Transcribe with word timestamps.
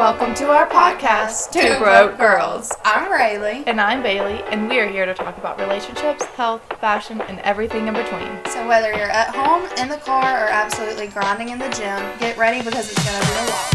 Welcome 0.00 0.32
to 0.36 0.46
our 0.46 0.66
podcast, 0.66 1.52
Two 1.52 1.78
Broke 1.78 2.16
Girls. 2.16 2.72
I'm 2.86 3.12
Raeleigh. 3.12 3.64
And 3.66 3.78
I'm 3.78 4.02
Baylee, 4.02 4.42
and 4.50 4.66
we 4.66 4.80
are 4.80 4.88
here 4.88 5.04
to 5.04 5.12
talk 5.12 5.36
about 5.36 5.60
relationships, 5.60 6.24
health, 6.24 6.62
fashion, 6.80 7.20
and 7.20 7.38
everything 7.40 7.86
in 7.86 7.92
between. 7.92 8.40
So 8.46 8.66
whether 8.66 8.94
you're 8.94 9.10
at 9.10 9.34
home, 9.34 9.68
in 9.76 9.90
the 9.90 9.98
car, 9.98 10.46
or 10.46 10.48
absolutely 10.48 11.08
grinding 11.08 11.50
in 11.50 11.58
the 11.58 11.68
gym, 11.68 12.00
get 12.18 12.38
ready 12.38 12.62
because 12.62 12.90
it's 12.90 13.04
going 13.04 13.20
to 13.20 13.26
be 13.26 13.34
a 13.34 13.50
long 13.50 13.69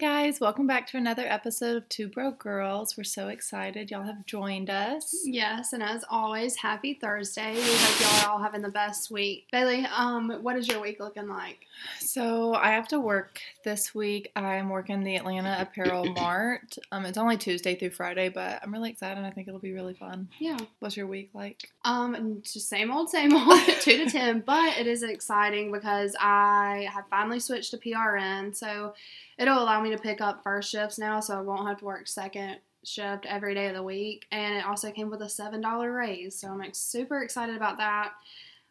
guys, 0.00 0.40
welcome 0.40 0.66
back 0.66 0.86
to 0.86 0.96
another 0.96 1.26
episode 1.26 1.76
of 1.76 1.86
Two 1.90 2.08
Broke 2.08 2.38
Girls. 2.38 2.96
We're 2.96 3.04
so 3.04 3.28
excited 3.28 3.90
y'all 3.90 4.02
have 4.02 4.24
joined 4.24 4.70
us. 4.70 5.14
Yes, 5.26 5.74
and 5.74 5.82
as 5.82 6.06
always, 6.08 6.56
happy 6.56 6.94
Thursday. 6.94 7.52
We 7.52 7.60
hope 7.60 8.00
y'all 8.00 8.24
are 8.24 8.32
all 8.32 8.42
having 8.42 8.62
the 8.62 8.70
best 8.70 9.10
week. 9.10 9.44
Baylee, 9.52 9.86
um, 9.90 10.38
what 10.40 10.56
is 10.56 10.66
your 10.68 10.80
week 10.80 11.00
looking 11.00 11.28
like? 11.28 11.66
So 11.98 12.54
I 12.54 12.70
have 12.70 12.88
to 12.88 12.98
work 12.98 13.40
this 13.62 13.94
week. 13.94 14.32
I'm 14.34 14.70
working 14.70 15.04
the 15.04 15.16
Atlanta 15.16 15.58
Apparel 15.60 16.06
Mart. 16.14 16.76
Um, 16.90 17.04
it's 17.04 17.18
only 17.18 17.36
Tuesday 17.36 17.74
through 17.74 17.90
Friday, 17.90 18.30
but 18.30 18.60
I'm 18.62 18.72
really 18.72 18.88
excited. 18.88 19.22
I 19.22 19.30
think 19.30 19.48
it'll 19.48 19.60
be 19.60 19.74
really 19.74 19.94
fun. 19.94 20.30
Yeah. 20.38 20.56
What's 20.78 20.96
your 20.96 21.08
week 21.08 21.28
like? 21.34 21.68
Um, 21.84 22.40
just 22.42 22.70
same 22.70 22.90
old, 22.90 23.10
same 23.10 23.36
old, 23.36 23.60
two 23.82 24.02
to 24.02 24.10
ten. 24.10 24.44
But 24.46 24.78
it 24.78 24.86
is 24.86 25.02
exciting 25.02 25.70
because 25.70 26.16
I 26.18 26.88
have 26.90 27.04
finally 27.08 27.38
switched 27.38 27.72
to 27.72 27.76
PRN, 27.76 28.56
so 28.56 28.94
it'll 29.40 29.62
allow 29.62 29.80
me 29.82 29.90
to 29.90 29.98
pick 29.98 30.20
up 30.20 30.44
first 30.44 30.70
shifts 30.70 30.98
now, 30.98 31.18
so 31.18 31.36
I 31.36 31.40
won't 31.40 31.66
have 31.66 31.78
to 31.78 31.84
work 31.84 32.06
second 32.06 32.58
shift 32.84 33.26
every 33.26 33.54
day 33.54 33.66
of 33.68 33.74
the 33.74 33.82
week. 33.82 34.26
And 34.30 34.54
it 34.56 34.64
also 34.66 34.92
came 34.92 35.10
with 35.10 35.22
a 35.22 35.28
seven 35.28 35.60
dollar 35.60 35.92
raise, 35.92 36.36
so 36.38 36.48
I'm 36.48 36.58
like, 36.58 36.74
super 36.76 37.22
excited 37.22 37.56
about 37.56 37.78
that. 37.78 38.12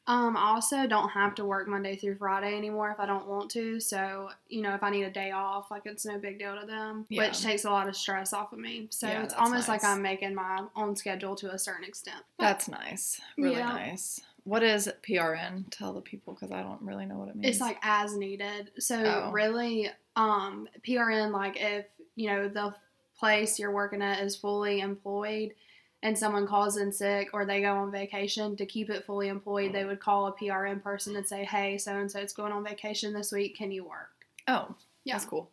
Um, 0.07 0.35
I 0.35 0.47
also 0.55 0.87
don't 0.87 1.09
have 1.09 1.35
to 1.35 1.45
work 1.45 1.67
Monday 1.67 1.95
through 1.95 2.15
Friday 2.15 2.57
anymore 2.57 2.89
if 2.89 2.99
I 2.99 3.05
don't 3.05 3.27
want 3.27 3.51
to. 3.51 3.79
So, 3.79 4.29
you 4.47 4.63
know, 4.63 4.73
if 4.73 4.81
I 4.81 4.89
need 4.89 5.03
a 5.03 5.11
day 5.11 5.29
off, 5.29 5.69
like 5.69 5.83
it's 5.85 6.03
no 6.03 6.17
big 6.17 6.39
deal 6.39 6.59
to 6.59 6.65
them, 6.65 7.05
Yeah. 7.09 7.27
which 7.27 7.43
takes 7.43 7.63
a 7.65 7.69
lot 7.69 7.87
of 7.87 7.95
stress 7.95 8.33
off 8.33 8.51
of 8.51 8.57
me. 8.57 8.87
So 8.89 9.07
Yeah, 9.07 9.21
it's 9.23 9.35
almost 9.35 9.67
like. 9.67 9.83
I'm 9.83 10.01
making 10.01 10.33
my 10.33 10.63
own 10.75 10.95
schedule 10.95 11.35
to 11.35 11.51
a 11.51 11.59
certain 11.59 11.83
extent. 11.83 12.23
But 12.39 12.45
That's 12.45 12.67
nice. 12.67 13.21
Really 13.37 13.57
Yeah. 13.57 13.67
nice. 13.69 14.21
What 14.43 14.63
is 14.63 14.91
PRN? 15.07 15.65
Tell 15.69 15.93
the 15.93 16.01
people 16.01 16.33
because 16.33 16.51
I 16.51 16.61
don't 16.61 16.81
really 16.81 17.05
know 17.05 17.15
what 17.17 17.29
it 17.29 17.35
means. 17.35 17.55
It's 17.55 17.61
like 17.61 17.77
as 17.81 18.15
needed. 18.15 18.71
So 18.79 19.01
Oh. 19.03 19.31
really, 19.31 19.89
um, 20.15 20.67
PRN 20.81 21.31
like 21.31 21.57
if 21.59 21.85
you 22.15 22.29
know 22.29 22.47
the 22.47 22.73
place 23.17 23.59
you're 23.59 23.71
working 23.71 24.01
at 24.01 24.21
is 24.23 24.35
fully 24.35 24.79
employed 24.79 25.53
and 26.01 26.17
someone 26.17 26.47
calls 26.47 26.77
in 26.77 26.91
sick 26.93 27.29
or 27.33 27.45
they 27.45 27.61
go 27.61 27.73
on 27.75 27.91
vacation 27.91 28.55
to 28.55 28.65
keep 28.65 28.89
it 28.89 29.03
fully 29.05 29.27
employed, 29.27 29.73
they 29.73 29.83
would 29.85 29.99
call 29.99 30.27
a 30.27 30.33
PRN 30.33 30.81
person 30.81 31.15
and 31.15 31.27
say, 31.27 31.43
"Hey, 31.43 31.77
so 31.77 31.97
and 31.97 32.09
so 32.11 32.19
is 32.19 32.33
going 32.33 32.53
on 32.53 32.63
vacation 32.63 33.13
this 33.13 33.31
week. 33.31 33.55
Can 33.57 33.71
you 33.71 33.83
work?" 33.83 34.25
oh, 34.47 34.75
Yeah. 35.03 35.13
that's 35.15 35.25
cool. 35.25 35.51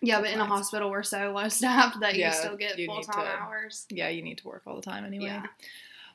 Yeah, 0.00 0.20
That's 0.20 0.28
but 0.30 0.34
in 0.34 0.40
a 0.40 0.46
hospital 0.46 0.88
we're 0.90 1.02
so 1.02 1.32
low 1.36 1.48
staffed 1.48 2.00
that 2.00 2.14
Yeah, 2.16 2.28
you 2.28 2.32
still 2.34 2.56
get 2.56 2.76
full 2.86 3.02
time 3.02 3.26
hours. 3.42 3.86
Yeah, 3.90 4.08
you 4.08 4.22
need 4.22 4.38
to 4.38 4.46
work 4.48 4.62
all 4.66 4.76
the 4.76 4.82
time 4.82 5.04
anyway. 5.04 5.26
Yeah. 5.26 5.46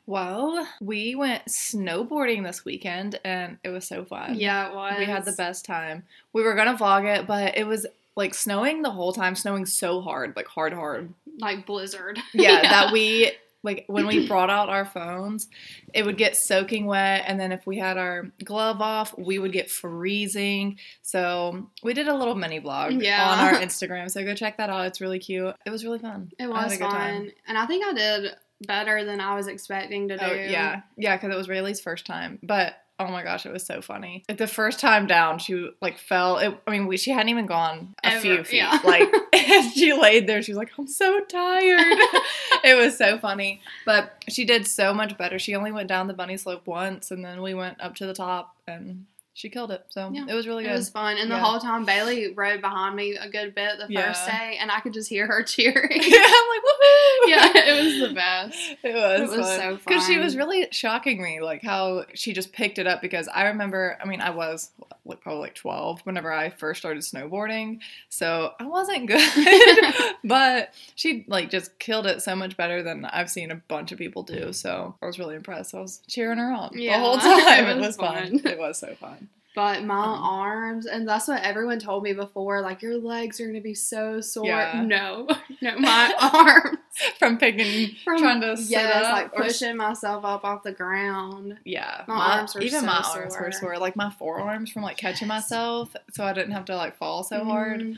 Well, 0.08 0.68
we 0.82 1.16
went 1.16 1.46
snowboarding 1.46 2.44
this 2.44 2.64
weekend 2.64 3.20
and 3.26 3.58
it 3.64 3.70
was 3.70 3.88
so 3.88 4.06
fun. 4.06 4.36
Yeah, 4.36 4.70
it 4.70 4.76
was. 4.76 4.96
We 5.00 5.06
had 5.06 5.26
the 5.26 5.32
best 5.32 5.66
time. 5.66 6.04
We 6.34 6.44
were 6.44 6.54
gonna 6.56 6.78
vlog 6.78 7.06
it, 7.06 7.26
but 7.28 7.58
it 7.58 7.66
was 7.66 7.86
like 8.16 8.34
snowing 8.34 8.82
the 8.82 8.92
whole 8.92 9.14
time, 9.14 9.36
snowing 9.36 9.66
so 9.66 10.02
hard, 10.02 10.34
like 10.36 10.48
hard, 10.48 10.74
hard. 10.74 11.14
like 11.40 11.66
blizzard. 11.66 12.20
Yeah, 12.34 12.62
that 12.62 12.94
we 12.94 13.32
like 13.64 13.86
when 13.88 14.06
we 14.06 14.28
brought 14.28 14.52
out 14.52 14.70
our 14.70 14.86
phones, 14.86 15.48
it 15.92 16.06
would 16.06 16.18
get 16.18 16.38
soaking 16.38 16.86
wet, 16.86 17.24
and 17.26 17.40
then 17.40 17.52
if 17.52 17.66
we 17.66 17.80
had 17.80 17.98
our 17.98 18.30
glove 18.44 18.80
off, 18.80 19.18
we 19.18 19.40
would 19.40 19.52
get 19.52 19.72
freezing. 19.72 20.78
So 21.02 21.68
we 21.82 21.96
did 21.96 22.08
a 22.08 22.14
little 22.16 22.36
mini 22.36 22.62
vlog 22.62 23.02
Yeah. 23.04 23.28
on 23.28 23.40
our 23.40 23.54
Instagram. 23.62 24.12
So 24.12 24.24
go 24.24 24.36
check 24.36 24.58
that 24.58 24.70
out. 24.70 24.86
It's 24.86 25.02
really 25.02 25.18
cute. 25.18 25.56
It 25.66 25.72
was 25.72 25.84
really 25.84 25.98
fun. 25.98 26.30
It 26.38 26.48
was 26.48 26.74
good 26.78 26.82
time. 26.82 27.24
fun, 27.24 27.32
and 27.48 27.58
I 27.58 27.66
think 27.66 27.84
I 27.84 27.94
did 27.94 28.36
better 28.62 29.04
than 29.04 29.20
I 29.22 29.36
was 29.36 29.48
expecting 29.48 30.10
to 30.10 30.16
oh, 30.16 30.30
do. 30.30 30.34
Oh 30.34 30.36
yeah, 30.36 30.82
yeah, 30.98 31.16
because 31.16 31.34
it 31.34 31.38
was 31.38 31.50
Raeleigh's 31.50 31.82
first 31.82 32.06
time. 32.06 32.40
But 32.44 32.76
oh 33.00 33.08
my 33.08 33.24
gosh, 33.24 33.46
it 33.46 33.52
was 33.52 33.66
so 33.66 33.82
funny. 33.82 34.24
Like, 34.30 34.38
the 34.38 34.48
first 34.48 34.80
time 34.80 35.08
down, 35.08 35.40
she 35.40 35.70
like 35.82 35.98
fell. 35.98 36.38
It, 36.38 36.58
I 36.66 36.72
mean, 36.72 36.88
we, 36.88 36.98
she 36.98 37.12
hadn't 37.12 37.30
even 37.30 37.46
gone 37.46 37.96
a 38.04 38.08
Ever, 38.08 38.20
few 38.22 38.44
feet. 38.44 38.58
yeah. 38.58 38.80
Like 38.84 39.14
she 39.74 39.94
laid 39.94 40.28
there. 40.28 40.42
She 40.42 40.52
was 40.52 40.58
like, 40.58 40.72
"I'm 40.78 40.88
so 40.88 41.20
tired." 41.22 41.98
it 42.64 42.76
was 42.78 42.98
so 42.98 43.18
funny, 43.18 43.62
but 43.86 44.24
she 44.30 44.46
did 44.46 44.68
so 44.68 44.94
much 44.94 45.18
better. 45.18 45.40
She 45.40 45.56
only 45.56 45.72
went 45.72 45.90
down 45.90 46.08
the 46.08 46.14
bunny 46.14 46.38
slope 46.38 46.68
once, 46.68 47.12
and 47.12 47.24
then 47.24 47.42
we 47.42 47.54
went 47.54 47.82
up 47.82 47.96
to 47.96 48.06
the 48.06 48.14
top, 48.14 48.56
and 48.68 49.06
she 49.38 49.50
killed 49.50 49.70
it. 49.70 49.86
So 49.90 50.10
Yeah, 50.14 50.26
it 50.30 50.34
was 50.34 50.48
really 50.48 50.64
good. 50.64 50.72
It 50.72 50.76
was 50.76 50.90
fun, 50.90 51.18
and 51.18 51.30
the 51.30 51.38
whole 51.38 51.60
time 51.60 51.86
Baylee 51.86 52.32
rode 52.36 52.62
behind 52.62 52.96
me 52.96 53.16
a 53.16 53.30
good 53.30 53.54
bit 53.54 53.74
the 53.78 53.94
Yeah. 53.94 54.08
first 54.14 54.26
day, 54.26 54.58
and 54.60 54.72
I 54.72 54.80
could 54.80 54.94
just 54.94 55.10
hear 55.10 55.28
her 55.28 55.44
cheering. 55.54 55.92
yeah, 56.02 56.18
I'm 56.26 56.48
like, 56.50 56.64
woohoo! 56.64 57.28
yeah, 57.28 57.52
it 57.56 57.84
was 57.84 58.10
the 58.10 58.16
best. 58.16 58.58
It 58.84 58.96
was. 58.96 59.34
It 59.34 59.38
was 59.38 59.48
fun. 59.48 59.60
so 59.60 59.76
Because 59.86 60.06
she 60.08 60.18
was 60.18 60.36
really 60.38 60.68
shocking 60.72 61.22
me, 61.22 61.42
like 61.42 61.62
how 61.62 62.06
she 62.14 62.34
just 62.34 62.54
picked 62.54 62.80
it 62.80 62.88
up. 62.88 63.02
Because 63.02 63.28
I 63.28 63.48
remember, 63.48 63.98
I 64.02 64.06
mean, 64.06 64.22
I 64.22 64.30
was 64.30 64.72
like 65.06 65.22
probably 65.22 65.42
like 65.42 65.56
twelve 65.56 66.02
whenever 66.02 66.32
I 66.34 66.50
first 66.50 66.80
started 66.80 67.04
snowboarding, 67.04 67.80
so 68.10 68.54
I 68.60 68.66
wasn't 68.66 69.08
good, 69.08 70.16
but 70.24 70.74
she 70.96 71.26
like 71.28 71.50
just 71.50 71.78
killed 71.80 72.08
it 72.08 72.22
so 72.22 72.36
much 72.36 72.58
better 72.58 72.82
than 72.84 73.06
I've 73.06 73.30
seen 73.30 73.52
a 73.52 73.56
bunch 73.56 73.92
of 73.92 73.98
people 73.98 74.24
do. 74.24 74.52
So 74.54 74.96
I 75.02 75.06
was 75.06 75.20
really 75.20 75.36
impressed. 75.36 75.76
I 75.76 75.82
was 75.82 76.02
cheering 76.08 76.38
her 76.40 76.52
on 76.52 76.72
Yeah, 76.74 76.98
the 76.98 77.04
whole 77.06 77.18
time. 77.20 77.66
it 77.66 77.70
It 77.70 77.78
was 77.78 77.88
was 77.88 77.96
fun. 77.98 78.40
fun. 78.40 78.52
It 78.52 78.58
was 78.60 78.78
so 78.80 78.96
fun. 78.96 79.30
But 79.56 79.86
my 79.86 79.96
Um, 80.04 80.22
arms, 80.22 80.86
and 80.86 81.08
that's 81.08 81.30
what 81.30 81.42
everyone 81.42 81.80
told 81.80 82.04
me 82.04 82.12
before. 82.12 82.60
Like 82.62 82.82
your 82.82 82.98
legs 82.98 83.40
are 83.40 83.48
gonna 83.48 83.62
be 83.62 83.74
so 83.74 84.20
sore. 84.22 84.46
Yeah. 84.48 84.82
No, 84.86 85.28
no, 85.62 85.78
my 85.80 86.14
arms 86.34 86.78
From 87.18 87.38
picking, 87.38 87.96
from 88.04 88.20
trying 88.20 88.42
to 88.42 88.58
sit 88.58 88.70
yes, 88.72 89.06
up 89.06 89.14
like 89.14 89.34
or- 89.34 89.44
pushing 89.44 89.78
myself 89.78 90.26
up 90.26 90.44
off 90.44 90.64
the 90.64 90.72
ground. 90.74 91.58
Yeah, 91.64 92.04
My 92.08 92.38
arms 92.40 92.54
were 92.56 92.62
even 92.62 92.82
so 92.82 92.86
my 92.86 93.02
arms 93.16 93.36
were 93.40 93.52
sore, 93.52 93.78
like 93.78 93.96
my 93.96 94.12
forearms 94.12 94.72
from 94.72 94.84
like 94.84 94.98
catching 94.98 95.28
myself, 95.30 95.96
so 96.12 96.24
I 96.26 96.34
didn't 96.34 96.52
have 96.52 96.66
to 96.66 96.76
like 96.76 96.98
fall 96.98 97.24
so 97.24 97.44
hard. 97.46 97.82
Mhm. 97.82 97.98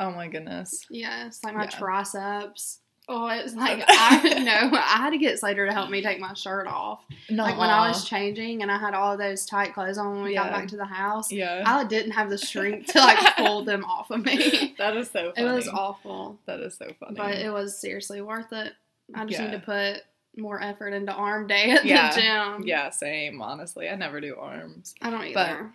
Oh 0.00 0.10
my 0.10 0.28
goodness. 0.28 0.84
Yes, 0.90 1.40
like 1.44 1.54
my 1.54 1.64
Yeah. 1.64 1.70
triceps. 1.70 2.80
Oh, 3.08 3.28
it's 3.28 3.54
like 3.54 3.84
I 3.88 4.34
know 4.42 4.76
I 4.76 4.96
had 4.98 5.10
to 5.10 5.18
get 5.18 5.38
Slater 5.38 5.64
to 5.66 5.72
help 5.72 5.90
me 5.90 6.02
take 6.02 6.18
my 6.18 6.34
shirt 6.34 6.66
off. 6.66 7.04
Like 7.30 7.56
when 7.56 7.70
I 7.70 7.86
was 7.88 8.04
changing 8.08 8.62
and 8.62 8.70
I 8.72 8.78
had 8.78 8.94
all 8.94 9.12
of 9.12 9.18
those 9.18 9.46
tight 9.46 9.74
clothes 9.74 9.96
on 9.96 10.12
when 10.14 10.22
we 10.24 10.34
got 10.34 10.50
back 10.50 10.66
to 10.68 10.76
the 10.76 10.84
house, 10.84 11.30
yeah, 11.30 11.62
I 11.64 11.84
didn't 11.84 12.12
have 12.12 12.30
the 12.30 12.38
strength 12.38 12.92
to 12.94 12.98
like 12.98 13.36
pull 13.36 13.64
them 13.64 13.84
off 13.88 14.10
of 14.10 14.24
me. 14.24 14.74
that 14.78 14.96
is 14.96 15.08
so 15.10 15.32
funny. 15.36 15.46
It 15.48 15.52
was 15.52 15.68
awful, 15.68 16.38
That 16.46 16.58
is 16.60 16.74
so 16.76 16.88
funny. 16.98 17.14
but 17.16 17.36
it 17.36 17.52
was 17.52 17.78
seriously 17.78 18.20
worth 18.22 18.52
it. 18.52 18.72
I 19.14 19.24
just 19.24 19.38
Yeah. 19.38 19.46
need 19.46 19.52
to 19.52 19.60
put 19.64 20.02
more 20.36 20.60
effort 20.60 20.88
into 20.92 21.12
arm 21.12 21.46
day 21.46 21.70
at 21.70 21.84
Yeah. 21.84 22.12
the 22.12 22.20
gym. 22.20 22.66
yeah, 22.66 22.90
same. 22.90 23.40
Honestly, 23.40 23.88
I 23.88 23.94
never 23.94 24.20
do 24.20 24.34
arms. 24.36 24.94
I 25.00 25.10
don't 25.10 25.32
But- 25.32 25.48
either. 25.48 25.70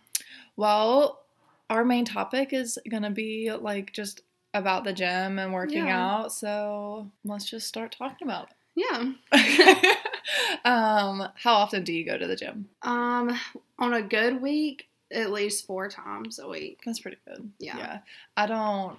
Well, 0.58 1.22
our 1.70 1.86
main 1.86 2.04
topic 2.04 2.52
is 2.52 2.78
gonna 2.90 3.10
be 3.10 3.52
like 3.54 3.94
just 3.94 4.22
about 4.54 4.84
the 4.84 4.94
gym 4.94 5.40
and 5.40 5.54
working 5.54 5.86
Yeah. 5.88 6.00
out. 6.22 6.34
So 6.34 7.10
let's 7.24 7.50
just 7.50 7.68
start 7.68 7.96
talking 7.98 8.28
about 8.28 8.50
yeah. 8.76 9.12
um, 10.66 11.28
how 11.36 11.54
often 11.56 11.84
do 11.84 11.94
you 11.94 12.06
go 12.06 12.18
to 12.18 12.28
the 12.28 12.36
gym? 12.36 12.70
Um, 12.84 13.38
on 13.80 13.94
a 13.94 14.02
good 14.02 14.42
week, 14.42 14.88
at 15.12 15.32
least 15.32 15.66
four 15.66 15.90
times 15.90 16.40
a 16.40 16.48
week. 16.48 16.80
That's 16.86 17.00
pretty 17.00 17.18
good. 17.28 17.52
Yeah. 17.60 17.78
Yeah. 17.78 18.00
I 18.38 18.46
don't. 18.48 18.98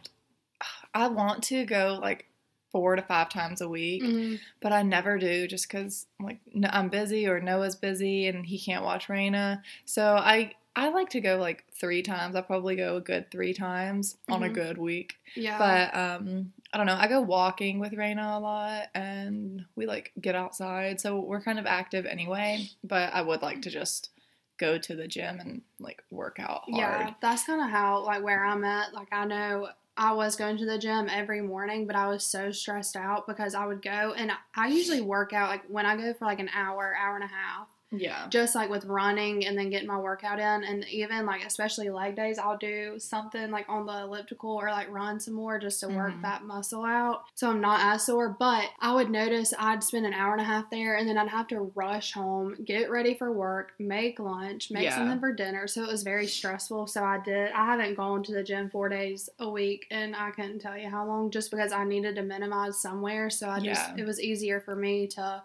I 0.94 1.08
want 1.08 1.42
to 1.44 1.64
go 1.64 1.98
like 2.00 2.26
four 2.70 2.96
to 2.96 3.02
five 3.02 3.28
times 3.30 3.60
a 3.60 3.68
week, 3.68 4.02
Mhm. 4.02 4.38
but 4.60 4.72
I 4.72 4.82
never 4.82 5.18
do 5.18 5.46
just 5.46 5.68
because 5.68 6.06
like 6.20 6.40
I'm 6.70 6.88
busy 6.88 7.26
or 7.26 7.40
Noah's 7.40 7.76
busy 7.76 8.26
and 8.26 8.46
he 8.46 8.58
can't 8.58 8.84
watch 8.84 9.08
Raina. 9.08 9.62
So 9.84 10.16
I 10.16 10.52
I 10.74 10.88
like 10.88 11.10
to 11.10 11.20
go 11.20 11.36
like 11.36 11.64
three 11.78 12.02
times. 12.02 12.34
I 12.34 12.40
probably 12.40 12.76
go 12.76 12.96
a 12.96 13.00
good 13.00 13.30
three 13.30 13.52
times 13.52 14.16
on 14.28 14.42
a 14.42 14.48
Mhm. 14.48 14.54
good 14.54 14.78
week. 14.78 15.16
Yeah. 15.34 15.58
But 15.58 15.94
um, 15.94 16.52
I 16.72 16.78
don't 16.78 16.86
know. 16.86 16.96
I 16.98 17.08
go 17.08 17.20
walking 17.20 17.78
with 17.78 17.92
Raina 17.92 18.36
a 18.36 18.40
lot, 18.40 18.88
and 18.94 19.66
we 19.76 19.84
like 19.86 20.12
get 20.20 20.34
outside, 20.34 21.00
so 21.00 21.20
we're 21.20 21.42
kind 21.42 21.58
of 21.58 21.66
active 21.66 22.06
anyway. 22.06 22.68
But 22.82 23.12
I 23.12 23.20
would 23.20 23.42
like 23.42 23.60
to 23.62 23.70
just 23.70 24.10
go 24.58 24.78
to 24.78 24.94
the 24.96 25.08
gym 25.08 25.40
and 25.40 25.62
like 25.78 26.02
work 26.10 26.38
out 26.38 26.62
hard. 26.70 26.76
Yeah, 26.76 27.14
that's 27.20 27.44
kind 27.44 27.60
of 27.60 27.68
how 27.68 28.04
like 28.04 28.22
where 28.22 28.44
I'm 28.44 28.64
at. 28.64 28.94
Like 28.94 29.08
I 29.12 29.26
know 29.26 29.68
I 29.96 30.12
was 30.12 30.36
going 30.36 30.56
to 30.56 30.64
the 30.64 30.78
gym 30.78 31.08
every 31.10 31.42
morning, 31.42 31.86
but 31.86 31.96
I 31.96 32.06
was 32.08 32.24
so 32.24 32.50
stressed 32.50 32.96
out 32.96 33.26
because 33.26 33.54
I 33.54 33.66
would 33.66 33.82
go 33.82 34.14
and 34.16 34.32
I 34.54 34.68
usually 34.68 35.02
work 35.02 35.34
out 35.34 35.50
like 35.50 35.64
when 35.68 35.84
I 35.84 35.96
go 35.96 36.14
for 36.14 36.24
like 36.24 36.40
an 36.40 36.48
hour, 36.54 36.96
hour 36.98 37.14
and 37.16 37.24
a 37.24 37.28
half. 37.28 37.68
Yeah. 37.92 38.26
just 38.30 38.54
like 38.54 38.70
with 38.70 38.84
running 38.86 39.46
and 39.46 39.56
then 39.56 39.68
getting 39.70 39.86
my 39.86 39.98
workout 39.98 40.38
in 40.38 40.64
and 40.64 40.84
even 40.88 41.26
like 41.26 41.44
especially 41.44 41.90
leg 41.90 42.16
days 42.16 42.38
i'll 42.38 42.56
do 42.56 42.98
something 42.98 43.50
like 43.50 43.66
on 43.68 43.84
the 43.86 43.92
elliptical 44.02 44.50
or 44.50 44.70
like 44.70 44.90
run 44.90 45.20
some 45.20 45.34
more 45.34 45.58
just 45.58 45.80
to 45.80 45.88
work 45.88 46.14
Mhm. 46.14 46.22
that 46.22 46.44
muscle 46.44 46.84
out 46.84 47.24
so 47.34 47.50
i'm 47.50 47.60
not 47.60 47.80
as 47.82 48.06
sore 48.06 48.30
but 48.38 48.64
i 48.80 48.94
would 48.94 49.10
notice 49.10 49.52
i'd 49.58 49.84
spend 49.84 50.06
an 50.06 50.14
hour 50.14 50.32
and 50.32 50.40
a 50.40 50.44
half 50.44 50.70
there 50.70 50.96
and 50.96 51.06
then 51.08 51.18
i'd 51.18 51.28
have 51.28 51.48
to 51.48 51.70
rush 51.74 52.12
home 52.12 52.56
get 52.64 52.90
ready 52.90 53.14
for 53.14 53.30
work 53.30 53.72
make 53.78 54.18
lunch 54.18 54.70
make 54.70 54.84
Yeah. 54.84 54.96
something 54.96 55.20
for 55.20 55.32
dinner 55.32 55.66
so 55.66 55.82
it 55.82 55.88
was 55.88 56.02
very 56.02 56.26
stressful 56.26 56.86
so 56.86 57.04
i 57.04 57.18
did 57.22 57.52
i 57.52 57.66
haven't 57.66 57.94
gone 57.96 58.22
to 58.24 58.32
the 58.32 58.42
gym 58.42 58.70
four 58.70 58.88
days 58.88 59.28
a 59.38 59.48
week 59.50 59.86
and 59.90 60.16
i 60.16 60.30
couldn't 60.30 60.60
tell 60.60 60.76
you 60.78 60.88
how 60.88 61.06
long 61.06 61.30
just 61.30 61.50
because 61.50 61.72
i 61.72 61.84
needed 61.84 62.14
to 62.16 62.22
minimize 62.22 62.78
somewhere 62.78 63.28
so 63.28 63.48
i 63.50 63.60
just 63.60 63.88
Yeah. 63.90 64.02
it 64.02 64.06
was 64.06 64.20
easier 64.20 64.60
for 64.60 64.74
me 64.74 65.06
to 65.08 65.42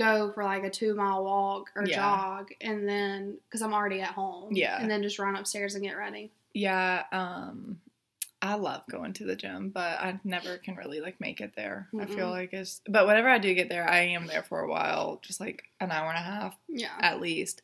go 0.00 0.32
for 0.32 0.42
like 0.44 0.64
a 0.64 0.70
two 0.70 0.94
mile 0.94 1.22
walk 1.24 1.70
or 1.76 1.84
Yeah. 1.86 1.96
jog 1.96 2.48
and 2.60 2.88
then 2.88 3.36
because 3.44 3.62
i'm 3.62 3.74
already 3.74 4.00
at 4.00 4.12
home 4.14 4.52
Yeah. 4.54 4.80
and 4.80 4.90
then 4.90 5.02
just 5.02 5.18
run 5.18 5.36
upstairs 5.36 5.74
and 5.74 5.84
get 5.84 5.96
ready 5.96 6.30
Yeah, 6.54 7.04
um 7.12 7.80
I 8.42 8.54
love 8.54 8.84
going 8.90 9.12
to 9.12 9.26
the 9.26 9.36
gym, 9.36 9.68
but 9.68 10.00
I 10.00 10.18
never 10.24 10.56
can 10.56 10.74
really 10.74 11.02
like 11.02 11.20
make 11.20 11.42
it 11.42 11.52
there. 11.54 11.88
I 12.00 12.06
feel 12.06 12.30
like 12.30 12.54
it's 12.54 12.80
but 12.88 13.06
whenever 13.06 13.28
I 13.28 13.36
do 13.36 13.52
get 13.54 13.68
there, 13.68 13.86
I 13.86 13.98
am 14.16 14.26
there 14.26 14.42
for 14.42 14.60
a 14.60 14.68
while, 14.68 15.18
just 15.20 15.40
like 15.40 15.64
an 15.78 15.90
hour 15.92 16.08
and 16.08 16.16
a 16.16 16.22
half 16.22 16.56
yeah 16.66 16.96
at 17.00 17.20
least. 17.20 17.60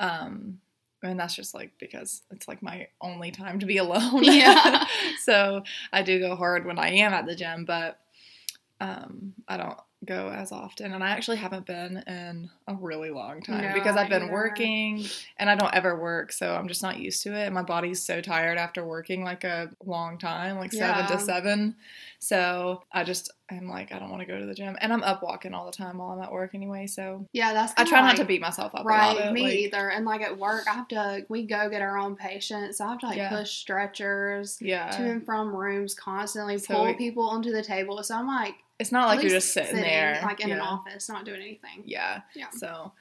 Um 0.00 0.58
and 1.02 1.20
that's 1.20 1.36
just 1.36 1.54
like 1.54 1.70
because 1.78 2.22
it's 2.32 2.48
like 2.48 2.60
my 2.60 2.88
only 3.00 3.30
time 3.30 3.60
to 3.60 3.66
be 3.66 3.76
alone. 3.76 4.24
Yeah. 4.24 4.84
so 5.24 5.62
I 5.92 6.02
do 6.02 6.18
go 6.18 6.34
hard 6.34 6.66
when 6.66 6.80
I 6.80 6.88
am 7.04 7.12
at 7.12 7.26
the 7.26 7.36
gym, 7.36 7.64
but 7.64 8.00
um 8.80 9.32
I 9.46 9.56
don't 9.58 9.78
go 10.06 10.28
as 10.28 10.52
often 10.52 10.92
and 10.92 11.02
I 11.04 11.10
actually 11.10 11.36
haven't 11.38 11.66
been 11.66 11.98
in 12.06 12.48
a 12.68 12.74
really 12.74 13.10
long 13.10 13.42
time 13.42 13.62
No, 13.62 13.74
because 13.74 13.96
I've 13.96 14.08
been 14.08 14.24
either. 14.24 14.32
working 14.32 15.04
and 15.38 15.50
I 15.50 15.54
don't 15.56 15.74
ever 15.74 16.00
work 16.00 16.32
so 16.32 16.54
I'm 16.54 16.68
just 16.68 16.82
not 16.82 16.98
used 16.98 17.22
to 17.24 17.34
it 17.34 17.44
and 17.46 17.54
my 17.54 17.62
body's 17.62 18.02
so 18.02 18.20
tired 18.20 18.58
after 18.58 18.86
working 18.86 19.22
like 19.24 19.44
a 19.44 19.70
long 19.84 20.18
time 20.18 20.56
like 20.56 20.72
7 20.72 21.06
to 21.08 21.18
7 21.18 21.76
so 22.18 22.82
I 22.92 23.04
just 23.04 23.30
I'm 23.50 23.68
like 23.68 23.92
I 23.92 23.98
don't 23.98 24.10
want 24.10 24.20
to 24.22 24.26
go 24.26 24.38
to 24.40 24.46
the 24.46 24.54
gym 24.54 24.76
and 24.80 24.92
I'm 24.92 25.02
up 25.02 25.22
walking 25.22 25.54
all 25.54 25.66
the 25.66 25.72
time 25.72 25.98
while 25.98 26.10
I'm 26.10 26.22
at 26.22 26.32
work 26.32 26.54
anyway 26.54 26.86
so 26.86 27.26
yeah 27.32 27.52
that's 27.52 27.72
I 27.76 27.84
try 27.84 28.00
not 28.00 28.16
to 28.16 28.24
beat 28.24 28.40
myself 28.40 28.74
up 28.74 28.84
right 28.84 29.12
about 29.12 29.28
it 29.28 29.32
me 29.32 29.42
like, 29.42 29.52
either 29.54 29.88
and 29.90 30.04
like 30.04 30.22
at 30.22 30.36
work 30.38 30.64
i 30.68 30.72
have 30.74 30.88
to 30.88 31.24
we 31.28 31.46
go 31.46 31.68
get 31.68 31.82
our 31.82 31.96
own 31.98 32.16
patients 32.16 32.78
so 32.78 32.86
i 32.86 32.90
have 32.90 32.98
to 33.00 33.06
like 33.06 33.16
Yeah. 33.16 33.28
push 33.30 33.50
stretchers 33.50 34.58
yeah 34.60 34.90
to 34.90 35.02
and 35.02 35.24
from 35.24 35.54
rooms 35.54 35.94
constantly 35.94 36.58
So 36.58 36.74
pull 36.74 36.84
we- 36.86 36.94
people 36.94 37.28
onto 37.28 37.52
the 37.52 37.62
table 37.62 38.02
so 38.02 38.16
i'm 38.16 38.26
like 38.26 38.54
it's 38.78 38.92
not 38.92 39.08
like 39.08 39.22
you're 39.22 39.30
just 39.30 39.52
sitting, 39.52 39.76
there 39.76 40.20
like 40.22 40.40
in 40.40 40.50
an 40.50 40.60
office 40.60 41.08
not 41.08 41.24
doing 41.24 41.40
anything 41.40 41.82
yeah 41.84 42.20
Yeah. 42.34 42.50
so 42.52 42.92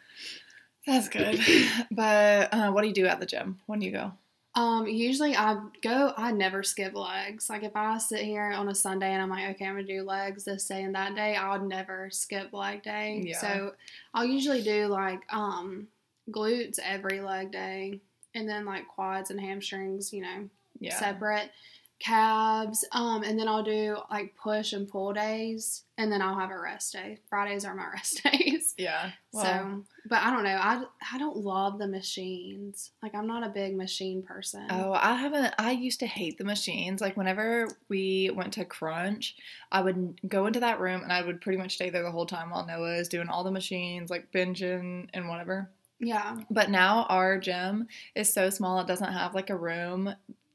that's 0.86 1.10
good 1.10 1.39
but 1.92 2.54
uh, 2.54 2.72
what 2.72 2.81
do 2.81 2.88
you 2.88 2.94
do 2.94 3.06
at 3.07 3.19
the 3.19 3.25
gym 3.25 3.60
when 3.66 3.81
you 3.81 3.92
go 3.92 4.13
Um, 4.56 4.88
usually 4.88 5.36
I 5.36 5.57
go, 5.81 6.13
I 6.16 6.31
never 6.31 6.63
skip 6.63 6.94
legs. 6.95 7.50
Like 7.50 7.63
if 7.63 7.75
I 7.75 7.98
sit 7.98 8.22
here 8.22 8.54
on 8.54 8.69
a 8.69 8.75
Sunday 8.75 9.12
and 9.12 9.22
I'm 9.22 9.30
like, 9.30 9.50
okay, 9.56 9.66
I'm 9.66 9.75
gonna 9.75 9.86
do 9.86 10.01
legs 10.04 10.45
this 10.45 10.66
day 10.66 10.83
and 10.83 10.95
that 10.95 11.13
day, 11.13 11.36
I 11.36 11.51
would 11.57 11.68
never 11.68 12.10
skip 12.10 12.54
leg 12.54 12.81
day. 12.81 13.21
Yeah. 13.25 13.38
So 13.38 13.74
I'll 14.13 14.24
usually 14.24 14.62
do 14.63 14.88
like 14.88 15.21
um 15.33 15.89
glutes 16.31 16.80
every 16.80 17.19
leg 17.19 17.51
day 17.51 18.00
and 18.33 18.48
then 18.48 18.63
like 18.63 18.88
quads 18.88 19.30
and 19.30 19.42
hamstrings, 19.42 20.13
you 20.13 20.21
know, 20.21 20.50
yeah 20.80 20.98
separate. 21.00 21.51
Calves, 22.00 22.83
um, 22.92 23.24
and 23.24 23.39
then 23.39 23.47
I'll 23.47 23.63
do 23.63 23.97
like 24.12 24.36
push 24.36 24.74
and 24.74 24.88
pull 24.88 25.13
days, 25.13 25.83
and 25.97 26.12
then 26.12 26.21
I'll 26.21 26.38
have 26.38 26.51
a 26.51 26.59
rest 26.59 26.94
day. 26.94 27.19
Fridays 27.30 27.63
are 27.63 27.74
my 27.74 27.88
rest 27.94 28.21
days. 28.24 28.74
yeah 28.77 29.12
well, 29.31 29.44
so, 29.44 29.83
but 30.09 30.21
I 30.21 30.31
don't 30.31 30.44
know. 30.44 30.57
I, 30.62 30.83
I 31.13 31.18
don't 31.18 31.38
love 31.38 31.80
the 31.80 31.88
machines. 31.88 32.92
Like 33.01 33.15
I'm 33.15 33.27
not 33.27 33.45
a 33.45 33.50
big 33.50 33.77
machine 33.77 34.24
person. 34.24 34.68
Oh, 34.69 34.92
I 34.94 35.15
haven't. 35.15 35.53
I 35.57 35.71
used 35.71 36.00
to 36.01 36.06
hate 36.07 36.38
the 36.38 36.44
machines. 36.44 37.00
Like 37.00 37.15
whenever 37.15 37.68
we 37.88 38.30
went 38.33 38.53
to 38.53 38.65
Crunch, 38.65 39.36
I 39.71 39.81
would 39.81 40.19
go 40.27 40.47
into 40.47 40.59
that 40.59 40.80
room 40.80 41.01
and 41.01 41.13
I 41.13 41.21
would 41.21 41.42
pretty 41.42 41.57
much 41.57 41.75
stay 41.75 41.89
there 41.89 42.03
the 42.03 42.12
whole 42.12 42.25
time 42.25 42.50
while 42.50 42.65
Noah 42.65 42.97
is 42.97 43.07
doing 43.07 43.30
all 43.30 43.44
the 43.44 43.51
machines, 43.51 44.09
like 44.09 44.31
binging 44.33 45.07
and 45.13 45.30
whatever. 45.30 45.69
Yeah. 46.00 46.38
But 46.51 46.69
now 46.69 47.06
our 47.09 47.39
gym 47.39 47.88
is 48.15 48.31
so 48.31 48.50
small; 48.50 48.80
it 48.81 48.88
doesn't 48.88 49.13
have 49.13 49.33
like 49.33 49.50
a 49.50 49.56
room 49.56 50.13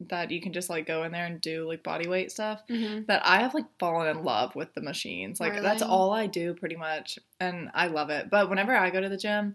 that 0.08 0.30
you 0.30 0.40
can 0.40 0.52
just 0.52 0.70
like 0.70 0.86
go 0.86 1.04
in 1.04 1.12
there 1.12 1.26
and 1.26 1.40
do 1.40 1.66
like 1.66 1.82
body 1.82 2.08
weight 2.08 2.32
stuff. 2.32 2.62
Mm-hmm. 2.68 3.04
That 3.06 3.24
I 3.24 3.40
have 3.40 3.54
like 3.54 3.66
fallen 3.78 4.08
in 4.08 4.24
love 4.24 4.54
with 4.56 4.72
the 4.74 4.80
machines. 4.80 5.40
Like 5.40 5.60
that's 5.60 5.82
all 5.82 6.12
I 6.12 6.26
do 6.26 6.54
pretty 6.54 6.76
much, 6.76 7.18
and 7.38 7.70
I 7.74 7.88
love 7.88 8.10
it. 8.10 8.30
But 8.30 8.48
whenever 8.48 8.74
I 8.74 8.90
go 8.90 9.00
to 9.00 9.08
the 9.08 9.16
gym, 9.16 9.54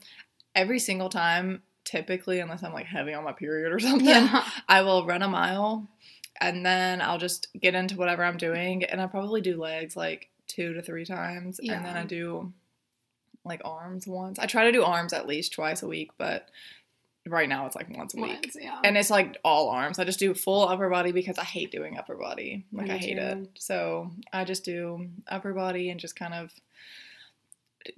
every 0.54 0.80
single 0.80 1.10
time, 1.10 1.62
typically, 1.84 2.40
unless 2.40 2.64
I'm 2.64 2.74
like 2.74 2.88
heavy 2.88 3.14
on 3.14 3.24
my 3.24 3.34
period 3.34 3.72
or 3.72 3.80
something. 3.80 4.08
Yeah. 4.08 4.44
I 4.68 4.82
will 4.82 5.06
run 5.06 5.22
a 5.22 5.28
mile 5.28 5.88
and 6.42 6.66
then 6.66 7.02
I'll 7.02 7.18
just 7.18 7.48
get 7.60 7.76
into 7.76 7.96
whatever 7.96 8.24
I'm 8.24 8.38
doing 8.38 8.84
and 8.84 9.02
I 9.02 9.08
probably 9.08 9.42
do 9.42 9.60
legs 9.60 9.96
like 9.96 10.30
two 10.48 10.74
to 10.74 10.82
three 10.82 11.06
times 11.06 11.60
and 11.60 11.86
then 11.86 11.96
I 11.96 12.04
do 12.04 12.52
like 13.46 13.62
arms 13.64 14.08
once. 14.08 14.40
I 14.40 14.48
try 14.48 14.66
to 14.66 14.72
do 14.72 14.84
arms 14.84 15.14
at 15.14 15.28
least 15.28 15.54
twice 15.54 15.84
a 15.84 15.88
week, 15.88 16.12
but 16.18 16.50
right 17.28 17.50
now 17.50 17.66
it's 17.66 17.76
like 17.76 17.90
once 17.98 18.14
a 18.14 18.18
week. 18.18 18.42
Once, 18.44 18.58
yeah. 18.60 18.80
And 18.84 18.98
it's 18.98 19.10
like 19.10 19.38
all 19.44 19.70
arms. 19.70 19.98
I 20.00 20.04
just 20.04 20.20
do 20.20 20.34
full 20.34 20.68
upper 20.68 20.90
body 20.90 21.12
because 21.12 21.38
I 21.38 21.44
hate 21.44 21.72
doing 21.72 21.98
upper 21.98 22.16
body. 22.16 22.66
Like 22.72 22.88
Me 22.88 22.94
I 22.94 22.98
hate 22.98 23.16
too. 23.16 23.22
it. 23.22 23.50
So 23.56 24.12
I 24.32 24.44
just 24.44 24.64
do 24.64 25.08
upper 25.28 25.54
body 25.54 25.90
and 25.90 26.00
just 26.00 26.16
kind 26.16 26.34
of 26.34 26.52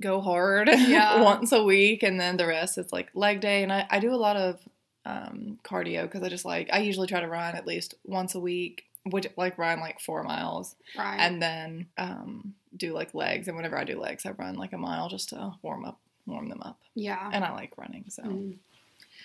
go 0.01 0.21
hard 0.21 0.69
Yeah. 0.69 1.21
once 1.23 1.51
a 1.51 1.63
week 1.63 2.03
and 2.03 2.19
then 2.19 2.37
the 2.37 2.47
rest 2.47 2.77
is 2.77 2.91
like 2.91 3.09
leg 3.13 3.39
day 3.39 3.63
and 3.63 3.71
I, 3.71 3.85
I 3.89 3.99
do 3.99 4.13
a 4.13 4.17
lot 4.17 4.35
of 4.35 4.59
um, 5.05 5.59
cardio 5.63 6.03
because 6.03 6.21
I 6.23 6.29
just 6.29 6.43
like 6.45 6.69
I 6.73 6.79
usually 6.79 7.07
try 7.07 7.21
to 7.21 7.27
run 7.27 7.55
at 7.55 7.65
least 7.65 7.95
once 8.03 8.35
a 8.35 8.39
week 8.39 8.83
which 9.05 9.25
like 9.37 9.57
run 9.57 9.79
like 9.79 10.01
four 10.01 10.23
miles 10.23 10.75
right. 10.97 11.15
and 11.17 11.41
then 11.41 11.87
um, 11.97 12.53
do 12.75 12.93
like 12.93 13.13
legs 13.13 13.47
and 13.47 13.55
whenever 13.55 13.77
I 13.77 13.85
do 13.85 13.97
legs 13.97 14.25
I 14.25 14.31
run 14.31 14.55
like 14.55 14.73
a 14.73 14.77
mile 14.77 15.07
just 15.07 15.29
to 15.29 15.53
warm 15.61 15.85
up 15.85 15.97
warm 16.25 16.49
them 16.49 16.61
up 16.61 16.77
yeah. 16.93 17.29
and 17.31 17.45
I 17.45 17.53
like 17.53 17.77
running 17.77 18.05
so 18.09 18.23
Mm. 18.23 18.57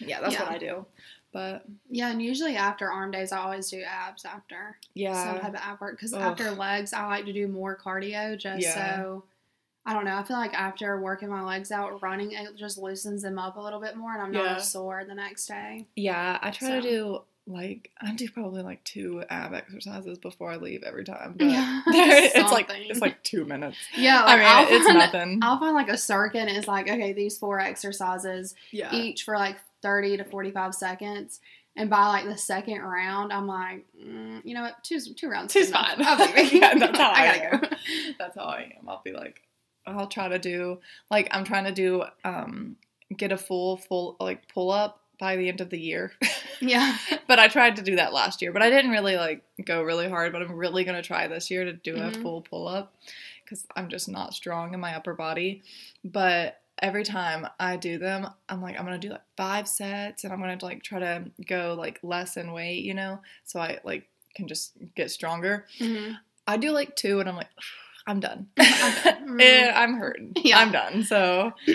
Yeah 0.00 0.20
that's 0.20 0.38
what 0.38 0.48
I 0.48 0.58
do 0.58 0.86
but 1.32 1.64
Yeah, 1.88 2.10
and 2.10 2.20
usually 2.20 2.56
after 2.56 2.90
arm 2.92 3.10
days, 3.10 3.32
I 3.32 3.38
always 3.38 3.70
do 3.70 3.82
abs 3.82 4.24
after 4.26 4.76
Yeah, 4.94 5.14
some 5.24 5.36
yeah 5.36 5.40
type 5.42 5.54
of 5.54 5.60
ab 5.62 5.80
work 5.80 5.96
because 5.96 6.12
after 6.12 6.50
legs, 6.50 6.92
I 6.92 7.06
like 7.06 7.24
to 7.24 7.32
do 7.32 7.48
more 7.48 7.76
cardio 7.76 8.38
just 8.38 8.62
Yeah. 8.62 8.74
so. 8.74 9.24
I 9.84 9.94
don't 9.94 10.04
know. 10.04 10.14
I 10.16 10.22
feel 10.22 10.36
like 10.36 10.54
after 10.54 11.00
working 11.00 11.28
my 11.28 11.42
legs 11.42 11.72
out, 11.72 12.00
running 12.02 12.32
it 12.32 12.54
just 12.56 12.78
loosens 12.78 13.22
them 13.22 13.36
up 13.38 13.56
a 13.56 13.60
little 13.60 13.80
bit 13.80 13.96
more, 13.96 14.12
and 14.12 14.22
I'm 14.22 14.30
not 14.30 14.44
Yeah. 14.44 14.56
as 14.56 14.70
sore 14.70 15.04
the 15.04 15.14
next 15.14 15.46
day. 15.46 15.86
Yeah, 15.96 16.38
I 16.40 16.50
try 16.50 16.78
to 16.78 16.82
do 16.82 17.22
like 17.46 17.90
I 18.00 18.12
do 18.12 18.28
probably 18.28 18.62
like 18.62 18.84
two 18.84 19.24
ab 19.28 19.54
exercises 19.54 20.18
before 20.18 20.52
I 20.52 20.56
leave 20.56 20.82
every 20.84 21.04
time. 21.04 21.34
But 21.36 21.48
Yeah, 21.48 21.80
it's 21.88 22.52
like 22.52 22.68
it's 22.70 23.00
like 23.00 23.22
two 23.24 23.44
minutes. 23.44 23.78
Yeah, 23.96 24.22
I 24.22 24.36
mean, 24.36 24.46
I'll 24.46 24.66
it's 24.68 24.84
find, 24.86 24.98
nothing. 24.98 25.40
I'll 25.42 25.58
find 25.58 25.74
like 25.74 25.88
a 25.88 25.98
circuit, 25.98 26.46
and 26.46 26.56
it's 26.56 26.68
like 26.68 26.88
okay, 26.88 27.12
these 27.14 27.38
four 27.38 27.58
exercises 27.58 28.54
yeah, 28.70 28.94
each 28.94 29.24
for 29.24 29.34
like 29.34 29.56
thirty 29.82 30.16
to 30.16 30.24
forty 30.24 30.50
five 30.50 30.74
seconds. 30.74 31.40
And 31.74 31.88
by 31.88 32.06
like 32.08 32.26
the 32.26 32.36
second 32.36 32.82
round, 32.82 33.32
I'm 33.32 33.46
like, 33.46 33.86
mm, 33.98 34.42
you 34.44 34.54
know 34.54 34.62
what, 34.62 34.82
two 34.84 35.00
two 35.00 35.28
rounds, 35.28 35.52
Two's 35.54 35.70
fine. 35.70 35.96
I'm 35.98 36.18
leaving. 36.34 36.60
Yeah, 36.60 36.74
that's 36.78 36.98
how 36.98 37.10
I 37.10 37.38
gotta 37.50 37.58
go. 37.70 37.76
that's 38.18 38.36
how 38.36 38.44
I 38.44 38.74
am. 38.78 38.88
I'll 38.88 39.00
be 39.02 39.12
like, 39.12 39.40
I'll 39.86 40.06
try 40.06 40.28
to 40.28 40.38
do 40.38 40.78
like 41.10 41.28
I'm 41.30 41.44
trying 41.44 41.64
to 41.64 41.72
do 41.72 42.04
um 42.24 42.76
get 43.16 43.32
a 43.32 43.38
full 43.38 43.76
full 43.78 44.16
like 44.20 44.48
pull 44.52 44.70
up 44.70 45.00
by 45.18 45.36
the 45.36 45.48
end 45.48 45.60
of 45.60 45.70
the 45.70 45.78
year. 45.80 46.12
Yeah. 46.60 46.96
but 47.26 47.38
I 47.38 47.48
tried 47.48 47.76
to 47.76 47.82
do 47.82 47.96
that 47.96 48.12
last 48.12 48.42
year, 48.42 48.52
but 48.52 48.60
I 48.62 48.70
didn't 48.70 48.90
really 48.90 49.16
like 49.16 49.42
go 49.64 49.82
really 49.82 50.08
hard. 50.08 50.32
But 50.32 50.42
I'm 50.42 50.52
really 50.52 50.84
gonna 50.84 51.02
try 51.02 51.26
this 51.26 51.50
year 51.50 51.64
to 51.64 51.72
do 51.72 51.96
a 51.96 52.10
Mhm. 52.10 52.22
full 52.22 52.42
pull 52.42 52.68
up 52.68 52.94
because 53.44 53.66
I'm 53.76 53.88
just 53.88 54.08
not 54.08 54.34
strong 54.34 54.74
in 54.74 54.80
my 54.80 54.94
upper 54.94 55.14
body. 55.14 55.62
But 56.04 56.60
every 56.82 57.04
time 57.04 57.46
I 57.58 57.76
do 57.76 57.96
them, 57.96 58.28
I'm 58.48 58.60
like 58.60 58.78
I'm 58.78 58.84
gonna 58.84 58.98
do 58.98 59.08
like 59.10 59.22
five 59.36 59.66
sets, 59.68 60.24
and 60.24 60.32
I'm 60.32 60.40
gonna 60.40 60.58
like 60.60 60.82
try 60.82 60.98
to 60.98 61.24
go 61.48 61.74
like 61.78 61.98
less 62.02 62.36
in 62.36 62.52
weight, 62.52 62.84
you 62.84 62.92
know, 62.92 63.20
so 63.44 63.58
I 63.60 63.78
like 63.84 64.08
can 64.34 64.48
just 64.48 64.72
get 64.94 65.10
stronger. 65.10 65.64
hmm 65.78 66.12
I 66.46 66.56
do 66.56 66.72
like 66.72 66.96
two, 66.96 67.20
and 67.20 67.28
I'm 67.28 67.36
like 67.36 67.48
I'm 68.06 68.18
done. 68.20 68.48
I'm 68.58 69.02
done. 69.04 69.40
Eh, 69.40 69.72
I'm 69.74 69.94
hurting. 69.94 70.32
Yeah. 70.36 70.58
I'm 70.58 70.72
done. 70.72 71.04
So 71.04 71.52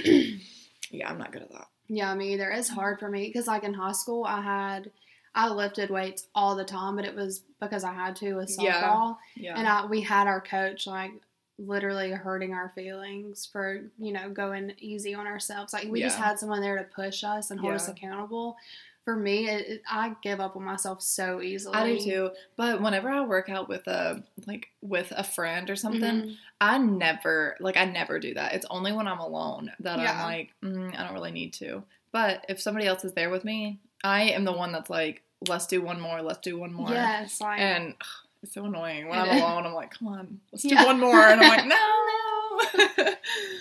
yeah, 0.91 1.09
I'm 1.09 1.17
not 1.17 1.31
good 1.31 1.43
at 1.43 1.51
that. 1.51 1.67
Yeah, 1.87 2.13
me 2.15 2.33
either. 2.33 2.49
It's 2.49 2.67
hard 2.69 2.99
for 2.99 3.09
me 3.09 3.27
because, 3.27 3.47
like, 3.47 3.63
in 3.63 3.73
high 3.73 3.93
school, 3.93 4.25
I 4.25 4.41
had 4.41 4.91
I 5.33 5.47
lifted 5.49 5.89
weights 5.89 6.27
all 6.35 6.55
the 6.57 6.65
time, 6.65 6.97
but 6.97 7.05
it 7.05 7.15
was 7.15 7.43
because 7.61 7.85
I 7.85 7.93
had 7.93 8.15
to 8.17 8.33
with 8.35 8.49
softball, 8.57 9.17
Yeah. 9.37 9.53
Yeah. 9.53 9.57
and 9.57 9.67
I 9.67 9.85
we 9.85 10.01
had 10.01 10.27
our 10.27 10.41
coach 10.41 10.85
like 10.85 11.11
literally 11.59 12.11
hurting 12.11 12.53
our 12.53 12.69
feelings 12.69 13.47
for 13.51 13.81
you 13.97 14.11
know 14.13 14.29
going 14.29 14.73
easy 14.79 15.13
on 15.13 15.25
ourselves. 15.27 15.73
Like 15.73 15.87
we 15.89 16.01
just 16.01 16.17
had 16.17 16.39
someone 16.39 16.61
there 16.61 16.77
to 16.77 16.83
push 16.83 17.23
us 17.23 17.51
and 17.51 17.59
hold 17.59 17.73
us 17.73 17.87
accountable 17.87 18.57
for 19.03 19.15
me, 19.15 19.47
it, 19.47 19.67
it- 19.67 19.83
I 19.89 20.17
give 20.21 20.41
up 20.41 20.57
on 20.57 20.65
myself 20.65 21.01
so 21.01 21.41
easily. 21.41 21.75
I 21.75 21.95
do 21.95 21.99
too. 22.03 22.29
But 22.57 22.81
whenever 22.81 23.07
I 23.09 23.21
work 23.21 23.47
out 23.47 23.69
with 23.69 23.87
a 23.87 24.21
like 24.45 24.67
with 24.81 25.13
a 25.15 25.23
friend 25.23 25.69
or 25.69 25.77
something, 25.77 26.01
Mhm. 26.23 26.35
I 26.59 26.77
never 26.77 27.55
like 27.61 27.77
I 27.77 27.85
never 27.85 28.19
do 28.19 28.33
that. 28.33 28.53
It's 28.53 28.65
only 28.69 28.91
when 28.91 29.07
I'm 29.07 29.19
alone 29.19 29.71
that 29.79 29.99
Yeah. 29.99 30.11
I'm 30.11 30.23
like, 30.23 30.51
mm, 30.61 30.93
I 30.99 31.03
don't 31.05 31.13
really 31.13 31.31
need 31.31 31.53
to. 31.53 31.83
But 32.11 32.45
if 32.49 32.59
somebody 32.59 32.85
else 32.85 33.05
is 33.05 33.13
there 33.13 33.29
with 33.29 33.45
me, 33.45 33.79
I 34.03 34.23
am 34.23 34.43
the 34.43 34.51
one 34.51 34.73
that's 34.73 34.89
like, 34.89 35.23
let's 35.47 35.67
do 35.67 35.81
one 35.81 36.01
more, 36.01 36.21
let's 36.21 36.39
do 36.39 36.59
one 36.59 36.73
more. 36.73 36.89
Yes, 36.91 37.39
like 37.39 37.61
And 37.61 37.93
ugh, 38.01 38.07
it's 38.47 38.55
so 38.55 38.65
annoying 38.65 39.07
when 39.09 39.19
I'm 39.19 39.29
alone. 39.41 39.65
I'm 39.65 39.73
like, 39.73 39.91
come 39.91 40.07
on, 40.07 40.39
let's 40.51 40.63
do 40.63 40.69
Yeah. 40.69 40.85
one 40.85 40.99
more, 40.99 41.19
and 41.19 41.41
I'm 41.41 41.49
like, 41.49 41.65
no. 41.67 43.05
no, 43.05 43.13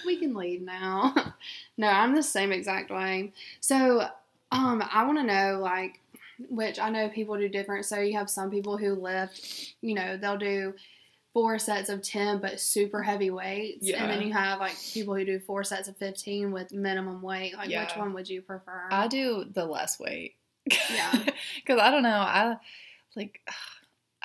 we 0.06 0.16
can 0.16 0.34
leave 0.34 0.62
now. 0.62 1.14
no, 1.76 1.88
I'm 1.88 2.14
the 2.14 2.22
same 2.22 2.52
exact 2.52 2.90
way. 2.90 3.32
So, 3.60 4.06
um, 4.52 4.82
I 4.92 5.04
want 5.04 5.18
to 5.18 5.24
know 5.24 5.58
like, 5.60 6.00
which 6.48 6.78
I 6.78 6.88
know 6.90 7.08
people 7.08 7.36
do 7.36 7.48
different. 7.48 7.84
So 7.84 7.98
you 7.98 8.16
have 8.16 8.30
some 8.30 8.50
people 8.50 8.76
who 8.76 8.94
lift, 8.94 9.74
you 9.80 9.94
know, 9.94 10.16
they'll 10.16 10.38
do 10.38 10.74
four 11.32 11.58
sets 11.58 11.88
of 11.90 12.00
ten 12.02 12.38
but 12.40 12.60
super 12.60 13.02
heavy 13.02 13.30
weights, 13.30 13.90
and 13.90 14.10
then 14.10 14.22
you 14.22 14.32
have 14.32 14.60
like 14.60 14.76
people 14.94 15.14
who 15.14 15.24
do 15.24 15.38
four 15.40 15.64
sets 15.64 15.88
of 15.88 15.96
fifteen 15.96 16.52
with 16.52 16.72
minimum 16.72 17.22
weight. 17.22 17.54
Like, 17.56 17.68
which 17.70 17.96
one 17.96 18.14
would 18.14 18.28
you 18.28 18.40
prefer? 18.40 18.88
I 18.90 19.08
do 19.08 19.44
the 19.52 19.64
less 19.64 19.98
weight. 19.98 20.36
Yeah. 20.94 21.12
Because 21.56 21.80
I 21.80 21.90
don't 21.90 22.02
know. 22.04 22.10
I 22.10 22.56
like. 23.16 23.40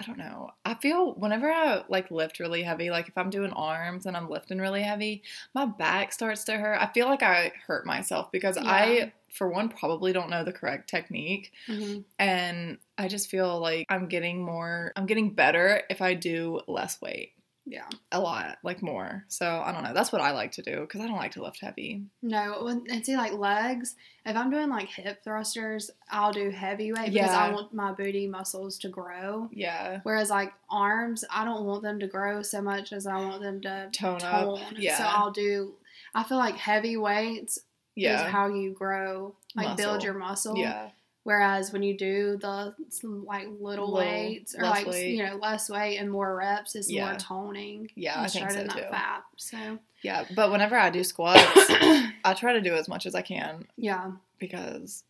I 0.01 0.03
don't 0.03 0.17
know. 0.17 0.49
I 0.65 0.73
feel 0.73 1.13
whenever 1.13 1.51
I 1.51 1.83
like 1.87 2.09
lift 2.09 2.39
really 2.39 2.63
heavy, 2.63 2.89
like 2.89 3.07
if 3.07 3.15
I'm 3.17 3.29
doing 3.29 3.51
arms 3.51 4.07
and 4.07 4.17
I'm 4.17 4.29
lifting 4.29 4.57
really 4.57 4.81
heavy, 4.81 5.21
my 5.53 5.65
back 5.65 6.11
starts 6.11 6.43
to 6.45 6.53
hurt. 6.57 6.81
I 6.81 6.87
feel 6.91 7.05
like 7.05 7.21
I 7.21 7.51
hurt 7.67 7.85
myself 7.85 8.31
because 8.31 8.57
Yeah. 8.57 8.63
I, 8.65 9.13
for 9.29 9.47
one, 9.47 9.69
probably 9.69 10.11
don't 10.11 10.31
know 10.31 10.43
the 10.43 10.53
correct 10.53 10.89
technique. 10.89 11.51
Mhm. 11.67 12.03
And 12.17 12.79
I 12.97 13.07
just 13.09 13.29
feel 13.29 13.59
like 13.59 13.85
I'm 13.89 14.07
getting 14.07 14.43
more, 14.43 14.91
I'm 14.95 15.05
getting 15.05 15.35
better 15.35 15.83
if 15.89 16.01
I 16.01 16.15
do 16.15 16.61
less 16.67 16.99
weight. 16.99 17.33
Yeah. 17.71 17.87
A 18.11 18.19
lot, 18.19 18.57
like 18.63 18.81
more. 18.81 19.23
So 19.29 19.63
I 19.65 19.71
don't 19.71 19.83
know. 19.83 19.93
That's 19.93 20.11
what 20.11 20.21
I 20.21 20.31
like 20.31 20.51
to 20.53 20.61
do 20.61 20.81
because 20.81 20.99
I 20.99 21.07
don't 21.07 21.15
like 21.15 21.31
to 21.31 21.41
lift 21.41 21.61
heavy. 21.61 22.03
No, 22.21 22.67
and 22.67 23.05
see, 23.05 23.15
like 23.15 23.31
legs, 23.31 23.95
if 24.25 24.35
I'm 24.35 24.51
doing 24.51 24.69
like 24.69 24.89
hip 24.89 25.23
thrusters, 25.23 25.89
I'll 26.09 26.33
do 26.33 26.49
heavy 26.49 26.91
weight 26.91 27.13
because 27.13 27.31
I 27.31 27.49
want 27.53 27.73
my 27.73 27.93
booty 27.93 28.27
muscles 28.27 28.77
to 28.79 28.89
grow. 28.89 29.47
Yeah. 29.53 30.01
Whereas 30.03 30.29
like 30.29 30.51
arms, 30.69 31.23
I 31.31 31.45
don't 31.45 31.63
want 31.63 31.81
them 31.81 31.97
to 32.01 32.07
grow 32.07 32.41
so 32.41 32.61
much 32.61 32.91
as 32.91 33.07
I 33.07 33.15
want 33.15 33.41
them 33.41 33.61
to 33.61 33.89
Tone, 33.93 34.19
tone. 34.19 34.59
up. 34.59 34.73
Yeah. 34.75 34.97
So 34.97 35.03
I'll 35.05 35.31
do. 35.31 35.75
I 36.13 36.23
feel 36.23 36.37
like 36.37 36.57
heavy 36.57 36.97
weights 36.97 37.57
yeah. 37.95 38.25
is 38.25 38.31
how 38.31 38.49
you 38.49 38.71
grow, 38.73 39.35
like 39.55 39.77
build 39.77 40.03
your 40.03 40.13
muscle. 40.13 40.57
yeah. 40.57 40.89
Whereas 41.23 41.71
when 41.71 41.83
you 41.83 41.95
do 41.97 42.37
the 42.41 42.73
like 43.03 43.47
little, 43.59 43.91
Little, 43.91 43.93
weights 43.93 44.55
or 44.55 44.63
like 44.63 44.87
weight. 44.87 45.15
you 45.15 45.23
know 45.25 45.35
less 45.35 45.69
weight 45.69 45.97
and 45.97 46.09
more 46.09 46.35
reps, 46.35 46.75
it's 46.75 46.89
Yeah. 46.89 47.05
more 47.11 47.15
toning. 47.19 47.89
Yeah, 47.95 48.19
I 48.21 48.27
think 48.27 48.49
so 48.51 48.65
too. 48.67 48.81
fat. 48.89 49.23
So 49.37 49.77
Yeah. 50.01 50.25
But 50.35 50.51
whenever 50.51 50.75
I 50.75 50.89
do 50.89 51.03
squats, 51.03 51.41
I 52.25 52.33
try 52.35 52.53
to 52.53 52.61
do 52.61 52.73
as 52.73 52.87
much 52.87 53.05
as 53.05 53.13
I 53.15 53.21
can 53.21 53.67
yeah, 53.77 54.11
because 54.39 55.03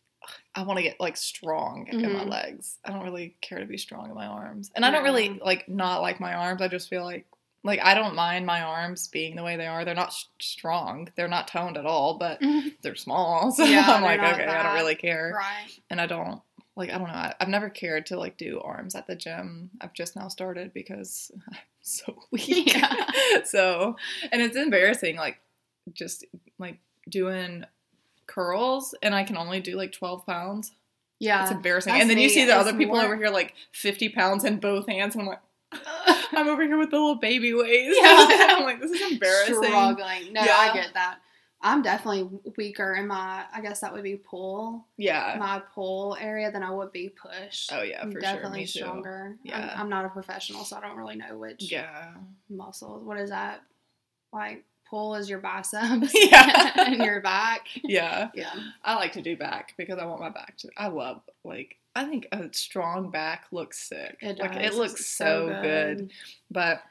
I 0.54 0.62
want 0.64 0.76
to 0.76 0.82
get 0.82 1.00
like 1.00 1.16
strong 1.16 1.86
in 1.88 2.12
my 2.12 2.24
Mhm. 2.24 2.28
legs. 2.30 2.78
I 2.84 2.90
don't 2.92 3.02
really 3.02 3.34
care 3.40 3.58
to 3.58 3.66
be 3.66 3.78
strong 3.78 4.08
in 4.08 4.14
my 4.14 4.26
arms. 4.26 4.70
And 4.76 4.84
I 4.84 4.90
don't 4.90 5.02
really 5.04 5.40
like 5.42 5.68
not 5.68 6.02
like 6.02 6.20
my 6.20 6.34
arms. 6.34 6.60
I 6.62 6.68
just 6.68 6.88
feel 6.90 7.04
like 7.04 7.26
like 7.64 7.80
I 7.82 7.94
don't 7.94 8.14
mind 8.14 8.44
my 8.46 8.60
arms 8.62 9.08
being 9.08 9.36
the 9.36 9.42
way 9.44 9.56
they 9.56 9.66
are. 9.66 9.84
They're 9.84 9.94
not 9.94 10.08
s- 10.08 10.26
strong. 10.40 11.08
They're 11.16 11.28
not 11.28 11.48
toned 11.48 11.76
at 11.76 11.86
all, 11.86 12.18
but 12.18 12.40
they're 12.82 12.94
small. 12.96 13.52
So 13.56 13.64
Yeah, 13.64 13.84
I'm 13.86 14.02
like, 14.02 14.20
okay, 14.20 14.44
I 14.46 14.62
don't 14.62 14.74
really 14.74 14.94
care. 14.96 15.32
right. 15.36 15.70
And 15.90 16.00
I 16.00 16.06
don't 16.06 16.40
like 16.76 16.90
I 16.90 16.98
don't 16.98 17.06
know. 17.08 17.14
I, 17.14 17.34
I've 17.40 17.48
never 17.48 17.68
cared 17.70 18.06
to 18.06 18.18
like 18.18 18.36
do 18.36 18.60
arms 18.64 18.94
at 18.94 19.06
the 19.06 19.14
gym. 19.14 19.70
I've 19.80 19.92
just 19.92 20.16
now 20.16 20.28
started 20.28 20.72
because 20.72 21.30
I'm 21.52 21.58
so 21.82 22.16
weak. 22.30 22.74
Yeah. 22.74 22.96
so, 23.44 23.96
and 24.32 24.40
it's 24.42 24.56
embarrassing 24.56 25.16
like 25.16 25.38
just 25.92 26.24
like 26.58 26.78
doing 27.08 27.64
curls 28.26 28.94
and 29.02 29.14
I 29.14 29.24
can 29.24 29.36
only 29.36 29.60
do 29.60 29.76
like 29.76 29.92
12 29.92 30.24
pounds. 30.26 30.72
Yeah, 31.18 31.42
It's 31.42 31.52
embarrassing. 31.52 31.92
that's 31.92 32.00
and 32.02 32.10
then 32.10 32.18
you 32.18 32.28
see 32.28 32.44
the 32.46 32.56
other 32.56 32.72
people 32.72 32.96
more- 32.96 33.04
over 33.04 33.16
here 33.16 33.28
like 33.30 33.54
50 33.72 34.08
pounds 34.08 34.44
in 34.44 34.58
both 34.58 34.88
hands 34.88 35.14
and 35.14 35.22
I'm 35.22 35.28
like 35.28 35.40
I'm 36.36 36.48
over 36.48 36.62
here 36.62 36.78
with 36.78 36.90
the 36.90 36.96
little 36.98 37.16
baby 37.16 37.52
waist. 37.54 37.98
Yeah. 38.00 38.26
I'm 38.58 38.64
like 38.64 38.80
this 38.80 38.90
is 38.90 39.12
embarrassing. 39.12 39.54
struggling. 39.62 40.32
No, 40.32 40.42
Yeah. 40.44 40.56
I 40.58 40.72
get 40.74 40.94
that. 40.94 41.18
I'm 41.64 41.80
definitely 41.82 42.28
weaker 42.56 42.94
in 42.94 43.06
my. 43.06 43.44
I 43.54 43.60
guess 43.60 43.80
that 43.80 43.92
would 43.92 44.02
be 44.02 44.16
pull, 44.16 44.84
Yeah. 44.96 45.36
my 45.38 45.62
pull 45.74 46.16
area 46.20 46.50
than 46.50 46.64
I 46.64 46.70
would 46.72 46.90
be 46.90 47.08
push. 47.10 47.68
Oh 47.70 47.82
yeah, 47.82 48.02
I'm 48.02 48.10
for 48.12 48.18
definitely 48.18 48.66
sure. 48.66 48.82
Too. 48.82 48.88
stronger. 48.88 49.36
Yeah. 49.44 49.72
I'm, 49.74 49.82
I'm 49.82 49.88
not 49.88 50.04
a 50.04 50.08
professional, 50.08 50.64
so 50.64 50.76
I 50.76 50.80
don't 50.80 50.96
really 50.96 51.14
know 51.16 51.38
which 51.38 51.70
Yeah. 51.70 52.14
muscles. 52.50 53.04
What 53.04 53.18
is 53.18 53.30
that? 53.30 53.62
Like 54.32 54.64
pull 54.90 55.14
is 55.14 55.30
your 55.30 55.38
biceps, 55.38 56.12
Yeah. 56.14 56.72
and 56.76 56.96
your 57.02 57.20
back. 57.20 57.68
Yeah. 57.84 58.30
Yeah, 58.34 58.52
I 58.84 58.96
like 58.96 59.12
to 59.12 59.22
do 59.22 59.36
back 59.36 59.74
because 59.78 59.98
I 59.98 60.04
want 60.06 60.20
my 60.20 60.30
back 60.30 60.56
to. 60.58 60.68
I 60.76 60.88
love 60.88 61.20
like 61.44 61.76
I 61.94 62.04
think 62.04 62.26
a 62.32 62.48
strong 62.52 63.10
back 63.10 63.46
looks 63.52 63.88
sick. 63.88 64.18
it 64.20 64.38
like 64.38 64.56
it 64.56 64.74
looks 64.74 65.00
It's 65.00 65.06
so 65.06 65.48
good. 65.62 66.10
But 66.50 66.82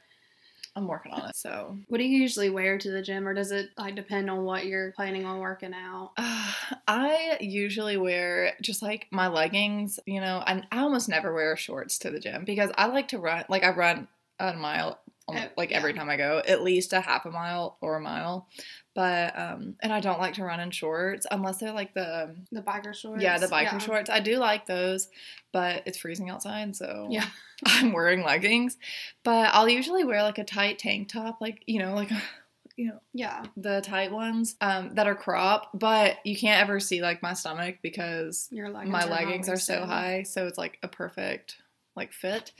I'm 0.76 0.88
working 0.88 1.12
on 1.12 1.30
it. 1.30 1.36
So 1.36 1.78
What 1.88 1.98
do 1.98 2.04
you 2.06 2.18
usually 2.18 2.50
wear 2.50 2.78
to 2.78 2.92
the 2.92 3.02
gym, 3.02 3.28
or 3.28 3.34
does 3.34 3.52
it 3.52 3.70
like 3.78 3.96
depend 3.96 4.30
on 4.30 4.44
what 4.44 4.66
you're 4.66 4.92
planning 4.94 5.26
on 5.26 5.40
working 5.40 5.74
out? 5.74 6.12
uh, 6.18 6.52
I 6.88 7.38
usually 7.42 7.98
wear 7.98 8.54
just 8.62 8.82
like 8.82 9.08
my 9.12 9.28
leggings. 9.28 10.00
You 10.06 10.22
know, 10.22 10.44
and 10.46 10.66
I 10.72 10.80
almost 10.80 11.10
never 11.10 11.34
wear 11.34 11.58
shorts 11.58 11.98
to 12.00 12.10
the 12.10 12.20
gym 12.20 12.46
because 12.46 12.72
I 12.78 12.88
like 12.88 13.10
to 13.10 13.20
run. 13.20 13.46
Like 13.50 13.64
I 13.64 13.72
run 13.72 14.08
a 14.40 14.54
mile. 14.54 15.00
Oh, 15.28 15.36
like 15.56 15.72
yeah. 15.72 15.78
every 15.78 15.94
time 15.94 16.10
I 16.10 16.18
go, 16.18 16.42
at 16.46 16.64
least 16.64 16.94
a 16.94 17.00
half 17.00 17.26
a 17.26 17.32
mile 17.32 17.78
or 17.80 17.96
a 17.96 18.02
mile, 18.02 18.48
but 18.96 19.38
um, 19.40 19.76
and 19.82 19.94
I 19.94 20.00
don't 20.00 20.20
like 20.20 20.34
to 20.34 20.44
run 20.44 20.60
in 20.60 20.72
shorts 20.72 21.26
unless 21.30 21.60
they're 21.60 21.72
like 21.72 21.94
the 21.94 22.36
The 22.52 22.62
biker 22.62 22.94
shorts. 22.94 23.22
Yeah, 23.22 23.38
the 23.38 23.48
biking 23.48 23.80
shorts. 23.80 24.10
I 24.10 24.20
do 24.20 24.38
like 24.38 24.66
those, 24.66 25.10
but 25.54 25.84
it's 25.86 25.98
freezing 26.00 26.30
outside, 26.30 26.76
so 26.76 27.08
Yeah. 27.12 27.28
I'm 27.66 27.94
wearing 27.94 28.24
leggings. 28.24 28.78
But 29.24 29.54
I'll 29.54 29.70
usually 29.70 30.04
wear 30.04 30.24
like 30.24 30.40
a 30.40 30.44
tight 30.44 30.80
tank 30.80 31.10
top, 31.10 31.40
like 31.40 31.62
you 31.68 31.80
know, 31.80 31.94
like 31.94 32.10
you 32.76 32.88
know 32.88 33.00
Yeah. 33.14 33.44
the 33.56 33.82
tight 33.82 34.12
ones 34.12 34.56
um, 34.60 34.96
that 34.96 35.08
are 35.08 35.16
crop. 35.16 35.70
But 35.74 36.18
you 36.26 36.36
can't 36.36 36.60
ever 36.62 36.80
see 36.80 37.02
like 37.02 37.22
my 37.22 37.34
stomach 37.34 37.78
because 37.84 38.48
Your 38.52 38.70
leggings 38.70 38.92
my 38.92 39.04
are 39.04 39.10
leggings 39.10 39.48
are 39.48 39.58
so 39.60 39.86
high, 39.86 40.24
so 40.24 40.48
it's 40.48 40.58
like 40.58 40.80
a 40.82 40.88
perfect 40.88 41.58
like 41.96 42.12
fit. 42.12 42.52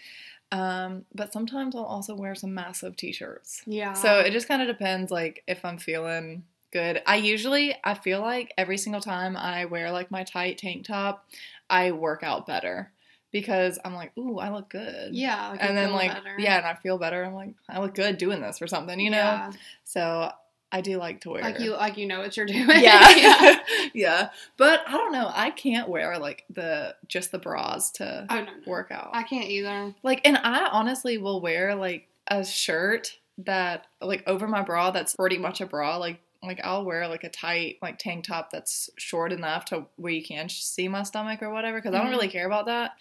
Um, 0.52 1.06
but 1.16 1.32
sometimes 1.32 1.76
I'll 1.76 1.84
also 1.84 2.14
wear 2.16 2.36
some 2.36 2.54
massive 2.54 2.98
t-shirts. 2.98 3.62
Yeah. 3.66 3.94
So 3.94 4.20
it 4.20 4.32
just 4.32 4.48
kind 4.48 4.62
of 4.62 4.68
depends, 4.68 5.12
like 5.12 5.44
if 5.48 5.64
I'm 5.64 5.78
feeling 5.78 6.44
good. 6.72 7.02
I 7.06 7.18
usually, 7.18 7.76
I 7.84 7.94
feel 7.94 8.22
like 8.22 8.54
every 8.58 8.78
single 8.78 9.02
time 9.02 9.38
I 9.38 9.66
wear 9.66 9.92
like 9.92 10.12
my 10.12 10.24
tight 10.24 10.58
tank 10.58 10.86
top, 10.86 11.26
I 11.70 11.92
work 11.92 12.24
out 12.24 12.46
better 12.46 12.92
because 13.32 13.80
I'm 13.86 13.94
like, 13.94 14.16
ooh, 14.18 14.40
I 14.40 14.52
look 14.52 14.70
good. 14.70 15.16
yeah. 15.16 15.50
Like 15.52 15.64
and 15.64 15.78
then 15.78 15.94
like, 15.94 16.14
better. 16.14 16.36
yeah, 16.38 16.58
and 16.58 16.66
I 16.66 16.76
feel 16.76 16.98
better. 16.98 17.24
I'm 17.24 17.34
like, 17.34 17.54
I 17.70 17.80
look 17.80 17.96
good 17.96 18.18
doing 18.18 18.42
this 18.42 18.62
or 18.62 18.68
something, 18.68 19.00
you 19.00 19.10
know. 19.10 19.18
Yeah. 19.18 19.52
So 19.86 20.32
I 20.72 20.82
do 20.82 20.98
like 20.98 21.22
to 21.22 21.32
wear. 21.32 21.42
Like 21.42 21.60
you, 21.60 21.72
like 21.76 21.98
you 21.98 22.08
know 22.08 22.20
what 22.20 22.38
you're 22.38 22.46
doing. 22.46 22.68
yeah, 22.80 23.60
yeah. 23.94 24.30
But 24.58 24.82
I 24.88 24.92
don't 24.92 25.12
know. 25.12 25.30
I 25.34 25.50
can't 25.52 25.90
wear 25.90 26.18
like 26.18 26.46
the 26.50 26.96
just 27.08 27.32
the 27.32 27.40
bras 27.40 27.92
to 27.94 28.26
Oh 28.30 28.36
no, 28.36 28.44
no. 28.46 28.52
work 28.66 28.92
out. 28.92 29.10
I 29.14 29.24
can't 29.24 29.46
either. 29.50 29.94
Like, 30.04 30.22
and 30.26 30.38
I 30.38 30.68
honestly 30.72 31.18
will 31.18 31.42
wear 31.42 31.76
like 31.76 32.08
a 32.28 32.46
shirt 32.46 33.18
that 33.40 33.88
like 34.02 34.24
over 34.28 34.48
my 34.48 34.62
bra 34.62 34.92
that's 34.92 35.16
pretty 35.16 35.38
much 35.38 35.62
a 35.62 35.66
bra. 35.66 35.98
Like, 35.98 36.20
like 36.44 36.60
I'll 36.64 36.86
wear 36.86 37.08
like 37.08 37.24
a 37.24 37.30
tight 37.30 37.78
like 37.82 38.00
tank 38.00 38.26
top 38.26 38.50
that's 38.52 38.90
short 38.98 39.32
enough 39.32 39.66
to 39.66 39.86
where 39.98 40.12
you 40.14 40.24
can 40.24 40.50
see 40.50 40.88
my 40.88 41.04
stomach 41.04 41.42
or 41.44 41.50
whatever 41.52 41.78
because 41.80 41.94
I 41.94 42.00
Mhm. 42.00 42.04
don't 42.04 42.12
really 42.12 42.28
care 42.30 42.46
about 42.48 42.66
that. 42.66 42.94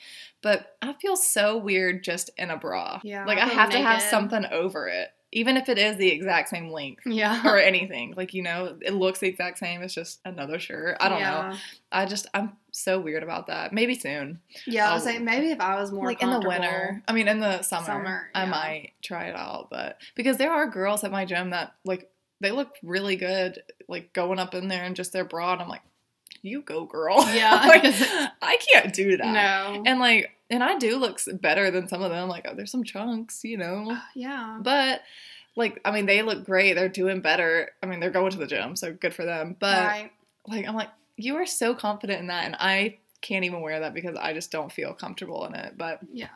But 0.43 0.77
I 0.83 0.93
feel 0.95 1.17
so 1.17 1.57
weird 1.57 2.03
just 2.05 2.31
in 2.37 2.51
a 2.51 2.57
bra. 2.57 3.01
Yeah, 3.03 3.25
like 3.25 3.39
I 3.39 3.43
I 3.43 3.47
have 3.47 3.71
to 3.71 3.79
have 3.79 4.03
something 4.03 4.45
over 4.51 4.89
it, 4.89 5.11
even 5.33 5.57
if 5.57 5.69
it 5.69 5.79
is 5.79 5.97
the 5.97 6.09
exact 6.09 6.49
same 6.49 6.71
length. 6.71 7.03
Yeah. 7.07 7.47
Or 7.49 7.57
anything, 7.59 8.15
like 8.17 8.35
you 8.35 8.43
know, 8.43 8.77
it 8.83 8.95
looks 8.95 9.21
the 9.21 9.29
exact 9.29 9.59
same. 9.59 9.83
It's 9.83 9.95
just 9.95 10.21
another 10.25 10.59
shirt. 10.59 10.97
I 11.01 11.09
don't 11.09 11.21
know. 11.23 11.55
I 11.93 12.07
just 12.07 12.27
I'm 12.35 12.53
so 12.73 12.99
weird 13.01 13.23
about 13.23 13.47
that. 13.49 13.73
Maybe 13.73 13.95
soon 13.95 14.41
Yeah, 14.67 14.91
I 14.91 14.95
was 14.95 15.03
I'll- 15.07 15.13
saying 15.13 15.25
maybe 15.25 15.51
if 15.51 15.61
I 15.61 15.81
was 15.81 15.93
more 15.93 16.05
like 16.05 16.23
in 16.23 16.31
the 16.31 16.41
winter. 16.41 17.03
I 17.09 17.13
mean, 17.13 17.29
in 17.29 17.41
the 17.41 17.63
summer, 17.63 17.87
Summer, 17.87 18.31
I 18.35 18.45
might 18.47 18.93
try 19.03 19.25
it 19.27 19.37
out, 19.37 19.69
but 19.71 19.99
because 20.15 20.37
there 20.37 20.53
are 20.53 20.67
girls 20.69 21.05
at 21.05 21.11
my 21.11 21.25
gym 21.25 21.51
that 21.51 21.75
like 21.85 22.11
they 22.41 22.51
look 22.53 22.75
really 22.83 23.17
good, 23.17 23.63
like 23.89 24.13
going 24.13 24.39
up 24.39 24.55
in 24.55 24.69
there 24.69 24.83
and 24.85 24.97
just 24.97 25.13
their 25.13 25.25
bra, 25.25 25.53
and 25.53 25.61
I'm 25.63 25.69
like, 25.69 25.83
you 26.43 26.63
go, 26.63 26.85
girl. 26.85 27.17
Yeah, 27.35 27.55
like 27.67 27.85
I 28.43 28.59
can't 28.73 28.93
do 28.93 29.17
that. 29.17 29.27
No. 29.27 29.83
And 29.87 30.01
like, 30.01 30.31
and 30.51 30.63
I 30.63 30.79
do 30.79 30.97
look 30.99 31.21
better 31.41 31.71
than 31.71 31.89
some 31.89 32.03
of 32.03 32.11
them. 32.11 32.29
Like, 32.29 32.47
oh, 32.49 32.55
there's 32.55 32.71
some 32.71 32.85
chunks, 32.85 33.45
you 33.45 33.57
know, 33.57 33.93
uh, 33.93 34.01
yeah. 34.15 34.59
but. 34.63 35.03
Like 35.57 35.81
I 35.85 35.91
mean, 35.91 36.07
they 36.07 36.23
look 36.23 36.45
great. 36.45 36.75
They're 36.75 36.89
doing 36.89 37.21
better. 37.21 37.71
I 37.83 37.87
mean, 37.87 37.99
they're 37.99 38.11
going 38.11 38.31
to 38.31 38.39
the 38.39 38.47
gym, 38.47 38.77
so 38.77 38.93
good 38.93 39.13
for 39.13 39.25
them. 39.25 39.57
But 39.59 39.85
right. 39.85 40.11
like 40.47 40.67
I'm 40.67 40.77
like, 40.77 40.91
you 41.17 41.35
are 41.37 41.45
so 41.45 41.75
confident 41.75 42.21
in 42.21 42.29
that, 42.29 42.45
and 42.45 42.55
I 42.59 42.99
can't 43.21 43.45
even 43.45 43.61
wear 43.61 43.81
that 43.81 43.93
because 43.93 44.17
I 44.17 44.33
just 44.33 44.53
don't 44.53 44.71
feel 44.71 44.95
comfortable 44.95 45.45
in 45.47 45.55
it. 45.57 45.75
But 45.77 46.01
Yeah. 46.13 46.29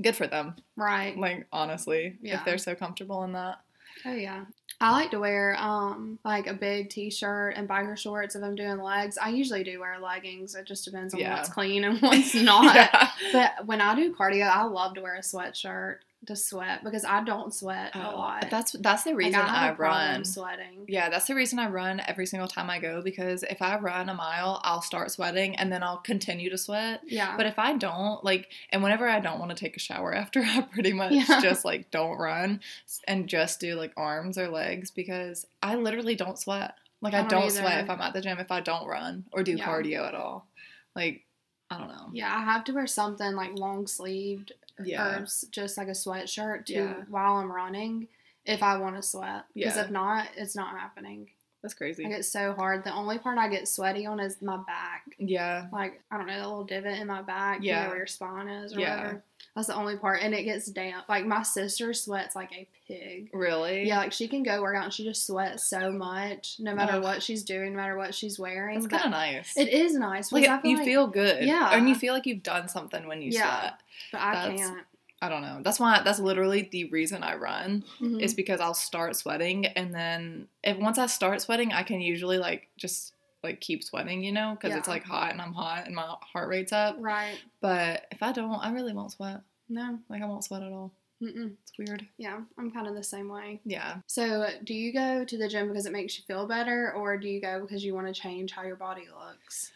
good 0.00 0.14
for 0.16 0.26
them. 0.26 0.56
Right. 0.76 1.16
Like 1.16 1.46
honestly, 1.50 2.18
Yeah. 2.20 2.38
if 2.38 2.44
they're 2.44 2.58
so 2.58 2.74
comfortable 2.74 3.24
in 3.24 3.32
that. 3.32 3.56
Oh 4.04 4.12
yeah. 4.14 4.44
I 4.80 4.92
like 4.92 5.10
to 5.10 5.18
wear 5.18 5.56
um 5.58 6.18
like 6.24 6.46
a 6.46 6.54
big 6.54 6.88
t-shirt 6.90 7.54
and 7.56 7.68
biker 7.68 7.96
shorts 7.98 8.36
if 8.36 8.44
I'm 8.44 8.54
doing 8.54 8.78
legs. 8.78 9.18
I 9.18 9.30
usually 9.30 9.64
do 9.64 9.80
wear 9.80 9.98
leggings. 9.98 10.54
It 10.54 10.66
just 10.66 10.84
depends 10.84 11.14
on 11.14 11.20
Yeah. 11.20 11.34
what's 11.36 11.48
clean 11.48 11.82
and 11.84 11.98
what's 12.02 12.34
not. 12.34 12.74
Yeah. 12.76 13.10
But 13.32 13.66
when 13.66 13.80
I 13.80 13.94
do 13.96 14.14
cardio, 14.14 14.48
I 14.48 14.62
love 14.64 14.94
to 14.94 15.00
wear 15.02 15.16
a 15.16 15.20
sweatshirt 15.20 15.96
to 16.26 16.34
sweat 16.34 16.82
because 16.82 17.04
I 17.04 17.22
don't 17.22 17.54
sweat 17.54 17.94
a 17.94 18.10
oh, 18.12 18.16
lot. 18.16 18.44
Oh, 18.44 18.48
That's 18.50 18.72
that's 18.72 19.04
the 19.04 19.10
Like, 19.10 19.18
reason 19.18 19.40
I 19.40 19.46
have 19.66 19.80
I 19.80 19.82
run. 19.82 20.24
sweating. 20.24 20.84
Yeah, 20.88 21.08
that's 21.10 21.26
the 21.26 21.34
reason 21.34 21.58
I 21.58 21.68
run 21.68 22.02
every 22.08 22.26
single 22.26 22.48
time 22.48 22.68
I 22.68 22.80
go 22.80 23.00
because 23.02 23.44
if 23.44 23.62
I 23.62 23.78
run 23.78 24.08
a 24.08 24.14
mile, 24.14 24.60
I'll 24.64 24.82
start 24.82 25.10
sweating 25.12 25.54
and 25.56 25.72
then 25.72 25.82
I'll 25.82 25.98
continue 25.98 26.50
to 26.50 26.58
sweat. 26.58 27.02
Yeah. 27.06 27.36
But 27.36 27.46
if 27.46 27.58
I 27.58 27.74
don't, 27.74 28.22
like, 28.24 28.50
and 28.70 28.82
whenever 28.82 29.08
I 29.08 29.20
don't 29.20 29.38
want 29.38 29.50
to 29.52 29.56
take 29.56 29.76
a 29.76 29.80
shower 29.80 30.12
after, 30.22 30.40
I 30.42 30.62
pretty 30.62 30.92
much 30.92 31.12
Yeah. 31.12 31.40
just 31.40 31.64
like 31.64 31.90
don't 31.92 32.18
run 32.18 32.60
and 33.06 33.28
just 33.28 33.60
do 33.60 33.76
like 33.76 33.92
arms 33.96 34.36
or 34.38 34.48
legs 34.48 34.90
because 34.90 35.46
I 35.62 35.76
literally 35.76 36.16
don't 36.16 36.38
sweat. 36.38 36.74
Like, 37.00 37.14
I, 37.14 37.18
I 37.20 37.22
don't 37.28 37.42
don't, 37.42 37.50
sweat 37.52 37.84
if 37.84 37.90
I'm 37.90 38.00
at 38.00 38.12
the 38.12 38.20
gym 38.20 38.38
if 38.40 38.50
I 38.50 38.60
don't 38.60 38.88
run 38.88 39.24
or 39.32 39.44
do 39.44 39.52
Yeah. 39.52 39.64
cardio 39.66 40.06
at 40.08 40.14
all. 40.16 40.48
Like, 40.96 41.24
I 41.70 41.78
don't 41.78 41.88
know. 41.88 42.08
yeah, 42.12 42.34
I 42.34 42.40
have 42.44 42.64
to 42.64 42.72
wear 42.72 42.86
something 42.88 43.34
like 43.34 43.52
long 43.56 43.86
sleeved 43.86 44.52
Yeah. 44.84 45.18
or 45.20 45.26
just 45.50 45.76
like 45.78 45.88
a 45.88 45.92
sweatshirt 45.92 46.66
to 46.66 46.72
Yeah. 46.72 46.94
while 47.08 47.36
I'm 47.36 47.50
running 47.52 48.08
if 48.44 48.62
I 48.62 48.76
want 48.78 48.96
to 48.96 49.02
sweat. 49.02 49.44
Because 49.54 49.76
Yeah. 49.76 49.84
if 49.84 49.90
not, 49.90 50.28
it's 50.36 50.56
not 50.56 50.78
happening. 50.78 51.28
That's 51.62 51.74
crazy. 51.74 52.04
Like 52.04 52.12
it's 52.12 52.28
so 52.28 52.52
hard. 52.52 52.84
The 52.84 52.94
only 52.94 53.18
part 53.18 53.36
I 53.36 53.48
get 53.48 53.66
sweaty 53.66 54.06
on 54.06 54.20
is 54.20 54.40
my 54.40 54.58
back. 54.58 55.02
yeah. 55.18 55.66
Like 55.72 56.00
I 56.10 56.16
don't 56.16 56.26
know, 56.28 56.34
the 56.40 56.46
little 56.48 56.64
divot 56.64 56.98
in 57.00 57.08
my 57.08 57.20
back. 57.22 57.62
You 57.62 57.70
Yeah. 57.70 57.82
know 57.82 57.88
where 57.88 57.98
your 57.98 58.06
spine 58.06 58.46
is 58.48 58.76
or 58.76 58.80
Yeah. 58.80 58.96
whatever. 58.96 59.22
That's 59.56 59.66
the 59.66 59.74
only 59.74 59.96
part, 59.96 60.22
and 60.22 60.32
it 60.34 60.44
gets 60.44 60.66
damp. 60.66 61.08
Like 61.08 61.26
my 61.26 61.42
sister 61.42 61.92
sweats 61.92 62.36
like 62.36 62.52
a 62.52 62.68
pig. 62.86 63.30
Really? 63.32 63.88
Yeah, 63.88 63.98
like 63.98 64.12
she 64.12 64.28
can 64.28 64.44
go 64.44 64.62
work 64.62 64.76
out 64.76 64.84
and 64.84 64.92
she 64.92 65.02
just 65.02 65.26
sweats 65.26 65.64
so 65.64 65.90
much, 65.90 66.56
no 66.60 66.76
matter 66.76 66.92
Ugh. 66.98 67.02
what 67.02 67.24
she's 67.24 67.42
doing, 67.42 67.72
no 67.72 67.78
matter 67.78 67.96
what 67.96 68.14
she's 68.14 68.38
wearing. 68.38 68.78
It's 68.78 68.86
kind 68.86 69.06
of 69.06 69.10
nice. 69.10 69.56
It 69.56 69.68
is 69.68 69.94
nice. 69.94 70.30
like, 70.30 70.44
you 70.62 70.76
like- 70.76 70.84
feel 70.84 71.08
good. 71.08 71.42
Yeah. 71.44 71.70
And 71.72 71.88
you 71.88 71.96
feel 71.96 72.14
like 72.14 72.24
you've 72.26 72.44
done 72.44 72.68
something 72.68 73.08
when 73.08 73.20
you 73.20 73.32
Yeah. 73.32 73.58
sweat. 73.60 73.80
But 74.12 74.20
I 74.20 74.34
that's- 74.34 74.60
can't. 74.60 74.80
I 75.20 75.28
don't 75.28 75.42
know. 75.42 75.60
That's 75.64 75.80
why 75.80 76.00
that's 76.04 76.20
literally 76.20 76.68
the 76.70 76.84
reason 76.90 77.24
I 77.24 77.34
run 77.34 77.82
Mhm. 77.98 78.22
is 78.22 78.34
because 78.34 78.60
I'll 78.60 78.72
start 78.72 79.16
sweating 79.16 79.66
and 79.66 79.92
then 79.92 80.46
if 80.62 80.76
once 80.78 80.96
I 80.96 81.06
start 81.06 81.40
sweating, 81.42 81.72
I 81.72 81.82
can 81.82 82.00
usually 82.00 82.38
like 82.38 82.68
just 82.76 83.14
like 83.42 83.60
keep 83.60 83.82
sweating, 83.82 84.22
you 84.22 84.30
know, 84.30 84.56
because 84.60 84.76
it's 84.76 84.86
like 84.86 85.02
hot 85.02 85.32
and 85.32 85.42
I'm 85.42 85.52
hot 85.54 85.86
and 85.86 85.94
my 85.96 86.14
heart 86.20 86.48
rate's 86.48 86.70
up. 86.72 86.96
right. 87.00 87.36
But 87.60 88.06
if 88.12 88.22
I 88.22 88.30
don't, 88.30 88.60
I 88.64 88.70
really 88.70 88.92
won't 88.92 89.10
sweat. 89.10 89.40
No. 89.68 89.98
Like 90.08 90.22
I 90.22 90.26
won't 90.26 90.44
sweat 90.44 90.62
at 90.62 90.70
all. 90.72 90.92
Mm-mm. 91.20 91.56
It's 91.64 91.76
weird. 91.76 92.06
Yeah, 92.16 92.38
I'm 92.56 92.70
kind 92.70 92.86
of 92.86 92.94
the 92.94 93.02
same 93.02 93.28
way. 93.28 93.60
Yeah. 93.64 93.96
So, 94.06 94.48
do 94.62 94.72
you 94.72 94.92
go 94.92 95.24
to 95.24 95.36
the 95.36 95.48
gym 95.48 95.66
because 95.66 95.84
it 95.84 95.90
makes 95.92 96.16
you 96.16 96.22
feel 96.28 96.46
better, 96.46 96.92
or 96.92 97.18
do 97.18 97.26
you 97.28 97.40
go 97.40 97.60
because 97.60 97.84
you 97.84 97.92
want 97.92 98.06
to 98.06 98.12
change 98.12 98.52
how 98.52 98.62
your 98.62 98.76
body 98.76 99.08
looks? 99.08 99.72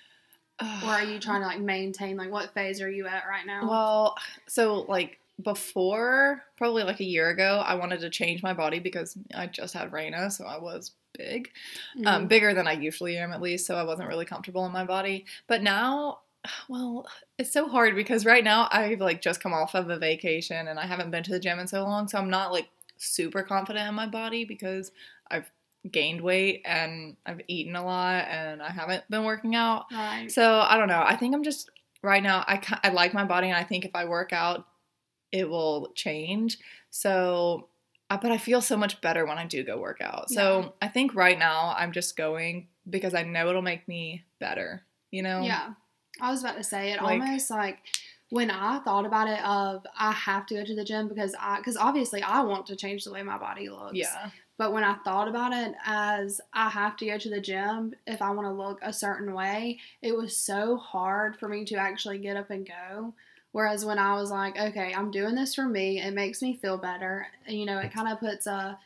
Or 0.61 0.91
are 0.91 1.05
you 1.05 1.19
trying 1.19 1.41
to 1.41 1.47
like 1.47 1.61
maintain 1.61 2.17
like 2.17 2.31
what 2.31 2.53
phase 2.55 2.81
are 2.81 2.91
you 2.91 3.07
at 3.07 3.25
right 3.29 3.47
now? 3.47 3.69
Well, 3.69 4.17
so 4.47 4.83
like 4.89 5.19
before, 5.43 6.45
probably 6.57 6.83
like 6.85 7.01
a 7.01 7.05
year 7.05 7.31
ago, 7.31 7.63
I 7.65 7.75
wanted 7.75 8.01
to 8.01 8.11
change 8.11 8.43
my 8.43 8.53
body 8.53 8.79
because 8.79 9.17
I 9.35 9.47
just 9.47 9.75
had 9.75 9.91
Raina, 9.91 10.31
so 10.31 10.45
I 10.45 10.59
was 10.59 10.93
big. 11.19 11.51
um, 12.07 12.25
Mhm. 12.25 12.29
bigger 12.29 12.55
than 12.55 12.67
I 12.67 12.73
usually 12.73 13.17
am, 13.19 13.33
at 13.33 13.43
least. 13.43 13.67
So 13.67 13.77
I 13.77 13.83
wasn't 13.83 14.09
really 14.09 14.25
comfortable 14.25 14.65
in 14.65 14.73
my 14.73 14.85
body. 14.85 15.27
But 15.47 15.63
now, 15.63 16.21
well, 16.69 17.07
it's 17.39 17.53
so 17.53 17.69
hard 17.69 17.95
because 17.95 18.25
right 18.25 18.43
now 18.43 18.69
I've 18.73 19.01
like 19.01 19.21
just 19.23 19.41
come 19.43 19.53
off 19.53 19.75
of 19.75 19.91
a 19.91 19.99
vacation 19.99 20.69
and 20.69 20.79
I 20.79 20.87
haven't 20.87 21.11
been 21.11 21.23
to 21.25 21.31
the 21.31 21.39
gym 21.41 21.59
in 21.59 21.67
so 21.67 21.83
long. 21.85 22.09
So 22.09 22.19
I'm 22.19 22.31
not 22.31 22.51
like 22.53 22.69
super 22.97 23.43
confident 23.43 23.89
in 23.89 23.95
my 23.95 24.07
body 24.07 24.45
because 24.45 24.91
gained 25.91 26.21
weight 26.21 26.63
and 26.65 27.17
I've 27.27 27.41
eaten 27.49 27.75
a 27.77 27.85
lot 27.85 28.27
and 28.29 28.63
I 28.63 28.71
haven't 28.71 29.03
been 29.11 29.25
working 29.25 29.55
out. 29.57 29.87
right. 29.93 30.31
So 30.31 30.61
I 30.61 30.77
don't 30.77 30.89
know. 30.89 31.03
I 31.05 31.17
think 31.17 31.35
I'm 31.35 31.43
just 31.43 31.71
right 32.03 32.23
now. 32.23 32.45
I 32.47 32.61
I 32.85 32.91
like 32.91 33.15
my 33.15 33.25
body 33.25 33.49
and 33.49 33.57
I 33.57 33.65
think 33.65 33.85
if 33.85 33.91
I 33.95 34.05
work 34.05 34.33
out, 34.33 34.67
it 35.33 35.49
will 35.49 35.93
change. 35.95 36.59
So, 36.91 37.69
uh, 38.11 38.19
but 38.21 38.31
I 38.31 38.39
feel 38.39 38.61
so 38.61 38.77
much 38.77 39.01
better 39.01 39.25
when 39.27 39.39
I 39.39 39.47
do 39.47 39.65
go 39.65 39.79
work 39.79 40.01
out. 40.01 40.31
So 40.31 40.61
Yeah. 40.61 40.69
I 40.83 40.89
think 40.89 41.15
right 41.15 41.39
now 41.39 41.75
I'm 41.77 41.93
just 41.93 42.17
going 42.17 42.69
because 42.89 43.15
I 43.15 43.23
know 43.23 43.49
it'll 43.49 43.63
make 43.63 43.89
me 43.89 44.25
better. 44.39 44.85
You 45.11 45.23
know? 45.23 45.41
Yeah. 45.43 45.75
I 46.21 46.31
was 46.31 46.43
about 46.43 46.57
to 46.59 46.65
say 46.65 46.93
it 46.93 47.03
Like- 47.03 47.21
almost 47.21 47.51
like 47.51 47.79
when 48.31 48.51
I 48.51 48.79
thought 48.81 49.05
about 49.05 49.29
it 49.29 49.45
of 49.45 49.87
I 49.99 50.13
have 50.13 50.47
to 50.47 50.55
go 50.55 50.65
to 50.65 50.75
the 50.75 50.85
gym 50.85 51.09
because 51.09 51.35
I 51.39 51.57
because 51.59 51.77
obviously 51.77 52.23
I 52.23 52.41
want 52.43 52.67
to 52.67 52.77
change 52.77 53.05
the 53.05 53.13
way 53.13 53.23
my 53.23 53.37
body 53.39 53.69
looks. 53.69 53.95
Yeah. 53.95 54.31
But 54.63 54.73
when 54.73 54.85
I 54.85 54.95
thought 54.95 55.27
about 55.27 55.53
it 55.53 55.75
as 55.85 56.41
I 56.53 56.69
have 56.69 56.97
to 56.99 57.07
go 57.07 57.19
to 57.19 57.29
the 57.29 57.41
gym 57.41 57.97
if 58.07 58.23
I 58.23 58.31
want 58.31 58.47
to 58.47 58.53
look 58.53 58.79
a 58.81 58.93
certain 58.93 59.35
way, 59.35 59.81
it 60.03 60.17
was 60.17 60.37
so 60.37 60.77
hard 60.77 61.37
for 61.37 61.49
me 61.49 61.65
to 61.65 61.75
actually 61.75 62.19
get 62.19 62.37
up 62.37 62.49
and 62.51 62.65
go. 62.65 63.13
Whereas 63.51 63.85
when 63.85 63.99
I 63.99 64.15
was 64.15 64.31
like, 64.31 64.57
okay, 64.57 64.95
I'm 64.95 65.11
doing 65.11 65.35
this 65.35 65.57
for 65.57 65.65
me, 65.65 66.01
it 66.01 66.15
makes 66.15 66.43
me 66.43 66.61
feel 66.63 66.79
better. 66.79 67.27
And, 67.45 67.59
you 67.59 67.67
know, 67.67 67.79
it 67.79 67.93
kind 67.93 68.07
of 68.07 68.21
puts 68.21 68.47
a 68.47 68.79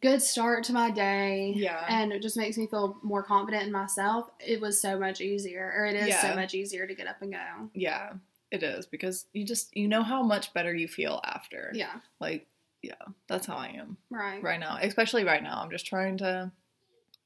good 0.00 0.22
start 0.22 0.62
to 0.66 0.72
my 0.72 0.92
day. 0.92 1.54
Yeah. 1.56 1.84
And 1.88 2.12
it 2.12 2.22
just 2.22 2.36
makes 2.36 2.56
me 2.56 2.68
feel 2.68 2.96
more 3.02 3.24
confident 3.24 3.64
in 3.64 3.72
myself. 3.72 4.30
It 4.38 4.60
was 4.60 4.80
so 4.80 4.96
much 4.96 5.20
easier, 5.20 5.74
or 5.76 5.86
it 5.86 5.96
is 5.96 6.06
Yeah. 6.06 6.22
so 6.22 6.36
much 6.36 6.54
easier 6.54 6.86
to 6.86 6.94
get 6.94 7.08
up 7.08 7.20
and 7.20 7.32
go. 7.32 7.68
Yeah. 7.74 8.12
It 8.52 8.62
is 8.62 8.86
because 8.86 9.26
you 9.32 9.44
just 9.44 9.76
you 9.76 9.88
know 9.88 10.04
how 10.04 10.22
much 10.22 10.54
better 10.54 10.72
you 10.72 10.86
feel 10.86 11.20
after. 11.24 11.72
Yeah. 11.74 11.96
Like 12.20 12.46
yeah, 12.82 12.94
that's 13.28 13.46
how 13.46 13.56
I 13.56 13.68
am. 13.78 13.96
Right. 14.10 14.42
right 14.42 14.60
now, 14.60 14.78
especially 14.80 15.24
right 15.24 15.42
now. 15.42 15.60
I'm 15.62 15.70
just 15.70 15.86
trying 15.86 16.18
to 16.18 16.50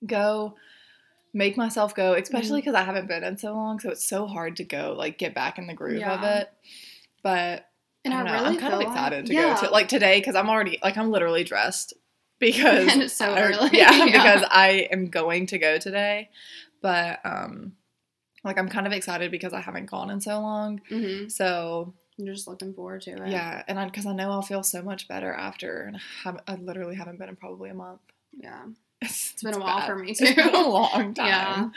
go, 0.07 0.57
make 1.33 1.57
myself 1.57 1.95
go, 1.95 2.15
especially 2.15 2.61
because 2.61 2.75
I 2.75 2.83
haven't 2.83 3.09
been 3.09 3.25
in 3.25 3.37
so 3.39 3.55
long. 3.55 3.81
So 3.81 3.91
it's 3.91 4.05
so 4.09 4.27
hard 4.27 4.57
to 4.57 4.65
go, 4.65 4.95
like, 4.97 5.19
get 5.19 5.35
back 5.35 5.59
in 5.59 5.67
the 5.67 5.75
groove 5.75 6.03
of 6.03 6.23
it. 6.23 6.51
But 7.23 7.69
And 8.05 8.13
I 8.15 8.21
I, 8.21 8.33
really 8.33 8.47
I'm 8.47 8.59
kind 8.59 8.75
of 8.75 8.81
excited 8.81 9.17
like, 9.17 9.25
to 9.27 9.35
yeah. 9.35 9.55
go 9.61 9.67
to, 9.67 9.73
like, 9.73 9.89
today, 9.89 10.19
because 10.21 10.35
I'm 10.37 10.49
already, 10.51 10.79
like, 10.83 10.97
I'm 10.97 11.11
literally 11.11 11.43
dressed 11.45 11.95
because 12.39 12.89
And 12.93 13.03
it's 13.03 13.15
so 13.15 13.33
I- 13.33 13.41
early. 13.43 13.71
Yeah, 13.73 13.91
Yeah. 13.93 14.05
because 14.07 14.49
I 14.51 14.89
am 14.93 15.07
going 15.07 15.47
to 15.47 15.59
go 15.59 15.79
today. 15.79 16.31
But, 16.83 17.21
um, 17.25 17.73
like, 18.45 18.59
I'm 18.59 18.69
kind 18.69 18.87
of 18.87 18.93
excited 18.93 19.31
because 19.31 19.53
I 19.55 19.61
haven't 19.61 19.87
gone 19.87 20.11
in 20.11 20.21
so 20.21 20.39
long. 20.41 20.81
Mhm. 20.91 21.33
So 21.33 21.95
I'm 22.19 22.27
just 22.27 22.47
looking 22.47 22.73
forward 22.75 23.03
to 23.03 23.11
it. 23.25 23.29
yeah, 23.31 23.63
and 23.67 23.79
I 23.79 23.85
because 23.87 24.07
I 24.07 24.13
know 24.13 24.31
I'll 24.31 24.43
feel 24.43 24.63
so 24.63 24.83
much 24.83 25.09
better 25.09 25.33
after, 25.33 25.83
and 25.83 25.97
I, 25.97 26.01
haven't, 26.23 26.45
I 26.47 26.55
literally 26.57 26.95
haven't 26.95 27.19
been 27.19 27.29
in 27.29 27.37
probably 27.37 27.71
a 27.71 27.75
month. 27.75 28.01
Yeah. 28.37 28.65
It's, 29.01 29.33
It's 29.33 29.43
been 29.43 29.55
a 29.55 29.59
while 29.59 29.79
bad. 29.79 29.87
for 29.87 29.97
me, 29.97 30.11
It's 30.13 30.21
been 30.21 30.35
too. 30.35 30.51
a 30.55 30.69
long 30.69 31.13
time. 31.15 31.27
Yeah. 31.27 31.69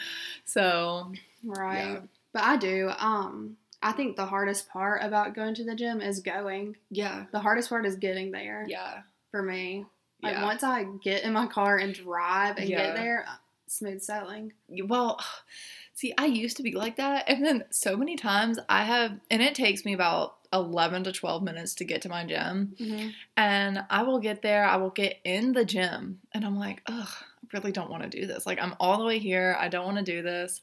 So 0.46 1.12
Right. 1.44 1.94
Yeah. 1.94 2.00
But 2.34 2.44
I 2.44 2.58
do. 2.58 2.92
Um, 3.00 3.58
I 3.82 3.92
think 3.94 4.16
the 4.16 4.26
hardest 4.26 4.70
part 4.70 5.04
about 5.04 5.34
going 5.36 5.56
to 5.56 5.64
the 5.64 5.76
gym 5.76 6.02
is 6.02 6.20
going. 6.20 6.76
yeah, 6.90 7.26
The 7.32 7.40
hardest 7.40 7.70
part 7.70 7.86
is 7.86 7.96
getting 7.96 8.32
there 8.32 8.66
yeah, 8.68 9.02
for 9.32 9.42
me. 9.42 9.86
Like 10.24 10.34
yeah. 10.34 10.44
once 10.44 10.64
I 10.64 10.84
get 11.04 11.24
in 11.24 11.34
my 11.34 11.46
car 11.48 11.78
and 11.78 11.94
drive 11.94 12.58
and 12.58 12.68
Yeah. 12.70 12.88
get 12.88 12.96
there, 12.96 13.26
uh, 13.28 13.36
smooth 13.68 14.02
sailing. 14.02 14.54
Well, 14.86 15.20
see, 15.98 16.14
I 16.18 16.26
used 16.28 16.58
to 16.58 16.64
be 16.64 16.72
like 16.74 16.96
that, 16.98 17.28
and 17.28 17.44
then 17.44 17.64
so 17.72 17.98
many 17.98 18.16
times 18.16 18.60
I 18.70 18.84
have, 18.84 19.20
and 19.32 19.42
it 19.42 19.56
takes 19.56 19.84
me 19.84 19.94
about 19.94 20.36
eleven 20.54 21.04
to 21.04 21.12
twelve 21.12 21.44
minutes 21.44 21.74
to 21.76 21.84
get 21.84 22.02
to 22.04 22.10
my 22.10 22.24
gym, 22.24 22.76
Mm-hmm. 22.80 23.10
and 23.36 23.84
I 23.90 24.04
will 24.04 24.20
get 24.20 24.42
there. 24.42 24.64
I 24.66 24.78
will 24.78 24.92
get 24.92 25.20
in 25.26 25.54
the 25.54 25.66
gym, 25.66 26.20
and 26.34 26.46
I'm 26.46 26.58
like, 26.58 26.82
ugh, 26.86 27.10
I 27.10 27.48
really 27.58 27.72
don't 27.72 27.90
want 27.90 28.04
to 28.04 28.10
do 28.10 28.26
this. 28.28 28.46
Like 28.46 28.62
I'm 28.62 28.76
all 28.80 28.98
the 29.00 29.06
way 29.06 29.20
here. 29.20 29.58
I 29.60 29.68
don't 29.70 29.86
want 29.86 29.98
to 29.98 30.04
do 30.04 30.22
this. 30.22 30.62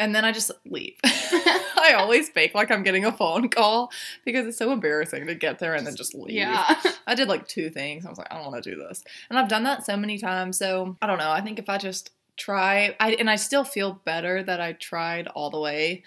And 0.00 0.12
then 0.12 0.24
I 0.24 0.32
just 0.32 0.50
leave. 0.66 0.96
I 1.04 1.94
always 1.96 2.28
fake 2.28 2.52
like 2.52 2.72
I'm 2.72 2.82
getting 2.82 3.04
a 3.04 3.12
phone 3.12 3.48
call 3.48 3.92
because 4.24 4.44
it's 4.44 4.56
so 4.58 4.72
embarrassing 4.72 5.28
to 5.28 5.36
get 5.36 5.60
there 5.60 5.74
and 5.76 5.86
then 5.86 5.94
just 5.94 6.16
leave. 6.16 6.34
Yeah. 6.34 6.80
I 7.06 7.14
did 7.14 7.28
like 7.28 7.46
two 7.46 7.70
things. 7.70 8.04
I 8.04 8.08
was 8.08 8.18
like, 8.18 8.26
I 8.32 8.34
don't 8.42 8.50
want 8.50 8.64
to 8.64 8.70
do 8.74 8.76
this. 8.76 9.04
And 9.30 9.38
I've 9.38 9.48
done 9.48 9.62
that 9.62 9.86
so 9.86 9.96
many 9.96 10.18
times. 10.18 10.58
So 10.58 10.96
I 11.00 11.06
don't 11.06 11.18
know. 11.18 11.30
I 11.30 11.40
think 11.42 11.60
if 11.60 11.68
I 11.68 11.78
just 11.78 12.10
try, 12.36 12.96
I 13.00 13.12
and 13.14 13.30
I 13.30 13.36
still 13.36 13.64
feel 13.64 14.00
better 14.04 14.42
that 14.42 14.60
I 14.60 14.72
tried 14.72 15.26
all 15.28 15.50
the 15.50 15.60
way. 15.60 16.02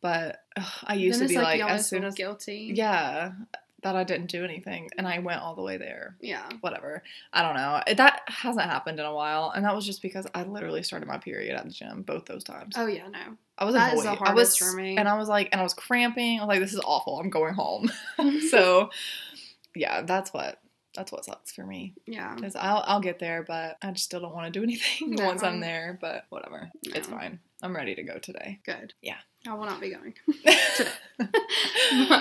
But 0.00 0.42
ugh, 0.56 0.64
I 0.84 0.94
used 0.94 1.20
then 1.20 1.28
to 1.28 1.34
be 1.34 1.40
like, 1.40 1.60
like, 1.60 1.70
as 1.70 1.88
soon 1.88 2.04
as 2.04 2.14
guilty. 2.14 2.72
yeah, 2.74 3.32
that 3.82 3.96
I 3.96 4.04
didn't 4.04 4.26
do 4.26 4.44
anything, 4.44 4.88
and 4.98 5.06
I 5.06 5.18
went 5.18 5.40
all 5.40 5.54
the 5.54 5.62
way 5.62 5.76
there. 5.76 6.16
Yeah. 6.20 6.48
Whatever. 6.60 7.02
I 7.32 7.42
don't 7.42 7.54
know. 7.54 7.80
That 7.96 8.22
hasn't 8.26 8.66
happened 8.66 8.98
in 8.98 9.06
a 9.06 9.14
while, 9.14 9.52
and 9.54 9.64
that 9.64 9.74
was 9.74 9.86
just 9.86 10.02
because 10.02 10.26
I 10.34 10.42
literally 10.42 10.82
started 10.82 11.06
my 11.06 11.18
period 11.18 11.56
at 11.56 11.64
the 11.64 11.70
gym 11.70 12.02
both 12.02 12.26
those 12.26 12.44
times. 12.44 12.74
Oh 12.76 12.86
yeah, 12.86 13.08
no. 13.08 13.36
I 13.58 13.64
was 13.64 13.74
that 13.74 13.92
a 13.92 13.96
is 13.96 14.02
the 14.02 14.08
I 14.08 14.12
was, 14.12 14.18
hardest 14.18 14.58
for 14.58 14.72
me. 14.72 14.96
and 14.96 15.08
I 15.08 15.18
was 15.18 15.28
like, 15.28 15.50
and 15.52 15.60
I 15.60 15.64
was 15.64 15.74
cramping. 15.74 16.38
I 16.38 16.42
was 16.42 16.48
like, 16.48 16.60
this 16.60 16.72
is 16.72 16.80
awful. 16.80 17.18
I'm 17.18 17.30
going 17.30 17.54
home. 17.54 17.90
so, 18.50 18.90
yeah, 19.74 20.02
that's 20.02 20.32
what 20.32 20.58
that's 20.94 21.12
what 21.12 21.24
sucks 21.24 21.52
for 21.52 21.64
me. 21.64 21.94
Yeah. 22.06 22.34
Because 22.34 22.56
I'll 22.56 22.82
I'll 22.86 23.00
get 23.00 23.18
there, 23.18 23.42
but 23.42 23.76
I 23.82 23.90
just 23.92 24.04
still 24.04 24.20
don't 24.20 24.34
want 24.34 24.52
to 24.52 24.58
do 24.58 24.62
anything 24.64 25.10
No. 25.14 25.24
once 25.26 25.42
I'm 25.42 25.60
there. 25.60 25.98
But 26.00 26.24
whatever, 26.30 26.70
it's 26.82 27.08
fine. 27.08 27.38
I'm 27.62 27.76
ready 27.76 27.94
to 27.94 28.02
go 28.02 28.18
today. 28.18 28.58
Good. 28.64 28.94
Yeah. 29.02 29.16
I 29.46 29.54
will 29.54 29.64
not 29.66 29.80
be 29.80 29.90
going. 29.90 30.14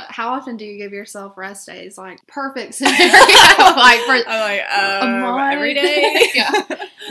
How 0.10 0.34
often 0.34 0.58
do 0.58 0.66
you 0.66 0.78
give 0.78 0.92
yourself 0.94 1.38
rest 1.38 1.68
days? 1.68 1.98
Like 1.98 2.26
perfect 2.28 2.74
scenario. 2.76 2.98
like 3.08 4.00
for 4.02 4.30
I'm 4.30 4.40
like 4.40 4.70
um, 4.72 5.22
month? 5.22 5.54
every 5.54 5.74
day. 5.74 6.26
Yeah. 6.34 6.52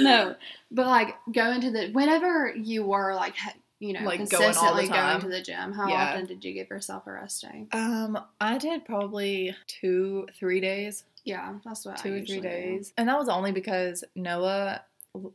no, 0.01 0.35
but 0.71 0.87
like 0.87 1.15
going 1.33 1.61
to 1.63 1.71
the 1.71 1.89
whenever 1.93 2.55
you 2.57 2.85
were 2.85 3.15
like 3.15 3.35
you 3.81 3.93
know 3.93 4.01
Like, 4.01 4.19
going 4.19 4.29
consistently 4.31 4.83
going, 4.89 4.93
time. 4.93 5.21
to 5.21 5.29
the 5.29 5.41
gym, 5.43 5.73
how 5.73 5.89
Yeah. 5.89 6.11
often 6.13 6.27
did 6.27 6.45
you 6.45 6.53
give 6.53 6.69
yourself 6.71 7.07
a 7.07 7.13
rest 7.13 7.43
day? 7.43 7.67
Um, 7.73 8.19
I 8.41 8.59
did 8.59 8.85
probably 8.85 9.55
two, 9.67 10.27
three 10.39 10.61
days, 10.61 11.05
Yeah, 11.29 11.55
that's 11.65 11.85
what 11.85 11.97
two 11.99 12.09
I 12.09 12.13
or 12.13 12.15
three 12.25 12.37
usually 12.37 12.41
do. 12.41 12.49
days, 12.49 12.93
and 12.97 13.09
that 13.09 13.19
was 13.19 13.29
only 13.29 13.53
because 13.53 14.03
Noah 14.15 14.83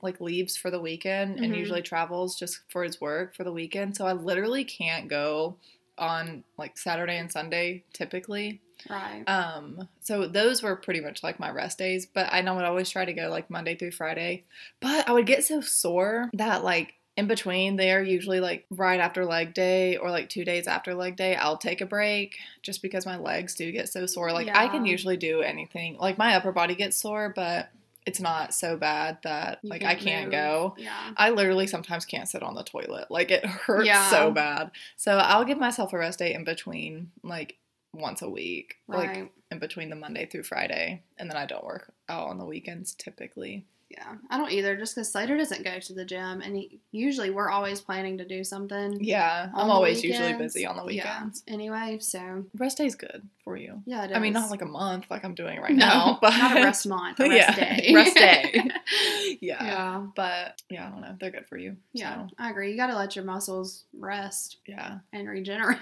like 0.02 0.22
leaves 0.22 0.56
for 0.56 0.70
the 0.72 0.80
weekend 0.80 1.40
and 1.40 1.52
Mhm. 1.52 1.58
usually 1.58 1.82
travels 1.82 2.38
just 2.38 2.60
for 2.70 2.84
his 2.84 3.02
work 3.02 3.36
for 3.36 3.44
the 3.44 3.52
weekend. 3.52 3.96
So 3.98 4.06
I 4.06 4.14
literally 4.14 4.64
can't 4.64 5.08
go 5.10 5.58
on 5.98 6.44
like 6.58 6.78
Saturday 6.78 7.18
and 7.18 7.32
Sunday 7.32 7.84
typically. 7.94 8.62
Right. 8.90 9.24
Um, 9.28 9.88
so 10.00 10.28
those 10.28 10.62
were 10.64 10.76
pretty 10.76 11.02
much 11.02 11.22
like 11.24 11.40
my 11.40 11.50
rest 11.50 11.78
days, 11.80 12.06
but 12.06 12.28
I 12.32 12.42
know 12.42 12.58
I'd 12.58 12.66
always 12.66 12.90
try 12.90 13.04
to 13.06 13.14
go 13.14 13.30
like 13.30 13.50
Monday 13.50 13.76
through 13.76 13.92
Friday. 13.92 14.44
But 14.80 15.08
I 15.10 15.12
would 15.12 15.26
get 15.26 15.44
so 15.44 15.60
sore 15.62 16.30
that 16.34 16.64
like 16.64 16.96
in 17.16 17.28
between 17.28 17.76
there, 17.76 18.02
usually 18.02 18.40
like 18.40 18.66
right 18.72 19.00
after 19.00 19.24
leg 19.26 19.54
day 19.54 19.98
or 19.98 20.10
like 20.10 20.30
two 20.30 20.44
days 20.44 20.66
after 20.68 20.96
leg 20.96 21.16
day, 21.16 21.36
I'll 21.36 21.58
take 21.58 21.80
a 21.82 21.86
break 21.86 22.38
just 22.64 22.82
because 22.82 23.06
my 23.06 23.18
legs 23.18 23.54
do 23.56 23.72
get 23.72 23.88
so 23.90 24.06
sore. 24.08 24.32
Like 24.32 24.48
I 24.50 24.68
can 24.68 24.86
usually 24.86 25.18
do 25.18 25.42
anything. 25.42 25.98
Like 26.00 26.18
my 26.18 26.36
upper 26.36 26.52
body 26.52 26.74
gets 26.76 26.98
sore, 26.98 27.32
but 27.36 27.70
it's 28.06 28.20
not 28.20 28.54
so 28.54 28.76
bad 28.78 29.20
that 29.24 29.60
You 29.62 29.70
like 29.70 29.84
I 29.84 29.96
can't 29.96 30.26
move. 30.26 30.32
go. 30.32 30.76
Yeah. 30.78 31.14
I 31.16 31.30
literally 31.30 31.68
sometimes 31.68 32.04
can't 32.06 32.28
sit 32.28 32.42
on 32.44 32.56
the 32.56 32.64
toilet. 32.64 33.12
Like 33.12 33.30
it 33.32 33.46
hurts 33.46 33.86
Yeah. 33.86 34.10
so 34.10 34.32
bad. 34.32 34.72
So 34.98 35.18
I'll 35.18 35.46
give 35.46 35.60
myself 35.60 35.94
a 35.94 35.98
rest 35.98 36.20
day 36.20 36.34
in 36.34 36.44
between, 36.44 37.12
like 37.24 37.58
once 37.94 38.24
a 38.24 38.30
week, 38.30 38.78
like 38.88 39.32
in 39.52 39.60
between 39.60 39.90
the 39.92 39.96
Monday 39.96 40.26
through 40.26 40.44
Friday, 40.44 41.04
and 41.20 41.30
then 41.30 41.38
I 41.38 41.46
don't 41.46 41.64
work 41.64 41.94
out 42.10 42.28
on 42.28 42.40
the 42.40 42.46
weekends 42.46 42.96
typically. 42.96 43.66
Yeah. 43.96 44.16
I 44.30 44.38
don't 44.38 44.52
either, 44.52 44.76
just 44.76 44.96
because 44.96 45.12
Slater 45.12 45.38
doesn't 45.38 45.64
go 45.64 45.80
to 45.80 45.94
the 45.94 46.04
gym, 46.06 46.42
and 46.42 46.56
he, 46.56 46.80
usually 46.92 47.30
we're 47.30 47.50
always 47.50 47.80
planning 47.80 48.18
to 48.18 48.26
do 48.26 48.44
something. 48.44 48.98
Yeah, 49.04 49.50
I'm 49.54 49.70
always 49.70 50.04
usually 50.04 50.34
busy 50.34 50.66
on 50.66 50.76
the 50.76 50.84
Yeah. 50.92 51.04
weekends. 51.20 51.44
Anyway, 51.48 52.00
so 52.02 52.46
Rest 52.58 52.78
day's 52.80 52.96
good 52.96 53.22
for 53.44 53.56
you. 53.56 53.82
yeah, 53.86 54.06
it 54.06 54.12
is. 54.12 54.18
I 54.18 54.20
mean, 54.20 54.34
not 54.34 54.50
like 54.50 54.62
a 54.62 54.66
month 54.66 55.06
like 55.12 55.24
I'm 55.24 55.36
doing 55.36 55.60
right 55.62 55.76
No, 55.76 55.86
now, 55.86 56.18
but 56.22 56.30
not 56.38 56.58
a 56.58 56.64
rest 56.64 56.88
month, 56.88 57.20
a 57.20 57.24
rest 57.30 57.58
yeah, 57.58 57.76
day. 57.78 57.92
rest 57.94 58.16
day. 58.16 58.64
yeah. 59.42 59.64
yeah. 59.64 60.06
but 60.16 60.62
yeah, 60.70 60.88
I 60.88 60.90
don't 60.90 61.02
know. 61.02 61.16
They're 61.20 61.32
good 61.32 61.46
for 61.48 61.58
you. 61.58 61.78
Yeah, 61.94 62.28
so, 62.28 62.34
I 62.40 62.50
agree. 62.50 62.72
You 62.72 62.78
got 62.78 62.88
to 62.88 62.96
let 62.98 63.16
your 63.16 63.26
muscles 63.26 63.84
rest 63.98 64.58
yeah, 64.68 65.00
and 65.12 65.30
regenerate. 65.30 65.78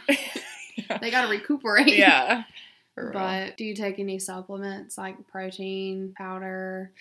yeah. 0.75 0.97
they 0.97 1.11
got 1.11 1.21
to 1.23 1.27
recuperate. 1.29 1.87
yeah. 1.95 2.43
But 3.13 3.57
do 3.57 3.63
you 3.63 3.73
take 3.73 3.97
any 3.99 4.19
supplements 4.19 4.97
like 4.97 5.15
protein 5.27 6.13
powder, 6.15 6.91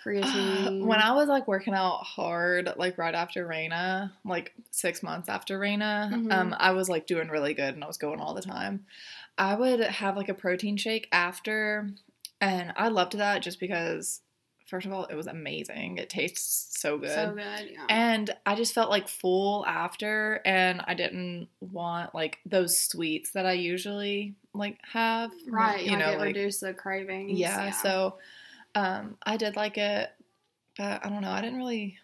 creatine? 0.04 0.84
when 0.84 1.00
I 1.00 1.12
was 1.12 1.28
like 1.28 1.46
working 1.48 1.74
out 1.74 1.98
hard, 2.04 2.72
like 2.76 2.96
right 2.98 3.14
after 3.14 3.46
Raina, 3.46 4.12
like 4.24 4.54
six 4.70 5.02
months 5.02 5.28
after 5.28 5.58
Raina, 5.58 6.10
Mhm. 6.12 6.32
um, 6.32 6.54
I 6.58 6.72
was 6.72 6.88
like 6.88 7.06
doing 7.06 7.28
really 7.28 7.54
good 7.54 7.74
and 7.74 7.84
I 7.84 7.86
was 7.86 7.96
going 7.98 8.20
all 8.20 8.34
the 8.34 8.42
time. 8.42 8.86
I 9.38 9.54
would 9.54 9.80
have 9.80 10.16
like 10.16 10.28
a 10.28 10.34
protein 10.34 10.76
shake 10.76 11.08
after, 11.12 11.90
and 12.40 12.72
I 12.76 12.88
loved 12.88 13.16
that 13.18 13.42
just 13.42 13.58
because, 13.60 14.20
first 14.66 14.86
of 14.86 14.92
all, 14.92 15.04
it 15.06 15.14
was 15.14 15.26
amazing. 15.26 15.96
It 15.98 16.10
tastes 16.10 16.78
so 16.80 16.98
good. 16.98 17.10
so 17.10 17.32
good, 17.34 17.70
yeah. 17.72 17.84
And 17.88 18.30
I 18.46 18.54
just 18.54 18.72
felt 18.74 18.90
like 18.90 19.08
full 19.08 19.64
after, 19.66 20.40
and 20.44 20.82
I 20.86 20.94
didn't 20.94 21.48
want 21.60 22.14
like 22.14 22.38
those 22.46 22.78
sweets 22.78 23.32
that 23.32 23.46
I 23.46 23.52
usually 23.52 24.34
like 24.54 24.78
have. 24.92 25.32
right, 25.48 25.84
You 25.84 25.92
like 25.92 25.98
know, 26.00 26.10
it 26.12 26.18
like 26.18 26.26
reduced 26.36 26.60
the 26.60 26.74
cravings. 26.74 27.38
yeah, 27.38 27.70
so 27.72 28.16
um, 28.74 29.16
I 29.24 29.36
did 29.36 29.56
like 29.56 29.78
it, 29.78 30.10
but 30.78 31.04
I 31.04 31.08
don't 31.08 31.22
know. 31.22 31.30
I 31.30 31.40
didn't 31.40 31.58
really 31.58 31.98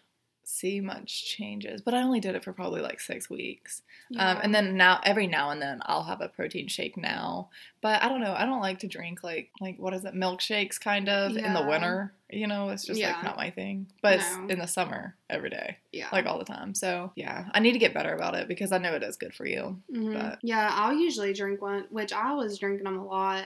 see 0.49 0.79
much 0.79 1.25
changes, 1.25 1.81
but 1.81 1.93
I 1.93 2.01
only 2.01 2.21
did 2.21 2.33
it 2.35 2.41
for 2.43 2.53
probably 2.53 2.79
like 2.79 3.01
six 3.01 3.29
weeks. 3.29 3.81
Um, 4.17 4.37
and 4.41 4.55
then 4.55 4.77
now, 4.77 5.01
every 5.03 5.27
now 5.27 5.49
and 5.49 5.61
then, 5.61 5.81
I'll 5.85 6.03
have 6.03 6.21
a 6.21 6.29
protein 6.29 6.69
shake 6.69 6.95
now. 6.95 7.49
But 7.81 8.01
I 8.01 8.07
don't 8.07 8.21
know. 8.21 8.33
I 8.33 8.45
don't 8.45 8.61
like 8.61 8.79
to 8.79 8.87
drink 8.87 9.21
like 9.23 9.49
like 9.59 9.77
what 9.77 9.93
is 9.93 10.05
it, 10.05 10.13
milkshakes 10.13 10.79
kind 10.79 11.09
of 11.09 11.35
in 11.35 11.53
the 11.53 11.65
winter. 11.65 12.13
You 12.29 12.47
know, 12.47 12.69
it's 12.69 12.85
just 12.85 12.97
Yeah. 12.99 13.11
like 13.15 13.23
not 13.25 13.35
my 13.35 13.49
thing. 13.49 13.87
But 14.01 14.19
No. 14.19 14.47
in 14.47 14.59
the 14.59 14.67
summer 14.67 15.15
every 15.29 15.49
day, 15.49 15.77
yeah, 15.91 16.07
like 16.13 16.25
all 16.25 16.39
the 16.39 16.45
time. 16.45 16.73
So 16.73 17.11
yeah, 17.17 17.49
I 17.53 17.59
need 17.59 17.73
to 17.73 17.79
get 17.79 17.93
better 17.93 18.13
about 18.15 18.35
it 18.35 18.47
because 18.47 18.71
I 18.71 18.77
know 18.77 18.93
it 18.95 19.03
is 19.03 19.17
good 19.17 19.33
for 19.33 19.45
you. 19.45 19.81
Mhm. 19.91 20.13
but- 20.13 20.39
yeah. 20.41 20.69
I'll 20.71 20.93
usually 20.97 21.33
drink 21.33 21.61
one, 21.61 21.87
which 21.89 22.13
I 22.13 22.33
was 22.33 22.57
drinking 22.57 22.85
them 22.85 22.97
a 22.97 23.05
lot. 23.05 23.43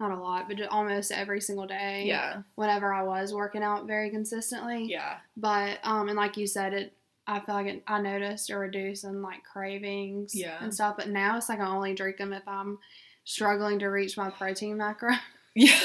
Not 0.00 0.12
a 0.12 0.16
lot, 0.20 0.48
but 0.48 0.60
almost 0.68 1.10
every 1.10 1.40
single 1.40 1.66
day. 1.66 2.04
Yeah, 2.06 2.42
Whenever 2.54 2.92
I 2.92 3.02
was 3.02 3.34
working 3.34 3.62
out 3.64 3.86
very 3.86 4.10
consistently. 4.10 4.84
yeah, 4.88 5.16
But 5.36 5.78
um, 5.82 6.08
and 6.08 6.16
like 6.16 6.36
you 6.36 6.46
said, 6.46 6.72
it 6.74 6.92
I 7.26 7.40
feel 7.40 7.54
like 7.56 7.66
it, 7.66 7.82
I 7.86 8.00
noticed 8.00 8.48
a 8.48 8.56
reduce 8.56 9.04
in 9.04 9.20
like 9.22 9.42
cravings 9.44 10.34
Yeah. 10.34 10.56
and 10.62 10.72
stuff. 10.72 10.96
But 10.96 11.08
now 11.10 11.36
it's 11.36 11.48
like 11.50 11.60
I 11.60 11.66
only 11.66 11.94
drink 11.94 12.16
them 12.16 12.32
if 12.32 12.46
I'm 12.46 12.78
struggling 13.24 13.78
to 13.80 13.88
reach 13.88 14.16
my 14.16 14.30
protein 14.30 14.78
macro. 14.78 15.10
yeah. 15.54 15.78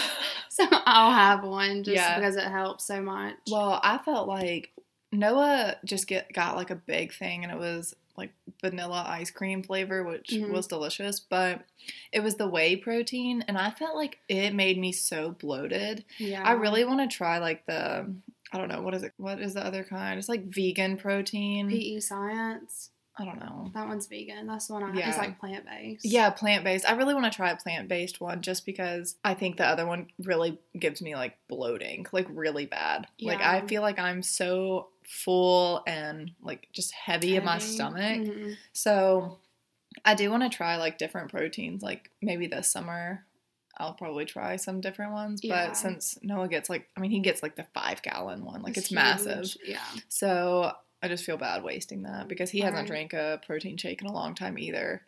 so 0.49 0.65
I'll 0.71 1.11
have 1.11 1.43
one 1.43 1.83
just 1.83 1.95
Yeah. 1.95 2.17
because 2.17 2.35
it 2.37 2.43
helps 2.45 2.85
so 2.85 3.01
much. 3.01 3.35
Well, 3.51 3.79
I 3.83 3.97
felt 3.97 4.27
like 4.29 4.71
Noah 5.11 5.75
just 5.83 6.07
get 6.07 6.31
got 6.33 6.55
like 6.55 6.69
a 6.69 6.75
big 6.75 7.13
thing, 7.13 7.43
and 7.43 7.51
it 7.51 7.57
was 7.59 7.93
like 8.17 8.31
vanilla 8.61 9.03
ice 9.07 9.31
cream 9.31 9.63
flavor, 9.63 10.03
which 10.03 10.29
Mhm. 10.29 10.49
was 10.51 10.67
delicious. 10.67 11.19
But 11.19 11.61
it 12.11 12.21
was 12.21 12.35
the 12.35 12.47
whey 12.47 12.75
protein, 12.75 13.43
and 13.47 13.57
I 13.57 13.71
felt 13.71 13.95
like 13.95 14.19
it 14.29 14.53
made 14.53 14.77
me 14.77 14.91
so 14.91 15.31
bloated. 15.31 16.05
yeah, 16.17 16.43
I 16.43 16.51
really 16.53 16.85
want 16.85 17.09
to 17.09 17.15
try 17.15 17.37
like 17.39 17.65
the 17.65 18.13
I 18.51 18.57
don't 18.59 18.67
know 18.69 18.81
what 18.83 18.93
is 18.93 19.01
it? 19.03 19.13
What 19.17 19.41
is 19.41 19.55
the 19.55 19.65
other 19.65 19.83
kind? 19.83 20.19
It's 20.19 20.29
like 20.29 20.45
vegan 20.45 20.97
protein. 20.97 21.69
PE 21.69 21.99
science. 21.99 22.91
I 23.15 23.25
don't 23.25 23.39
know. 23.39 23.69
That 23.75 23.87
one's 23.87 24.07
vegan. 24.07 24.47
That's 24.47 24.65
the 24.67 24.73
one 24.73 24.83
I 24.83 24.93
Yeah. 24.95 25.09
It's 25.09 25.17
like 25.19 25.39
plant 25.39 25.65
based. 25.65 26.03
Yeah, 26.05 26.29
plant 26.31 26.63
based. 26.63 26.87
I 26.89 26.93
really 26.93 27.13
want 27.13 27.25
to 27.31 27.35
try 27.35 27.51
a 27.51 27.55
plant 27.55 27.87
based 27.87 28.19
one 28.21 28.41
just 28.41 28.65
because 28.65 29.17
I 29.23 29.33
think 29.35 29.57
the 29.57 29.65
other 29.67 29.85
one 29.85 30.07
really 30.23 30.57
gives 30.79 30.99
me 31.01 31.15
like 31.15 31.37
bloating, 31.47 32.05
like 32.11 32.25
really 32.29 32.65
bad. 32.65 33.07
Like 33.21 33.41
I 33.41 33.61
feel 33.67 33.81
like 33.83 33.99
I'm 33.99 34.21
so 34.23 34.89
full 35.07 35.83
and 35.87 36.31
like 36.41 36.67
just 36.73 36.91
heavy, 36.93 37.35
in 37.35 37.45
my 37.45 37.53
Heavy. 37.53 37.65
stomach. 37.65 38.21
Mhm. 38.21 38.55
So 38.73 39.39
I 40.05 40.15
do 40.15 40.29
want 40.31 40.43
to 40.43 40.49
try 40.49 40.77
like 40.77 40.97
different 40.97 41.29
proteins. 41.31 41.81
Like 41.83 42.09
maybe 42.21 42.47
this 42.47 42.69
summer 42.71 43.25
I'll 43.77 43.93
probably 43.95 44.25
try 44.25 44.55
some 44.57 44.81
different 44.81 45.13
ones. 45.13 45.41
Yeah. 45.43 45.67
But 45.69 45.77
since 45.77 46.19
Noah 46.21 46.47
gets 46.47 46.69
like, 46.69 46.87
I 46.95 46.99
mean, 46.99 47.09
he 47.09 47.21
gets 47.21 47.41
like 47.41 47.55
the 47.55 47.65
five 47.73 48.03
gallon 48.03 48.45
one, 48.45 48.61
like 48.61 48.77
it's, 48.77 48.89
huge. 48.89 48.95
massive. 48.95 49.57
Yeah. 49.65 49.79
So 50.09 50.73
I 51.01 51.07
just 51.07 51.23
feel 51.25 51.37
bad 51.37 51.63
wasting 51.63 52.03
that 52.03 52.27
because 52.27 52.51
he 52.51 52.59
hasn't 52.59 52.81
Right. 52.81 52.87
drank 52.87 53.13
a 53.13 53.41
protein 53.45 53.77
shake 53.77 54.01
in 54.01 54.07
a 54.07 54.13
long 54.13 54.35
time 54.35 54.59
either. 54.59 55.01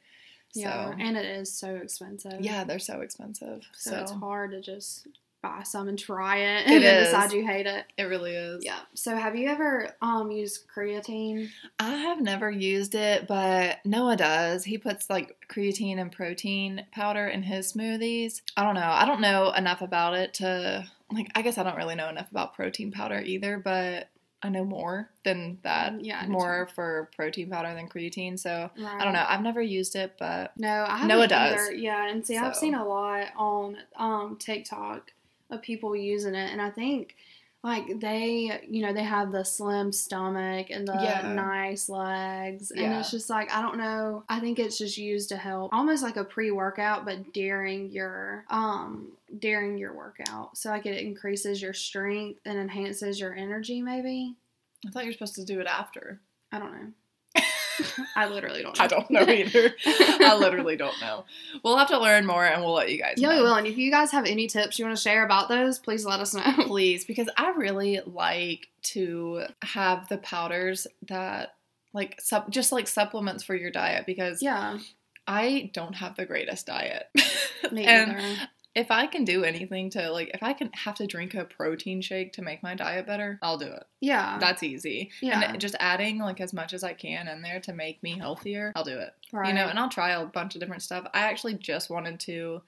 Yeah. 0.56 0.90
So 0.90 0.96
And 1.00 1.16
it 1.16 1.26
is 1.26 1.54
so 1.56 1.76
expensive. 1.76 2.42
yeah, 2.42 2.64
they're 2.64 2.80
so 2.80 3.02
expensive. 3.02 3.68
So, 3.74 3.92
So, 3.92 3.98
it's 4.00 4.12
hard 4.12 4.50
to 4.52 4.62
just 4.62 5.08
buy 5.46 5.64
some 5.64 5.88
and 5.88 5.98
try 6.00 6.38
it 6.38 6.68
It 6.68 6.74
and 6.74 6.84
then 6.84 7.02
is. 7.04 7.08
decide 7.10 7.32
you 7.34 7.46
hate 7.46 7.68
it. 7.68 7.86
it 7.98 8.04
really 8.04 8.34
is. 8.36 8.64
Yeah. 8.66 8.80
So 8.94 9.16
have 9.16 9.36
you 9.36 9.48
ever 9.50 9.96
um 10.02 10.32
used 10.32 10.66
creatine? 10.68 11.50
I 11.80 11.92
have 11.96 12.22
never 12.22 12.50
used 12.50 12.96
it, 12.96 13.28
but 13.28 13.78
Noah 13.86 14.18
does. 14.18 14.64
He 14.64 14.78
puts 14.78 15.10
like 15.10 15.46
creatine 15.50 16.00
and 16.00 16.12
protein 16.12 16.86
powder 16.92 17.28
in 17.28 17.44
his 17.44 17.72
smoothies. 17.74 18.42
I 18.58 18.64
don't 18.64 18.76
know. 18.76 18.82
I 18.90 19.06
don't 19.06 19.22
know 19.22 19.52
enough 19.52 19.82
about 19.82 20.14
it 20.16 20.34
to 20.36 20.86
like 21.12 21.28
I 21.36 21.42
guess 21.42 21.58
I 21.58 21.64
don't 21.64 21.78
really 21.78 21.96
know 21.96 22.10
enough 22.10 22.32
about 22.32 22.56
protein 22.56 22.92
powder 22.92 23.22
either, 23.22 23.58
but 23.60 24.10
I 24.44 24.50
know 24.50 24.66
more 24.66 25.10
than 25.24 25.58
that. 25.64 26.04
Yeah, 26.06 26.24
More 26.28 26.68
for 26.76 27.10
protein 27.16 27.50
powder 27.50 27.74
than 27.74 27.88
creatine. 27.90 28.38
So 28.38 28.70
Right. 28.78 29.02
I 29.02 29.04
don't 29.04 29.14
know. 29.14 29.26
I've 29.28 29.42
never 29.42 29.62
used 29.62 29.96
it, 29.96 30.18
but 30.20 30.52
No, 30.58 30.86
I 30.88 31.08
Noah 31.08 31.28
does. 31.28 31.54
either. 31.54 31.74
Yeah, 31.74 32.08
and 32.10 32.26
see, 32.26 32.38
I've 32.38 32.56
seen 32.56 32.76
a 32.76 32.86
lot 32.88 33.28
on 33.38 33.78
um 33.96 34.38
TikTok 34.40 35.12
of 35.50 35.62
people 35.62 35.96
using 35.96 36.36
it, 36.36 36.52
and 36.52 36.62
I 36.62 36.70
think 36.70 37.16
like 37.64 38.00
they, 38.00 38.62
you 38.70 38.84
know, 38.86 38.94
they 38.94 39.04
have 39.04 39.32
the 39.32 39.44
slim 39.44 39.92
stomach 39.92 40.68
and 40.70 40.88
the 40.88 41.02
Yeah. 41.02 41.22
nice 41.34 41.90
legs, 41.90 42.70
and 42.70 42.80
Yeah. 42.80 43.00
it's 43.00 43.10
just 43.10 43.28
like 43.30 43.52
I 43.52 43.62
don't 43.62 43.78
know. 43.78 44.24
I 44.30 44.40
think 44.40 44.60
it's 44.60 44.78
just 44.78 44.98
used 45.00 45.30
to 45.30 45.38
help, 45.38 45.74
almost 45.74 46.04
like 46.04 46.16
a 46.18 46.24
pre-workout, 46.24 47.06
but 47.06 47.34
during 47.34 47.90
your 47.90 48.46
um 48.50 49.18
during 49.40 49.78
your 49.80 49.94
workout, 49.96 50.56
so 50.58 50.70
like 50.70 50.86
it 50.86 51.04
increases 51.04 51.60
your 51.62 51.74
strength 51.74 52.40
and 52.46 52.60
enhances 52.60 53.20
your 53.20 53.34
energy. 53.34 53.82
Maybe 53.82 54.36
I 54.88 54.92
thought 54.92 55.04
you're 55.06 55.14
supposed 55.14 55.36
to 55.36 55.44
do 55.46 55.60
it 55.60 55.66
after. 55.68 56.22
I 56.52 56.60
don't 56.60 56.72
know. 56.72 56.92
I 58.16 58.28
literally 58.28 58.62
don't. 58.64 58.78
know. 58.78 58.84
I 58.84 58.88
don't 58.88 59.10
know 59.12 59.22
either. 59.28 59.76
I 59.86 60.36
literally 60.40 60.76
don't 60.76 61.00
know. 61.02 61.26
We'll 61.64 61.78
have 61.78 61.90
to 61.90 62.00
learn 62.00 62.26
more 62.26 62.46
and 62.46 62.64
we'll 62.64 62.74
let 62.74 62.92
you 62.92 63.00
guys 63.00 63.16
Yeah, 63.18 63.30
know. 63.30 63.38
we 63.38 63.42
will. 63.44 63.56
And 63.56 63.68
if 63.68 63.78
you 63.78 63.92
guys 63.92 64.12
have 64.12 64.26
any 64.26 64.48
tips 64.48 64.78
you 64.80 64.86
want 64.86 64.98
to 64.98 65.02
share 65.02 65.26
about 65.26 65.50
those, 65.50 65.80
please 65.80 66.06
let 66.06 66.20
us 66.20 66.34
know. 66.34 66.44
Please, 66.68 67.06
because 67.06 67.30
I 67.38 67.50
really 67.52 68.02
like 68.06 68.68
to 68.94 69.44
have 69.62 70.08
the 70.10 70.18
powders 70.18 70.88
that 71.08 71.56
like 71.94 72.20
sup- 72.22 72.50
just 72.50 72.72
like 72.72 72.88
supplements 72.88 73.44
for 73.44 73.56
your 73.56 73.72
diet 73.72 74.06
because 74.06 74.42
yeah, 74.42 74.78
I 75.28 75.72
don't 75.74 75.94
have 75.96 76.16
the 76.18 76.26
greatest 76.26 76.66
diet. 76.68 77.08
me 77.72 77.86
and 77.86 78.12
either. 78.12 78.38
If 78.76 78.92
I 78.92 79.08
can 79.08 79.24
do 79.24 79.44
anything 79.46 79.90
to 79.92 80.12
like 80.12 80.32
if 80.34 80.44
I 80.44 80.52
can 80.54 80.70
have 80.74 80.96
to 80.96 81.08
drink 81.08 81.34
a 81.34 81.46
protein 81.46 82.02
shake 82.02 82.34
to 82.34 82.42
make 82.42 82.62
my 82.62 82.76
diet 82.76 83.08
better, 83.08 83.40
I'll 83.42 83.58
do 83.58 83.68
it. 83.68 83.84
Yeah, 84.02 84.38
That's 84.40 84.64
easy. 84.64 85.12
yeah, 85.22 85.50
And 85.52 85.62
just 85.62 85.76
adding 85.80 86.20
like 86.20 86.42
as 86.42 86.54
much 86.54 86.74
as 86.74 86.84
I 86.84 86.94
can 86.94 87.28
in 87.30 87.42
there 87.42 87.60
to 87.62 87.74
make 87.74 88.04
me 88.04 88.18
healthier, 88.20 88.74
I'll 88.76 88.84
do 88.84 88.98
it. 89.00 89.14
right. 89.32 89.48
You 89.48 89.54
know, 89.54 89.68
and 89.68 89.80
I'll 89.80 89.90
try 89.90 90.12
a 90.12 90.26
bunch 90.26 90.56
of 90.56 90.60
different 90.62 90.82
stuff. 90.84 91.08
I 91.14 91.22
actually 91.22 91.54
just 91.56 91.90
wanted 91.90 92.20
to 92.22 92.62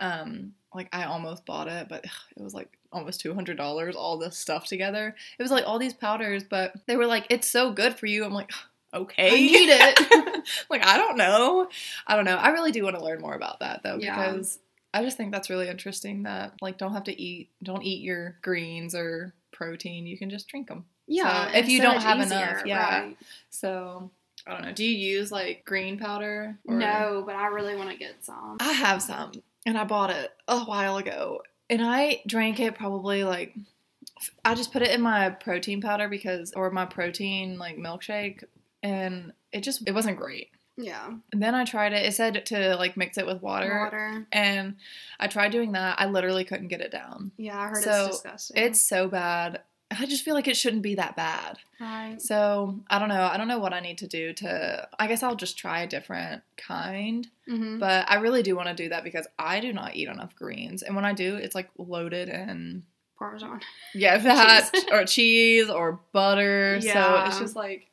um 0.00 0.52
like 0.74 0.88
I 0.94 1.04
almost 1.04 1.46
bought 1.46 1.68
it, 1.68 1.88
but 1.88 2.04
ugh, 2.04 2.12
it 2.36 2.42
was 2.42 2.52
like 2.52 2.76
almost 2.92 3.24
$200 3.24 3.94
all 3.94 4.18
this 4.18 4.36
stuff 4.36 4.66
together. 4.66 5.14
It 5.38 5.42
was 5.42 5.50
like 5.50 5.66
all 5.66 5.78
these 5.78 5.94
powders, 5.94 6.44
but 6.44 6.74
they 6.86 6.96
were 6.96 7.06
like 7.06 7.26
it's 7.30 7.50
so 7.50 7.72
good 7.72 7.98
for 7.98 8.06
you. 8.06 8.24
I'm 8.24 8.34
like 8.34 8.50
okay. 8.92 9.28
I 9.28 9.30
need 9.40 9.70
it. 9.70 10.44
like 10.70 10.84
I 10.84 10.98
don't 10.98 11.16
know. 11.16 11.68
I 12.06 12.14
don't 12.14 12.24
know. 12.26 12.36
I 12.36 12.50
really 12.50 12.72
do 12.72 12.84
want 12.84 12.96
to 12.96 13.02
learn 13.04 13.20
more 13.20 13.34
about 13.34 13.60
that 13.60 13.82
though 13.82 13.96
Yeah. 13.98 14.16
because 14.32 14.58
I 14.98 15.02
just 15.04 15.16
think 15.16 15.32
that's 15.32 15.50
really 15.50 15.68
interesting 15.68 16.22
that 16.24 16.54
like 16.60 16.78
don't 16.78 16.92
have 16.92 17.04
to 17.04 17.20
eat 17.20 17.50
don't 17.62 17.82
eat 17.84 18.02
your 18.02 18.36
greens 18.42 18.94
or 18.94 19.34
protein. 19.52 20.06
You 20.06 20.18
can 20.18 20.30
just 20.30 20.48
drink 20.48 20.68
them. 20.68 20.84
yeah, 21.06 21.50
So, 21.52 21.58
if 21.58 21.68
you 21.68 21.78
so 21.78 21.84
don't 21.84 22.00
have 22.02 22.18
easier, 22.20 22.36
enough, 22.38 22.66
yeah. 22.66 23.00
right. 23.00 23.16
So 23.50 24.10
I 24.46 24.52
don't 24.52 24.62
know. 24.62 24.72
Do 24.72 24.84
you 24.84 24.96
use 25.18 25.32
like 25.32 25.64
green 25.64 25.98
powder? 25.98 26.56
or- 26.66 26.74
No, 26.76 27.22
but 27.26 27.34
I 27.36 27.46
really 27.48 27.74
want 27.76 27.90
to 27.90 27.96
get 27.96 28.24
some. 28.24 28.56
I 28.60 28.72
have 28.72 29.02
some, 29.02 29.32
and 29.64 29.76
I 29.78 29.84
bought 29.84 30.10
it 30.10 30.30
a 30.48 30.60
while 30.60 30.96
ago, 30.98 31.42
and 31.68 31.82
I 31.82 32.22
drank 32.26 32.60
it 32.60 32.74
probably 32.74 33.24
like. 33.24 33.54
I 34.44 34.54
just 34.54 34.72
put 34.72 34.82
it 34.82 34.90
in 34.92 35.02
my 35.02 35.28
protein 35.30 35.82
powder 35.82 36.08
because, 36.08 36.52
or 36.56 36.70
my 36.70 36.86
protein 36.86 37.58
like 37.58 37.76
milkshake, 37.76 38.44
and 38.82 39.32
it 39.52 39.60
just 39.62 39.86
it 39.86 39.92
wasn't 39.92 40.16
great. 40.16 40.48
Yeah, 40.76 41.06
And 41.32 41.42
then 41.42 41.54
I 41.54 41.64
tried 41.64 41.92
it. 41.92 42.04
It 42.04 42.14
said 42.14 42.44
to 42.46 42.76
like 42.76 42.96
mix 42.96 43.16
it 43.18 43.26
with 43.26 43.42
water, 43.42 43.78
water. 43.84 44.26
and 44.32 44.76
I 45.18 45.26
tried 45.26 45.52
doing 45.52 45.72
that. 45.72 46.00
I 46.00 46.06
literally 46.06 46.44
couldn't 46.44 46.68
get 46.68 46.80
it 46.80 46.90
down. 46.92 47.32
Yeah, 47.36 47.58
I 47.58 47.68
heard 47.68 47.82
So, 47.82 48.06
it's 48.06 48.16
disgusting. 48.22 48.62
It's 48.62 48.80
so 48.80 49.08
bad. 49.08 49.62
I 49.96 50.04
just 50.06 50.24
feel 50.24 50.34
like 50.34 50.48
it 50.48 50.56
shouldn't 50.56 50.82
be 50.82 50.96
that 50.96 51.14
bad. 51.14 51.58
right. 51.80 52.20
So 52.20 52.80
I 52.90 52.98
don't 52.98 53.08
know. 53.08 53.22
I 53.22 53.36
don't 53.36 53.46
know 53.48 53.60
what 53.60 53.72
I 53.72 53.78
need 53.80 53.98
to 53.98 54.08
do 54.08 54.32
to. 54.34 54.88
I 54.98 55.06
guess 55.06 55.22
I'll 55.22 55.36
just 55.36 55.56
try 55.56 55.80
a 55.82 55.86
different 55.86 56.42
kind. 56.56 57.26
hmm 57.46 57.78
But 57.78 58.10
I 58.10 58.16
really 58.16 58.42
do 58.42 58.56
want 58.56 58.68
to 58.68 58.74
do 58.74 58.88
that 58.88 59.04
because 59.04 59.26
I 59.38 59.60
do 59.60 59.72
not 59.72 59.94
eat 59.94 60.08
enough 60.08 60.34
greens, 60.34 60.82
and 60.82 60.96
when 60.96 61.04
I 61.04 61.12
do, 61.12 61.36
it's 61.36 61.54
like 61.54 61.70
loaded 61.78 62.28
in 62.28 62.82
Parmesan. 63.16 63.60
yeah 63.94 64.18
that 64.24 64.70
Cheese. 64.74 64.84
or 64.92 65.04
cheese 65.04 65.70
or 65.70 66.00
butter. 66.12 66.80
So 66.82 67.24
it's 67.26 67.38
just 67.38 67.54
like 67.56 67.86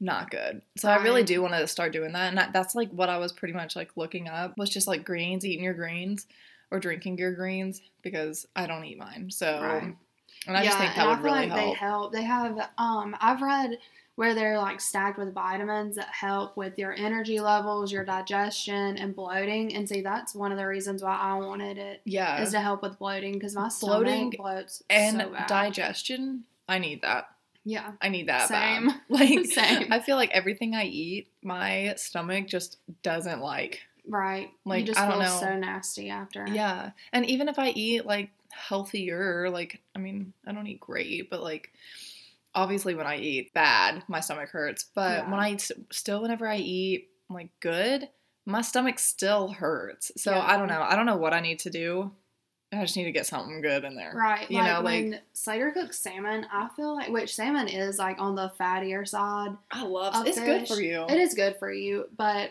not 0.00 0.30
good. 0.30 0.62
So 0.76 0.88
I 0.90 1.02
really 1.02 1.22
do 1.22 1.40
want 1.42 1.54
to 1.54 1.66
start 1.66 1.92
doing 1.92 2.12
that, 2.12 2.28
and 2.28 2.38
that, 2.38 2.52
that's 2.52 2.74
like 2.74 2.90
what 2.90 3.08
I 3.08 3.18
was 3.18 3.32
pretty 3.32 3.54
much 3.54 3.76
like 3.76 3.90
looking 3.96 4.28
up 4.28 4.56
was 4.58 4.70
just 4.70 4.86
like 4.86 5.04
greens, 5.04 5.44
eating 5.44 5.64
your 5.64 5.74
greens 5.74 6.26
or 6.70 6.80
drinking 6.80 7.18
your 7.18 7.32
greens 7.34 7.80
because 8.02 8.46
I 8.56 8.66
don't 8.66 8.84
eat 8.84 8.98
mine. 8.98 9.30
So 9.30 9.60
Right. 9.62 9.96
and 10.46 10.56
I 10.56 10.64
just 10.64 10.78
think 10.78 10.94
that 10.96 11.06
would 11.08 11.24
really 11.24 11.48
like 11.48 11.54
they 11.54 11.60
help. 11.60 11.76
help. 11.76 12.12
They 12.12 12.22
have 12.24 12.58
um 12.78 13.16
I've 13.20 13.40
read 13.42 13.78
where 14.16 14.34
they're 14.34 14.58
like 14.58 14.80
stacked 14.80 15.18
with 15.18 15.34
vitamins 15.34 15.96
that 15.96 16.08
help 16.08 16.56
with 16.56 16.78
your 16.78 16.92
energy 16.94 17.38
levels, 17.38 17.92
your 17.92 18.04
digestion, 18.04 18.96
and 18.96 19.14
bloating. 19.14 19.74
And 19.74 19.86
see, 19.88 20.00
that's 20.00 20.34
one 20.34 20.52
of 20.52 20.58
the 20.58 20.66
reasons 20.66 21.02
why 21.02 21.16
I 21.16 21.34
wanted 21.34 21.76
it 21.78 22.00
Yeah, 22.04 22.42
is 22.42 22.50
to 22.52 22.60
help 22.60 22.82
with 22.82 22.98
bloating 22.98 23.34
because 23.34 23.54
my 23.54 23.70
Bloating 23.80 24.32
bloats 24.32 24.82
and 24.88 25.18
so 25.20 25.34
digestion. 25.46 26.44
I 26.68 26.78
need 26.78 27.02
that. 27.02 27.28
Yeah, 27.68 27.92
I 28.00 28.08
need 28.10 28.28
that 28.28 28.46
Same. 28.48 28.86
bad. 28.88 29.00
Like 29.08 29.44
Same. 29.46 29.92
I 29.92 29.98
feel 29.98 30.14
like 30.16 30.30
everything 30.30 30.74
I 30.76 30.84
eat, 30.84 31.28
my 31.42 31.94
stomach 31.96 32.46
just 32.46 32.78
doesn't 33.02 33.40
like. 33.40 33.80
right. 34.08 34.50
Like, 34.64 34.80
you 34.82 34.86
just 34.86 35.00
I 35.00 35.08
don't 35.10 35.18
know. 35.18 35.36
so 35.40 35.56
nasty 35.58 36.08
after. 36.08 36.46
Yeah. 36.46 36.90
And 37.12 37.26
even 37.26 37.48
if 37.48 37.58
I 37.58 37.70
eat 37.70 38.06
like 38.06 38.30
healthier, 38.50 39.50
like 39.50 39.80
I 39.96 39.98
mean, 39.98 40.32
I 40.46 40.52
don't 40.52 40.66
eat 40.68 40.78
great, 40.80 41.28
but 41.28 41.42
like 41.42 41.72
obviously 42.54 42.94
when 42.94 43.06
I 43.06 43.16
eat 43.18 43.52
bad, 43.52 44.04
my 44.08 44.20
stomach 44.20 44.50
hurts. 44.50 44.84
But 44.94 45.26
Yeah. 45.28 45.34
I 45.34 45.56
still 45.90 46.22
whenever 46.22 46.46
I 46.48 46.56
eat 46.58 47.08
like 47.28 47.50
good, 47.58 48.08
my 48.44 48.60
stomach 48.62 49.00
still 49.00 49.48
hurts. 49.48 50.12
So 50.16 50.30
Yeah. 50.30 50.46
I 50.46 50.56
don't 50.56 50.68
know. 50.68 50.82
I 50.82 50.94
don't 50.94 51.06
know 51.06 51.16
what 51.16 51.34
I 51.34 51.40
need 51.40 51.58
to 51.60 51.70
do. 51.70 52.12
I 52.72 52.80
just 52.82 52.96
need 52.96 53.04
to 53.04 53.12
get 53.12 53.26
something 53.26 53.60
good 53.60 53.84
in 53.84 53.94
there. 53.94 54.12
Right. 54.14 54.50
You 54.50 54.58
like 54.58 54.66
know, 54.66 54.80
like- 54.80 54.84
when 55.04 55.20
Slater 55.32 55.70
cooks 55.70 55.98
salmon, 55.98 56.46
I 56.52 56.68
feel 56.76 56.94
like 56.94 57.08
which 57.10 57.34
salmon 57.34 57.68
is 57.68 57.98
like 57.98 58.18
on 58.18 58.34
the 58.34 58.52
fattier 58.58 59.06
side. 59.06 59.56
I 59.70 59.84
love 59.84 60.26
it's 60.26 60.38
good 60.40 60.66
for 60.66 60.80
you. 60.80 61.06
It 61.08 61.18
is 61.18 61.34
good 61.34 61.56
for 61.58 61.72
you, 61.72 62.08
but 62.16 62.50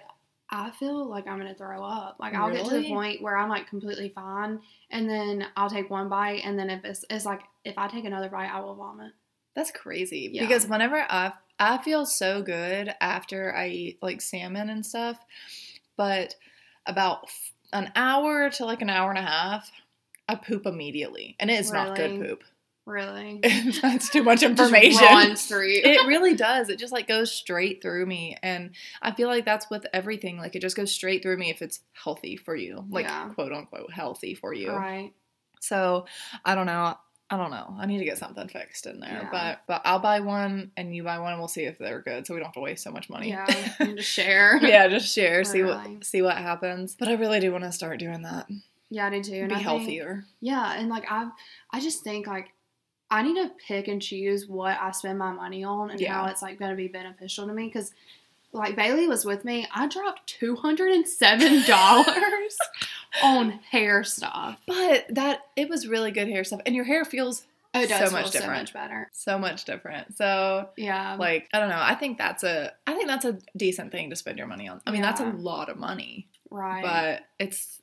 I 0.49 0.71
feel 0.71 1.05
like 1.05 1.27
I'm 1.27 1.37
gonna 1.37 1.53
throw 1.55 1.83
up. 1.83 2.15
Like 2.19 2.33
I'll 2.33 2.51
get 2.51 2.65
to 2.65 2.77
the 2.81 2.87
point 2.87 3.21
where 3.21 3.35
I'm 3.35 3.49
like 3.49 3.67
completely 3.67 4.09
fine, 4.09 4.61
and 4.89 5.09
then 5.09 5.47
I'll 5.57 5.69
take 5.69 5.89
one 5.89 6.07
bite, 6.07 6.41
and 6.45 6.57
then 6.57 6.69
if 6.69 6.85
it's 6.85 7.03
it's 7.09 7.25
like 7.25 7.41
if 7.65 7.77
I 7.77 7.87
take 7.87 8.05
another 8.05 8.29
bite, 8.29 8.49
I 8.53 8.59
will 8.61 8.75
vomit. 8.75 9.11
That's 9.55 9.71
crazy 9.71 10.29
Yeah. 10.31 10.43
because 10.43 10.67
whenever 10.67 10.97
I 11.09 11.33
I 11.59 11.77
feel 11.79 12.05
so 12.05 12.41
good 12.41 12.93
after 13.01 13.53
I 13.55 13.67
eat 13.67 13.99
like 14.01 14.21
salmon 14.21 14.69
and 14.69 14.85
stuff, 14.85 15.17
but 15.97 16.35
about 16.85 17.23
f- 17.25 17.51
an 17.73 17.91
hour 17.95 18.49
to 18.51 18.65
like 18.65 18.81
an 18.81 18.89
hour 18.89 19.09
and 19.09 19.19
a 19.19 19.23
half, 19.23 19.71
I 20.27 20.35
poop 20.35 20.65
immediately, 20.65 21.35
and 21.39 21.49
it 21.51 21.59
is 21.59 21.71
not 21.71 21.95
good 21.95 22.19
poop. 22.19 22.43
Really, 22.87 23.39
That's 23.81 24.09
too 24.09 24.21
much 24.21 24.43
information. 24.51 25.07
it 25.07 26.07
really 26.07 26.35
does. 26.35 26.69
It 26.69 26.77
just 26.77 26.93
like 26.93 27.07
goes 27.07 27.31
straight 27.31 27.81
through 27.81 28.05
me, 28.05 28.37
and 28.43 28.71
I 29.01 29.11
feel 29.11 29.27
like 29.27 29.43
that's 29.45 29.69
with 29.71 29.85
everything. 29.93 30.37
Like 30.37 30.55
it 30.55 30.61
just 30.61 30.77
goes 30.77 30.91
straight 30.91 31.23
through 31.23 31.37
me 31.37 31.49
if 31.49 31.61
it's 31.63 31.79
healthy 31.93 32.35
for 32.37 32.55
you, 32.55 32.85
like 32.89 33.05
Yeah. 33.05 33.29
quote 33.29 33.51
unquote 33.51 33.91
healthy 33.91 34.35
for 34.35 34.53
you. 34.53 34.71
right. 34.71 35.13
So 35.61 36.05
I 36.43 36.53
don't 36.53 36.67
know. 36.67 36.95
I 37.27 37.37
don't 37.37 37.49
know. 37.49 37.75
I 37.79 37.87
need 37.87 37.97
to 37.97 38.05
get 38.05 38.19
something 38.19 38.47
fixed 38.49 38.85
in 38.85 38.99
there. 38.99 39.21
Yeah. 39.23 39.29
But 39.31 39.61
but 39.67 39.81
I'll 39.83 39.97
buy 39.97 40.19
one 40.19 40.69
and 40.77 40.95
you 40.95 41.01
buy 41.01 41.17
one 41.17 41.31
and 41.31 41.41
we'll 41.41 41.47
see 41.47 41.63
if 41.63 41.79
they're 41.79 42.01
good 42.03 42.27
so 42.27 42.35
we 42.35 42.39
don't 42.39 42.45
have 42.49 42.53
to 42.53 42.59
waste 42.59 42.83
so 42.83 42.91
much 42.91 43.09
money. 43.09 43.29
Yeah, 43.29 43.47
just 43.79 44.07
share. 44.07 44.57
yeah, 44.63 44.87
just 44.89 45.11
share, 45.11 45.43
see 45.43 45.63
what 45.63 46.03
see 46.05 46.21
what 46.21 46.37
happens. 46.37 46.95
But 46.97 47.07
I 47.07 47.13
really 47.13 47.39
do 47.39 47.51
want 47.51 47.63
to 47.63 47.71
start 47.71 47.97
doing 47.97 48.21
that. 48.21 48.45
Yeah, 48.95 49.07
I 49.07 49.09
do 49.09 49.21
too. 49.23 49.33
And 49.35 49.49
Be 49.49 49.55
I 49.55 49.57
think- 49.57 49.67
healthier. 49.67 50.25
yeah, 50.39 50.73
and 50.79 50.89
like 50.89 51.05
I, 51.11 51.29
I 51.71 51.79
just 51.81 52.03
think 52.03 52.27
like 52.27 52.47
I 53.11 53.21
need 53.21 53.35
to 53.35 53.51
pick 53.67 53.87
and 53.87 54.01
choose 54.01 54.47
what 54.47 54.77
I 54.81 54.91
spend 54.91 55.19
my 55.19 55.31
money 55.31 55.63
on 55.63 55.91
and 55.91 55.99
Yeah. 55.99 56.13
how 56.13 56.25
it's 56.27 56.41
like 56.41 56.57
going 56.59 56.71
to 56.71 56.77
be 56.77 56.87
beneficial 56.87 57.47
to 57.47 57.53
me 57.53 57.65
because. 57.67 57.91
Like 58.53 58.77
Baylee 58.77 59.09
was 59.09 59.25
with 59.25 59.43
me, 59.43 59.67
I 59.75 59.85
dropped 59.89 60.27
two 60.27 60.55
hundred 60.55 60.93
and 60.93 61.05
seven 61.05 61.61
dollars 61.67 62.57
on 63.21 63.49
hair 63.69 64.05
stuff. 64.05 64.61
But 64.65 65.07
that 65.09 65.41
it 65.57 65.67
was 65.67 65.89
really 65.89 66.11
good 66.11 66.29
hair 66.29 66.45
stuff. 66.45 66.61
And 66.65 66.73
your 66.73 66.85
hair 66.85 67.03
feels 67.03 67.43
Oh, 67.73 67.81
it 67.81 67.89
So 67.89 67.95
much 68.09 68.11
feel 68.11 68.25
so 68.27 68.39
different. 68.39 68.61
much 68.61 68.73
better. 68.73 69.09
so 69.11 69.37
much 69.37 69.65
different. 69.65 70.15
So 70.15 70.69
Yeah, 70.77 71.17
like 71.19 71.49
I 71.53 71.59
don't 71.59 71.67
know. 71.67 71.81
I 71.81 71.95
think 71.95 72.17
that's 72.17 72.43
a 72.45 72.71
I 72.87 72.93
think 72.93 73.07
that's 73.07 73.25
a 73.25 73.37
decent 73.57 73.91
thing 73.91 74.09
to 74.11 74.15
spend 74.15 74.37
your 74.37 74.47
money 74.47 74.69
on. 74.69 74.79
I 74.87 74.91
mean 74.91 75.01
that's 75.01 75.19
a 75.19 75.25
lot 75.25 75.67
of 75.67 75.75
money. 75.77 76.29
right. 76.49 76.81
But 76.81 77.23
it's 77.45 77.81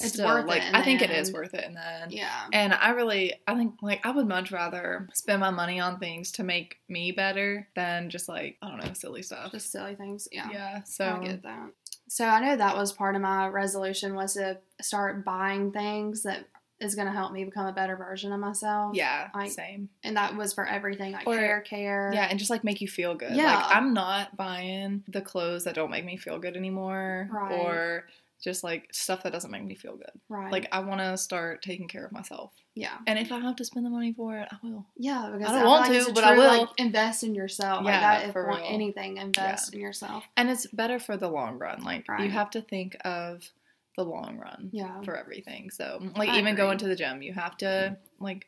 It's 0.00 0.12
still, 0.14 0.26
worth 0.26 0.44
it 0.44 0.48
like 0.48 0.62
I 0.72 0.82
think 0.82 1.02
it 1.02 1.10
is 1.10 1.32
worth 1.32 1.54
it 1.54 1.64
in 1.64 1.74
the 1.74 1.86
end. 2.02 2.12
yeah, 2.12 2.46
And 2.52 2.72
I 2.72 2.90
really, 2.90 3.34
I 3.46 3.54
think, 3.56 3.74
like, 3.82 4.04
I 4.06 4.10
would 4.12 4.28
much 4.28 4.52
rather 4.52 5.08
spend 5.12 5.40
my 5.40 5.50
money 5.50 5.80
on 5.80 5.98
things 5.98 6.30
to 6.32 6.44
make 6.44 6.78
me 6.88 7.10
better 7.12 7.68
than 7.74 8.08
just 8.10 8.28
like, 8.28 8.56
I 8.62 8.68
don't 8.68 8.84
know, 8.84 8.92
silly 8.92 9.22
stuff. 9.22 9.50
just 9.52 9.72
silly 9.72 9.94
things. 9.96 10.28
Yeah, 10.30 10.48
yeah. 10.52 10.82
So 10.84 11.18
I 11.20 11.24
get 11.26 11.42
that. 11.42 11.70
So 12.08 12.24
I 12.26 12.40
know 12.40 12.56
that 12.56 12.76
was 12.76 12.92
part 12.92 13.16
of 13.16 13.22
my 13.22 13.48
resolution 13.48 14.14
was 14.14 14.34
to 14.34 14.58
start 14.80 15.24
buying 15.24 15.72
things 15.72 16.22
that 16.22 16.44
is 16.80 16.94
going 16.94 17.08
to 17.08 17.12
help 17.12 17.32
me 17.32 17.44
become 17.44 17.66
a 17.66 17.72
better 17.72 17.96
version 17.96 18.32
of 18.32 18.38
myself. 18.38 18.94
yeah, 18.94 19.28
I- 19.34 19.48
same. 19.48 19.88
and 20.04 20.16
that 20.16 20.36
was 20.36 20.52
for 20.54 20.64
everything 20.64 21.10
like 21.12 21.26
Or- 21.26 21.36
hair 21.36 21.60
care. 21.60 22.12
Yeah, 22.14 22.28
and 22.30 22.38
just 22.38 22.50
like 22.50 22.62
make 22.62 22.80
you 22.80 22.86
feel 22.86 23.16
good. 23.16 23.32
Yeah. 23.34 23.56
Like, 23.56 23.76
I'm 23.76 23.92
not 23.94 24.36
buying 24.36 25.02
the 25.08 25.20
clothes 25.20 25.64
that 25.64 25.74
don't 25.74 25.90
make 25.90 26.04
me 26.04 26.16
feel 26.16 26.38
good 26.38 26.56
anymore 26.56 27.28
Right. 27.32 27.52
or 27.58 28.04
just 28.42 28.62
like 28.62 28.88
stuff 28.92 29.22
that 29.24 29.32
doesn't 29.32 29.50
make 29.50 29.64
me 29.64 29.74
feel 29.74 29.96
good. 29.96 30.10
right. 30.28 30.52
Like, 30.52 30.68
I 30.72 30.80
want 30.80 31.00
to 31.00 31.16
start 31.16 31.60
taking 31.62 31.88
care 31.88 32.04
of 32.06 32.12
myself. 32.12 32.52
yeah, 32.74 32.98
And 33.06 33.18
if 33.18 33.32
I 33.32 33.38
have 33.40 33.56
to 33.56 33.64
spend 33.64 33.84
the 33.84 33.90
money 33.90 34.12
for 34.12 34.36
it, 34.38 34.48
I 34.50 34.56
will. 34.62 34.86
yeah. 34.96 35.30
Because 35.32 35.48
I 35.48 35.52
don't 35.52 35.60
feel 35.62 35.70
want 35.70 35.90
like 35.92 36.06
to, 36.06 36.12
but 36.12 36.24
I 36.24 36.34
true, 36.34 36.38
will. 36.42 36.58
Like, 36.60 36.68
invest 36.78 37.24
in 37.24 37.34
yourself. 37.34 37.84
like 37.84 37.92
Yeah, 37.92 38.00
that. 38.00 38.26
If 38.28 38.32
for 38.32 38.46
want 38.48 38.62
real. 38.62 38.70
anything, 38.72 39.16
invest 39.16 39.74
in 39.74 39.80
yourself. 39.80 40.24
And 40.36 40.48
it's 40.50 40.66
better 40.68 40.98
for 41.00 41.16
the 41.16 41.28
long 41.28 41.58
run. 41.58 41.82
Like, 41.82 42.06
you 42.20 42.30
have 42.30 42.50
to 42.50 42.60
think 42.60 42.96
of 43.04 43.42
the 43.96 44.04
long 44.04 44.38
run. 44.38 44.70
Yeah. 44.72 45.00
for 45.02 45.16
everything. 45.16 45.70
So, 45.70 46.00
like, 46.16 46.28
I 46.28 46.34
even 46.38 46.46
agree. 46.52 46.56
going 46.64 46.78
to 46.78 46.86
the 46.86 46.94
gym, 46.96 47.20
you 47.22 47.32
have 47.34 47.56
to 47.58 47.96
like 48.20 48.46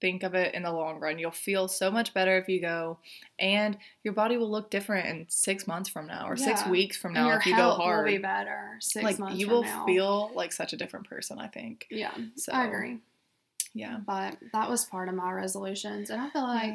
think 0.00 0.22
of 0.22 0.34
it 0.34 0.54
in 0.54 0.62
the 0.62 0.72
long 0.72 1.00
run. 1.00 1.18
You'll 1.18 1.30
feel 1.30 1.68
so 1.68 1.90
much 1.90 2.12
better 2.14 2.36
if 2.38 2.48
you 2.48 2.60
go, 2.60 2.98
and 3.38 3.76
your 4.02 4.14
body 4.14 4.36
will 4.36 4.50
look 4.50 4.70
different 4.70 5.06
in 5.08 5.26
six 5.28 5.66
months 5.66 5.88
from 5.88 6.06
now 6.06 6.26
or 6.28 6.36
six 6.36 6.66
weeks 6.66 6.96
from 6.96 7.12
now 7.14 7.36
if 7.36 7.46
you 7.46 7.54
go 7.56 7.70
hard. 7.70 8.06
will 8.06 8.12
be 8.12 8.18
better 8.18 8.76
six 8.80 9.04
like 9.04 9.18
months 9.18 9.38
you 9.38 9.48
will 9.48 9.62
now. 9.62 9.84
feel 9.86 10.30
like 10.34 10.52
such 10.52 10.72
a 10.72 10.76
different 10.76 11.08
person. 11.08 11.38
I 11.38 11.48
think. 11.48 11.86
Yeah, 11.90 12.12
So 12.36 12.52
I 12.52 12.66
agree. 12.66 12.98
Yeah. 13.72 13.98
But 14.06 14.36
that 14.52 14.70
was 14.70 14.84
part 14.84 15.08
of 15.08 15.14
my 15.14 15.32
resolutions, 15.32 16.10
and 16.10 16.20
I 16.20 16.30
feel 16.30 16.42
like 16.42 16.74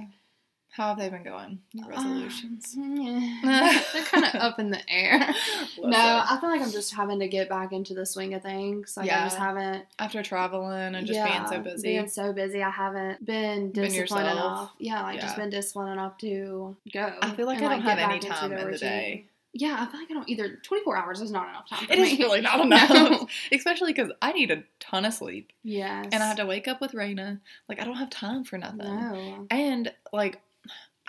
How 0.72 0.90
have 0.90 0.98
they 0.98 1.10
been 1.10 1.24
going? 1.24 1.60
Your 1.74 1.86
uh, 1.88 1.90
resolutions. 1.90 2.74
yeah, 2.78 3.82
they're 3.92 4.04
kind 4.04 4.24
of 4.24 4.36
up 4.36 4.60
in 4.60 4.70
the 4.70 4.80
air. 4.90 5.34
No, 5.82 5.98
I 6.30 6.38
feel 6.40 6.50
like 6.50 6.62
I'm 6.62 6.72
just 6.72 6.94
having 6.94 7.20
to 7.20 7.28
get 7.28 7.50
back 7.50 7.72
into 7.72 7.94
the 7.94 8.06
swing 8.06 8.34
of 8.34 8.44
things. 8.44 8.96
Like 8.98 9.10
I 9.10 9.24
just 9.24 9.38
haven't. 9.38 9.86
after 9.98 10.22
traveling 10.22 10.94
and 10.96 11.08
just 11.08 11.24
being 11.24 11.48
so 11.48 11.60
busy. 11.62 11.88
Being 11.88 12.08
so 12.10 12.34
busy, 12.34 12.62
I 12.62 12.70
haven't 12.70 13.26
been 13.26 13.72
Been 13.72 13.84
disciplined 13.86 14.26
yourself. 14.28 14.32
enough. 14.32 14.72
Yeah, 14.78 15.02
like 15.04 15.20
just 15.22 15.36
been 15.38 15.50
disciplined 15.50 15.94
enough 15.94 16.18
to 16.20 16.76
go. 16.94 17.14
I 17.22 17.32
feel 17.32 17.46
like 17.48 17.58
and, 17.60 17.68
I 17.68 17.70
don't 17.78 17.86
get 17.86 17.98
have 17.98 18.10
any 18.12 18.20
time 18.20 18.52
in 18.52 18.72
the 18.72 18.78
day. 18.78 19.26
Yeah, 19.54 19.78
I 19.80 19.90
feel 19.92 20.00
like 20.02 20.12
I 20.12 20.14
don't 20.14 20.30
either. 20.30 20.60
24 20.64 20.98
hours 20.98 21.22
is 21.22 21.32
not 21.32 21.50
enough 21.50 21.68
time. 21.68 21.88
For 21.88 21.94
It 21.94 22.00
me. 22.00 22.12
is 22.12 22.20
really 22.20 22.42
not 22.42 22.58
No. 22.60 22.66
enough, 22.66 23.32
especially 23.52 23.94
because 23.94 24.12
I 24.22 24.32
need 24.34 24.52
a 24.52 24.64
ton 24.80 25.06
of 25.06 25.14
sleep, 25.14 25.52
Yes. 25.64 26.08
and 26.12 26.22
I 26.22 26.28
have 26.28 26.38
to 26.38 26.46
wake 26.46 26.68
up 26.68 26.80
with 26.82 26.92
Raina. 26.92 27.40
Like 27.68 27.82
I 27.82 27.86
don't 27.86 27.96
have 27.96 28.12
time 28.12 28.44
for 28.44 28.58
nothing. 28.60 28.78
No. 28.80 29.48
And 29.50 29.92
like 30.14 30.40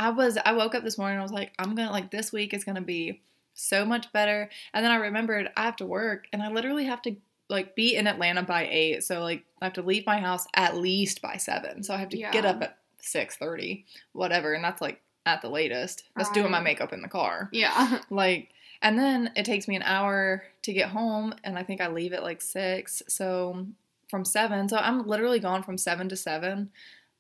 I 0.01 0.09
was 0.09 0.39
I 0.45 0.53
woke 0.53 0.75
up 0.75 0.83
this 0.83 0.97
morning 0.97 1.17
and 1.17 1.21
I 1.21 1.23
was 1.23 1.31
like, 1.31 1.53
I'm 1.59 1.75
gonna 1.75 1.93
like 1.93 2.11
this 2.11 2.33
week 2.33 2.55
is 2.55 2.65
gonna 2.65 2.81
be 2.81 3.21
so 3.53 3.85
much 3.85 4.11
better. 4.13 4.49
And 4.73 4.83
then 4.83 4.91
I 4.91 4.97
remembered 4.97 5.51
I 5.57 5.65
have 5.65 5.77
to 5.77 5.87
work 5.87 6.27
and 6.33 6.43
I 6.43 6.51
literally 6.51 6.87
have 6.87 7.03
to 7.03 7.17
like 7.51 7.77
be 7.77 7.95
in 7.97 8.07
Atlanta 8.07 8.43
by 8.43 8.67
eight. 8.67 9.05
So 9.05 9.21
like 9.21 9.45
I 9.61 9.67
have 9.67 9.75
to 9.75 9.83
leave 9.83 10.07
my 10.07 10.19
house 10.19 10.47
at 10.55 10.75
least 10.75 11.21
by 11.21 11.37
seven. 11.37 11.83
So 11.83 11.93
I 11.93 11.99
have 11.99 12.09
to 12.09 12.17
get 12.17 12.47
up 12.47 12.63
at 12.63 12.79
six 13.03 13.37
thirty, 13.37 13.85
whatever, 14.13 14.55
and 14.55 14.65
that's 14.65 14.81
like 14.81 15.03
at 15.27 15.43
the 15.43 15.51
latest. 15.51 16.05
That's 16.17 16.31
doing 16.31 16.51
my 16.51 16.59
um, 16.59 16.65
makeup 16.65 16.95
in 16.95 17.03
the 17.03 17.09
car. 17.09 17.51
Yeah. 17.53 18.01
Like 18.11 18.49
and 18.81 18.99
then 18.99 19.31
it 19.37 19.45
takes 19.45 19.69
me 19.69 19.77
an 19.77 19.83
hour 19.83 20.45
to 20.63 20.73
get 20.73 20.89
home 20.89 21.35
and 21.45 21.59
I 21.59 21.63
think 21.63 21.83
I 21.83 21.89
leave 21.89 22.15
at 22.15 22.23
like 22.23 22.41
six. 22.41 23.03
So 23.07 23.67
from 24.09 24.25
seven. 24.25 24.67
So 24.71 24.79
I'm 24.79 25.07
literally 25.07 25.41
gone 25.41 25.63
from 25.63 25.77
seven 25.77 26.09
to 26.09 26.17
seven. 26.17 26.71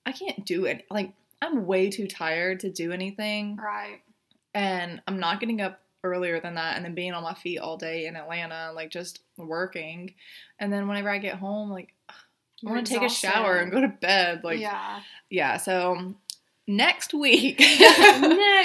I 0.06 0.12
can't 0.12 0.46
do 0.46 0.64
it. 0.64 0.86
Like 0.90 1.12
I'm 1.42 1.66
way 1.66 1.90
too 1.90 2.06
tired 2.06 2.60
to 2.60 2.70
do 2.70 2.92
anything. 2.92 3.56
Right. 3.56 4.00
And 4.54 5.00
I'm 5.06 5.20
not 5.20 5.40
getting 5.40 5.60
up 5.60 5.80
earlier 6.02 6.40
than 6.40 6.54
that 6.54 6.76
and 6.76 6.84
then 6.84 6.94
being 6.94 7.12
on 7.12 7.22
my 7.22 7.34
feet 7.34 7.58
all 7.58 7.76
day 7.76 8.06
in 8.06 8.16
Atlanta, 8.16 8.72
like 8.74 8.90
just 8.90 9.20
working. 9.36 10.14
And 10.58 10.72
then 10.72 10.88
whenever 10.88 11.10
I 11.10 11.18
get 11.18 11.36
home, 11.36 11.70
like 11.70 11.94
I 12.08 12.70
want 12.70 12.86
to 12.86 12.92
take 12.92 13.02
a 13.02 13.08
shower 13.08 13.56
and 13.56 13.70
go 13.70 13.80
to 13.80 13.88
bed. 13.88 14.42
Like 14.44 14.60
yeah. 14.60 15.00
yeah, 15.28 15.56
so 15.56 16.14
next 16.66 17.14
week 17.14 17.60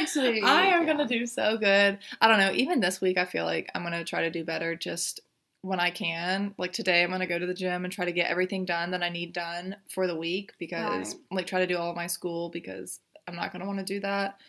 Next 0.05 0.15
week. 0.15 0.43
I 0.43 0.67
am 0.67 0.81
yeah. 0.81 0.85
gonna 0.85 1.07
do 1.07 1.25
so 1.25 1.57
good. 1.57 1.97
I 2.21 2.27
don't 2.27 2.39
know. 2.39 2.51
Even 2.51 2.79
this 2.79 3.01
week, 3.01 3.17
I 3.17 3.25
feel 3.25 3.45
like 3.45 3.69
I'm 3.73 3.83
gonna 3.83 4.03
try 4.03 4.21
to 4.21 4.29
do 4.29 4.43
better. 4.43 4.75
Just 4.75 5.21
when 5.65 5.79
I 5.79 5.89
can. 5.89 6.53
Like 6.57 6.73
today, 6.73 7.03
I'm 7.03 7.09
gonna 7.11 7.25
go 7.27 7.39
to 7.39 7.45
the 7.45 7.53
gym 7.53 7.83
and 7.85 7.91
try 7.91 8.05
to 8.05 8.11
get 8.11 8.29
everything 8.29 8.65
done 8.65 8.91
that 8.91 9.01
I 9.03 9.09
need 9.09 9.33
done 9.33 9.75
for 9.89 10.05
the 10.07 10.15
week 10.15 10.53
because 10.59 11.13
Right. 11.15 11.23
like 11.31 11.47
try 11.47 11.59
to 11.59 11.67
do 11.67 11.77
all 11.77 11.89
of 11.89 11.95
my 11.95 12.07
school 12.07 12.49
because 12.49 12.99
I'm 13.27 13.35
not 13.35 13.51
gonna 13.51 13.65
want 13.65 13.79
to 13.79 13.85
do 13.85 13.99
that. 14.01 14.39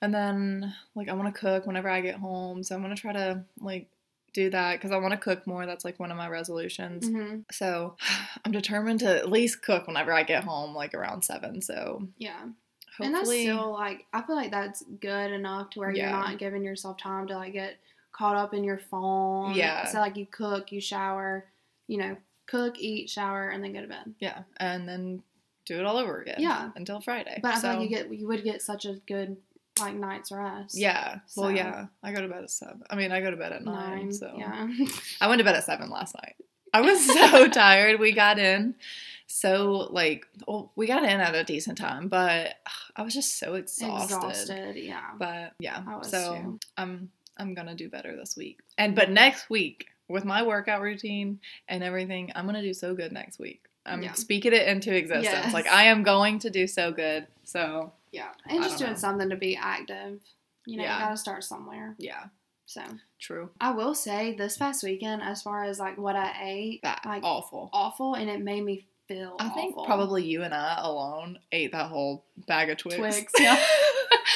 And 0.00 0.14
then 0.14 0.74
like 0.94 1.08
I 1.08 1.12
want 1.12 1.32
to 1.34 1.38
cook 1.40 1.66
whenever 1.66 1.88
I 1.90 2.00
get 2.00 2.16
home, 2.16 2.62
so 2.62 2.74
I'm 2.74 2.82
gonna 2.82 2.96
try 2.96 3.12
to 3.12 3.44
like 3.60 3.88
do 4.32 4.50
that 4.50 4.74
because 4.76 4.92
I 4.92 4.96
want 4.98 5.12
to 5.12 5.18
cook 5.18 5.46
more. 5.46 5.66
That's 5.66 5.84
like 5.84 5.98
one 6.00 6.10
of 6.10 6.16
my 6.16 6.28
resolutions. 6.28 7.08
Mhm. 7.08 7.44
So 7.52 7.96
I'm 8.44 8.52
determined 8.52 9.00
to 9.00 9.08
at 9.16 9.30
least 9.30 9.62
cook 9.62 9.86
whenever 9.86 10.12
I 10.12 10.22
get 10.22 10.44
home, 10.44 10.74
like 10.74 10.94
around 10.94 11.22
seven. 11.22 11.60
So 11.60 12.06
Yeah. 12.18 12.44
And 12.98 13.14
that's 13.14 13.28
still 13.28 13.72
like 13.72 14.06
I 14.14 14.22
feel 14.22 14.36
like 14.36 14.50
that's 14.50 14.82
good 15.00 15.30
enough 15.32 15.68
to 15.70 15.80
where 15.80 15.90
Yeah. 15.90 16.02
you're 16.10 16.18
not 16.18 16.38
giving 16.38 16.62
yourself 16.64 16.96
time 16.96 17.26
to 17.28 17.34
like 17.36 17.52
get 17.52 17.76
caught 18.16 18.36
up 18.36 18.54
in 18.54 18.64
your 18.64 18.78
phone. 18.78 19.54
Yeah. 19.54 19.86
So 19.86 19.98
like 19.98 20.16
you 20.16 20.26
cook, 20.26 20.72
you 20.72 20.80
shower, 20.80 21.46
you 21.86 21.98
know, 21.98 22.16
cook, 22.46 22.78
eat, 22.78 23.10
shower, 23.10 23.48
and 23.48 23.62
then 23.62 23.72
go 23.72 23.80
to 23.82 23.88
bed. 23.88 24.14
yeah, 24.20 24.42
and 24.58 24.88
then 24.88 25.22
do 25.66 25.78
it 25.78 25.84
all 25.84 25.96
over 25.98 26.20
again. 26.20 26.36
Yeah. 26.38 26.70
until 26.76 27.00
Friday. 27.00 27.40
But 27.42 27.56
I 27.56 27.60
feel 27.60 27.70
like 27.70 27.80
you 27.82 27.88
get 27.88 28.12
you 28.12 28.26
would 28.28 28.44
get 28.44 28.62
such 28.62 28.84
a 28.84 28.94
good 29.06 29.36
like 29.80 29.94
night's 29.94 30.32
rest. 30.32 30.76
Yeah. 30.76 31.18
Well, 31.36 31.50
yeah. 31.50 31.86
I 32.02 32.12
go 32.12 32.22
to 32.22 32.28
bed 32.28 32.44
at 32.44 32.50
seven. 32.50 32.82
I 32.88 32.96
mean, 32.96 33.12
I 33.12 33.20
go 33.20 33.30
to 33.30 33.36
bed 33.36 33.52
at 33.52 33.64
nine. 33.64 33.96
Nine. 33.98 34.12
so 34.12 34.32
Yeah. 34.36 34.68
I 35.20 35.28
went 35.28 35.40
to 35.40 35.44
bed 35.44 35.56
at 35.56 35.64
seven 35.64 35.90
last 35.90 36.14
night. 36.14 36.36
I 36.72 36.80
was 36.80 37.04
so 37.04 37.48
tired. 37.52 38.00
We 38.00 38.12
got 38.12 38.38
in 38.38 38.74
so 39.26 39.88
like 39.90 40.26
well, 40.46 40.72
we 40.76 40.86
got 40.86 41.02
in 41.02 41.20
at 41.20 41.34
a 41.34 41.44
decent 41.44 41.78
time, 41.78 42.08
but 42.08 42.54
I 42.94 43.02
was 43.02 43.12
just 43.12 43.38
so 43.38 43.54
exhausted. 43.54 44.14
Exhausted. 44.14 44.76
Yeah. 44.76 45.10
But 45.18 45.52
yeah, 45.58 45.82
I 45.86 45.96
was 45.96 46.10
so 46.10 46.34
too. 46.34 46.60
I'm 46.76 47.10
I'm 47.36 47.54
gonna 47.54 47.74
do 47.74 47.88
better 47.88 48.16
this 48.16 48.36
week. 48.36 48.60
And 48.78 48.94
but 48.94 49.10
next 49.10 49.50
week 49.50 49.86
with 50.08 50.24
my 50.24 50.42
workout 50.42 50.80
routine 50.82 51.40
and 51.68 51.82
everything, 51.84 52.32
I'm 52.34 52.46
gonna 52.46 52.62
do 52.62 52.74
so 52.74 52.94
good 52.94 53.12
next 53.12 53.38
week. 53.38 53.62
I'm 53.84 54.02
Yeah. 54.02 54.12
speaking 54.14 54.52
it 54.52 54.66
into 54.66 54.94
existence. 54.94 55.24
Yes. 55.46 55.54
Like 55.54 55.66
I 55.68 55.84
am 55.84 56.02
going 56.02 56.38
to 56.40 56.50
do 56.50 56.66
so 56.66 56.90
good. 56.92 57.26
So 57.44 57.92
Yeah. 58.12 58.28
And 58.48 58.60
I 58.64 58.68
just 58.68 58.78
doing 58.78 58.92
know. 58.92 58.96
something 58.96 59.28
to 59.30 59.36
be 59.36 59.56
active. 59.56 60.20
You 60.64 60.78
know, 60.78 60.82
Yeah. 60.84 60.98
you 60.98 61.04
gotta 61.04 61.16
start 61.16 61.44
somewhere. 61.44 61.94
yeah, 61.98 62.24
So 62.64 62.82
true. 63.20 63.50
I 63.60 63.70
will 63.70 63.94
say 63.94 64.34
this 64.34 64.56
past 64.58 64.82
weekend, 64.82 65.22
as 65.22 65.42
far 65.42 65.62
as 65.64 65.78
like 65.78 65.96
what 65.98 66.16
I 66.16 66.32
ate, 66.42 66.82
That 66.82 67.02
like 67.06 67.22
awful. 67.22 67.70
awful, 67.72 68.14
and 68.14 68.28
it 68.28 68.40
made 68.40 68.64
me 68.64 68.86
feel. 69.06 69.36
I 69.38 69.48
think 69.50 69.76
probably 69.84 70.24
you 70.24 70.42
and 70.42 70.52
I 70.52 70.78
alone 70.80 71.38
ate 71.52 71.70
that 71.70 71.86
whole 71.90 72.24
bag 72.48 72.70
of 72.70 72.78
Twix. 72.78 72.96
Twix, 72.96 73.32
yeah. 73.38 73.62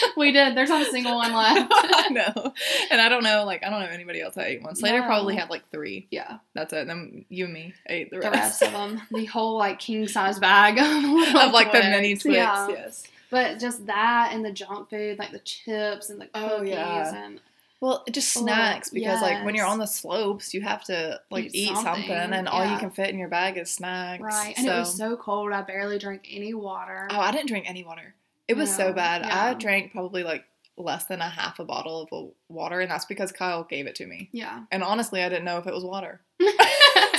we 0.16 0.32
did. 0.32 0.56
There's 0.56 0.68
not 0.70 0.82
a 0.82 0.90
single 0.90 1.14
one 1.16 1.32
left. 1.32 1.72
no. 2.10 2.52
And 2.90 3.00
I 3.00 3.08
don't 3.08 3.22
know, 3.22 3.44
like, 3.44 3.64
I 3.64 3.70
don't 3.70 3.80
know 3.80 3.86
anybody 3.86 4.20
else 4.20 4.34
that 4.34 4.46
ate 4.46 4.62
one. 4.62 4.74
Slater 4.76 5.00
No. 5.00 5.06
probably 5.06 5.36
had 5.36 5.50
like 5.50 5.68
three. 5.70 6.06
yeah, 6.10 6.38
That's 6.54 6.72
it. 6.72 6.80
And 6.80 6.90
then 6.90 7.24
you 7.28 7.44
and 7.46 7.54
me 7.54 7.74
ate 7.86 8.10
the 8.10 8.16
the 8.20 8.30
rest. 8.30 8.60
rest 8.60 8.62
of 8.62 8.72
them, 8.72 9.02
the 9.12 9.24
whole 9.26 9.58
like 9.58 9.78
king 9.78 10.06
size 10.08 10.38
bag 10.38 10.78
of, 10.78 10.86
of 11.46 11.52
like 11.52 11.72
the 11.72 11.80
mini 11.80 12.14
Twix. 12.16 12.36
Yeah. 12.36 12.68
Yes. 12.68 13.04
But 13.30 13.60
just 13.60 13.86
that 13.86 14.30
and 14.32 14.44
the 14.44 14.50
junk 14.52 14.90
food, 14.90 15.18
like 15.18 15.30
the 15.30 15.38
chips 15.38 16.10
and 16.10 16.20
the 16.20 16.28
Oh, 16.34 16.58
cookies, 16.58 16.70
yeah. 16.72 17.24
and 17.24 17.40
Well, 17.80 18.04
just 18.10 18.36
Oh, 18.36 18.40
snacks 18.42 18.90
because 18.90 19.22
like 19.22 19.44
when 19.44 19.54
you're 19.54 19.66
on 19.66 19.78
the 19.78 19.86
slopes, 19.86 20.52
you 20.52 20.62
have 20.62 20.82
to 20.86 21.20
like 21.30 21.44
Eat 21.46 21.54
eat, 21.54 21.66
something, 21.68 21.84
something, 21.84 22.10
and 22.10 22.48
all 22.48 22.66
you 22.68 22.76
can 22.78 22.90
fit 22.90 23.08
in 23.10 23.18
your 23.20 23.28
bag 23.28 23.56
is 23.56 23.70
snacks. 23.70 24.20
right. 24.22 24.54
And 24.58 24.66
it 24.66 24.70
was 24.70 24.96
so 24.96 25.16
cold, 25.16 25.52
I 25.52 25.62
barely 25.62 25.98
drank 26.00 26.26
any 26.28 26.54
water. 26.54 27.06
Oh, 27.10 27.20
I 27.20 27.30
didn't 27.30 27.46
drink 27.46 27.66
any 27.68 27.84
water. 27.84 28.14
It 28.50 28.56
was 28.56 28.74
so 28.74 28.92
bad. 28.92 29.22
I 29.22 29.54
drank 29.54 29.92
probably 29.92 30.22
like 30.24 30.44
less 30.76 31.04
than 31.04 31.20
a 31.20 31.28
half 31.28 31.58
a 31.58 31.64
bottle 31.64 32.08
of 32.10 32.30
water, 32.48 32.80
and 32.80 32.90
that's 32.90 33.04
because 33.04 33.32
Kyle 33.32 33.64
gave 33.64 33.86
it 33.86 33.94
to 33.96 34.06
me. 34.06 34.28
yeah. 34.32 34.64
And 34.70 34.82
honestly, 34.82 35.22
I 35.22 35.28
didn't 35.28 35.44
know 35.44 35.58
if 35.58 35.66
it 35.66 35.74
was 35.74 35.84
water. 35.84 36.20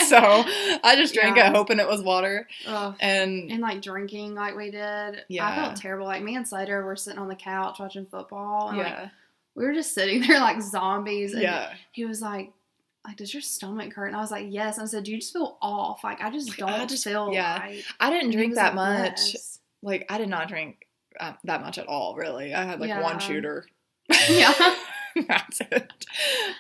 so 0.07 0.17
I 0.83 0.95
just 0.97 1.13
drank 1.13 1.37
Yeah. 1.37 1.49
it 1.49 1.55
hoping 1.55 1.79
it 1.79 1.87
was 1.87 2.01
water. 2.01 2.47
Ugh. 2.67 2.95
And 2.99 3.51
and 3.51 3.61
like 3.61 3.81
drinking 3.81 4.35
like 4.35 4.55
we 4.55 4.71
did. 4.71 5.23
I 5.39 5.55
felt 5.55 5.75
terrible. 5.77 6.05
Like 6.05 6.23
me 6.23 6.35
and 6.35 6.47
Slater 6.47 6.83
were 6.83 6.95
sitting 6.95 7.19
on 7.19 7.27
the 7.27 7.35
couch 7.35 7.79
watching 7.79 8.05
football 8.05 8.69
and 8.69 8.77
like 8.79 8.87
yeah, 8.87 9.09
we 9.55 9.65
were 9.65 9.73
just 9.73 9.93
sitting 9.93 10.21
there 10.27 10.39
like 10.39 10.61
zombies 10.61 11.33
and 11.33 11.41
yeah. 11.43 11.73
he 11.91 12.05
was 12.05 12.21
like 12.21 12.51
like 13.05 13.17
does 13.17 13.33
your 13.33 13.41
stomach 13.41 13.93
hurt? 13.93 14.07
And 14.07 14.15
I 14.15 14.21
was 14.21 14.31
like, 14.31 14.47
Yes. 14.49 14.77
And 14.77 14.83
I 14.85 14.87
said, 14.89 15.03
Do 15.03 15.11
you 15.11 15.19
just 15.19 15.33
feel 15.33 15.57
off? 15.61 16.03
Like 16.03 16.21
I 16.21 16.29
just 16.31 16.57
don't 16.57 16.69
I 16.69 16.85
just- 16.85 17.03
feel 17.03 17.31
yeah. 17.31 17.59
right. 17.59 17.83
I 17.99 18.09
didn't 18.09 18.25
And 18.25 18.33
drink 18.33 18.55
that 18.55 18.75
like, 18.75 19.01
much. 19.11 19.19
"Yes." 19.33 19.59
Like 19.83 20.05
I 20.09 20.17
did 20.17 20.29
not 20.29 20.47
drink 20.47 20.87
uh, 21.19 21.33
that 21.43 21.61
much 21.61 21.77
at 21.77 21.87
all. 21.87 22.15
Really, 22.15 22.53
I 22.53 22.63
had 22.63 22.79
like 22.79 22.89
Yeah. 22.89 23.01
one 23.01 23.19
shooter. 23.19 23.65
Yeah. 24.29 24.53
That's 25.27 25.59
it. 25.71 25.91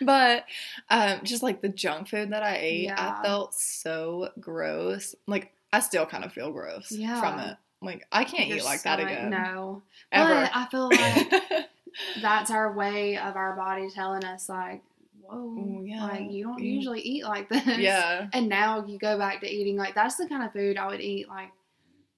But 0.01 0.45
um, 0.89 1.19
just 1.23 1.41
like 1.43 1.61
the 1.61 1.69
junk 1.69 2.09
food 2.09 2.31
that 2.31 2.43
I 2.43 2.57
ate, 2.57 2.83
Yeah. 2.83 3.17
I 3.19 3.23
felt 3.23 3.53
so 3.53 4.29
gross. 4.39 5.15
Like 5.27 5.53
I 5.71 5.79
still 5.79 6.05
kind 6.05 6.23
of 6.25 6.33
feel 6.33 6.51
gross 6.51 6.87
from 6.89 7.39
it. 7.39 7.57
Like 7.81 8.05
I 8.11 8.23
can't 8.25 8.47
Your 8.49 8.57
eat 8.57 8.63
like 8.65 8.83
that 8.83 8.99
again. 8.99 9.29
No. 9.29 9.81
Ever. 10.11 10.33
But 10.33 10.51
I 10.53 10.65
feel 10.67 10.89
like 10.89 11.67
that's 12.21 12.51
our 12.51 12.73
way 12.73 13.17
of 13.17 13.35
our 13.35 13.55
body 13.55 13.89
telling 13.89 14.23
us 14.25 14.49
like, 14.49 14.81
Whoa, 15.23 15.81
yeah. 15.85 16.03
like 16.07 16.29
you 16.29 16.43
don't 16.43 16.61
usually 16.61 16.99
eat 16.99 17.23
like 17.23 17.47
this. 17.49 17.65
yeah. 17.77 18.27
And 18.33 18.49
now 18.49 18.85
you 18.85 18.99
go 18.99 19.17
back 19.17 19.39
to 19.41 19.49
eating 19.49 19.77
like 19.77 19.95
that's 19.95 20.15
the 20.15 20.27
kind 20.27 20.43
of 20.43 20.51
food 20.51 20.77
I 20.77 20.87
would 20.87 20.99
eat 21.01 21.27
like 21.29 21.51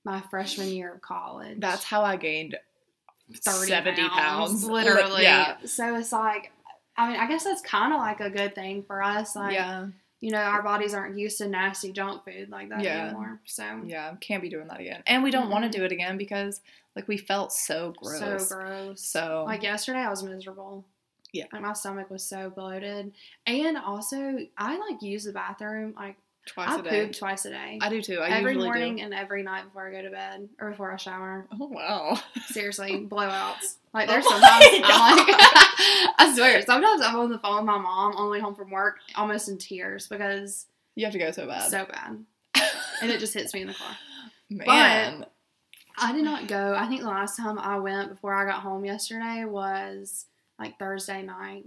my 0.03 0.21
freshman 0.29 0.67
year 0.69 0.93
of 0.93 1.01
college. 1.01 1.59
That's 1.59 1.83
how 1.83 2.03
I 2.03 2.17
gained 2.17 2.57
30 3.33 3.67
70 3.67 4.09
pounds. 4.09 4.63
literally. 4.69 5.23
Yeah. 5.23 5.57
So 5.65 5.95
it's 5.95 6.11
like, 6.11 6.51
I 6.97 7.09
mean, 7.11 7.19
I 7.19 7.27
guess 7.27 7.43
that's 7.43 7.61
kind 7.61 7.93
of 7.93 7.99
like 7.99 8.19
a 8.19 8.29
good 8.29 8.53
thing 8.55 8.83
for 8.83 9.01
us. 9.01 9.35
Like, 9.35 9.53
yeah. 9.53 9.87
you 10.19 10.31
know, 10.31 10.37
our 10.39 10.61
bodies 10.61 10.93
aren't 10.93 11.17
used 11.17 11.37
to 11.39 11.47
nasty 11.47 11.91
junk 11.91 12.23
food 12.25 12.49
like 12.49 12.69
that 12.69 12.81
Yeah. 12.83 13.05
anymore. 13.07 13.39
So, 13.45 13.81
Yeah. 13.85 14.13
Can't 14.21 14.41
be 14.41 14.49
doing 14.49 14.67
that 14.67 14.79
again. 14.79 15.03
And 15.07 15.23
we 15.23 15.31
don't 15.31 15.49
want 15.49 15.65
Mhm. 15.65 15.71
to 15.71 15.77
do 15.79 15.85
it 15.85 15.91
again 15.91 16.17
because 16.17 16.61
like 16.95 17.07
we 17.07 17.17
felt 17.17 17.51
so 17.51 17.93
gross. 17.97 18.49
so 18.49 18.55
gross. 18.55 19.01
So 19.01 19.43
like 19.47 19.63
yesterday, 19.63 19.99
I 19.99 20.09
was 20.09 20.21
miserable. 20.21 20.85
Yeah. 21.31 21.45
Like 21.51 21.63
my 21.63 21.73
stomach 21.73 22.11
was 22.11 22.23
so 22.23 22.51
bloated, 22.51 23.11
and 23.47 23.75
also 23.75 24.37
I 24.55 24.77
like 24.77 25.01
use 25.01 25.23
the 25.23 25.31
bathroom 25.31 25.95
like 25.97 26.15
twice 26.45 26.69
I 26.69 26.79
a 26.79 26.82
day. 26.84 27.06
poop 27.06 27.15
twice 27.15 27.45
a 27.45 27.49
day. 27.51 27.79
I 27.82 27.89
do 27.89 28.01
too. 28.01 28.19
I 28.19 28.29
every 28.29 28.56
morning 28.56 28.97
do. 28.97 29.03
and 29.03 29.13
every 29.13 29.43
night 29.43 29.63
before 29.65 29.88
I 29.88 29.91
go 29.91 30.01
to 30.01 30.10
bed 30.10 30.49
or 30.59 30.72
before 30.72 30.91
I 30.91 30.97
shower. 30.97 31.47
Oh 31.59 31.67
wow. 31.67 32.20
Seriously, 32.47 33.05
blowouts. 33.09 33.76
Like 33.93 34.09
Oh 34.09 34.13
there's 34.13 34.26
my 34.26 34.32
sometimes 34.32 34.65
I'm 34.84 35.17
like, 35.17 35.36
I 36.20 36.34
swear, 36.36 36.61
sometimes 36.63 37.01
I'm 37.01 37.15
on 37.15 37.30
the 37.30 37.38
phone 37.39 37.57
with 37.57 37.65
my 37.65 37.78
mom 37.78 38.15
on 38.15 38.26
the 38.26 38.32
way 38.32 38.39
home 38.39 38.55
from 38.55 38.72
work, 38.72 38.97
almost 39.15 39.47
in 39.49 39.57
tears 39.57 40.07
because 40.07 40.65
You 40.95 41.05
have 41.05 41.13
to 41.13 41.20
go 41.20 41.32
so 41.32 41.47
bad. 41.47 41.70
so 41.70 41.86
bad, 41.86 42.24
and 43.01 43.11
it 43.11 43.20
just 43.20 43.34
hits 43.34 43.53
me 43.53 43.61
in 43.61 43.67
the 43.67 43.74
car. 43.74 43.95
Man. 44.49 45.26
I 45.97 46.11
did 46.11 46.24
not 46.24 46.47
go. 46.47 46.74
I 46.76 46.88
think 46.88 47.01
the 47.01 47.07
last 47.07 47.38
time 47.38 47.59
I 47.59 47.78
went 47.78 48.09
before 48.09 48.34
I 48.34 48.45
got 48.49 48.61
home 48.61 48.84
yesterday 48.84 49.45
was 49.45 50.26
like 50.59 50.80
Thursday 50.80 51.22
night. 51.22 51.65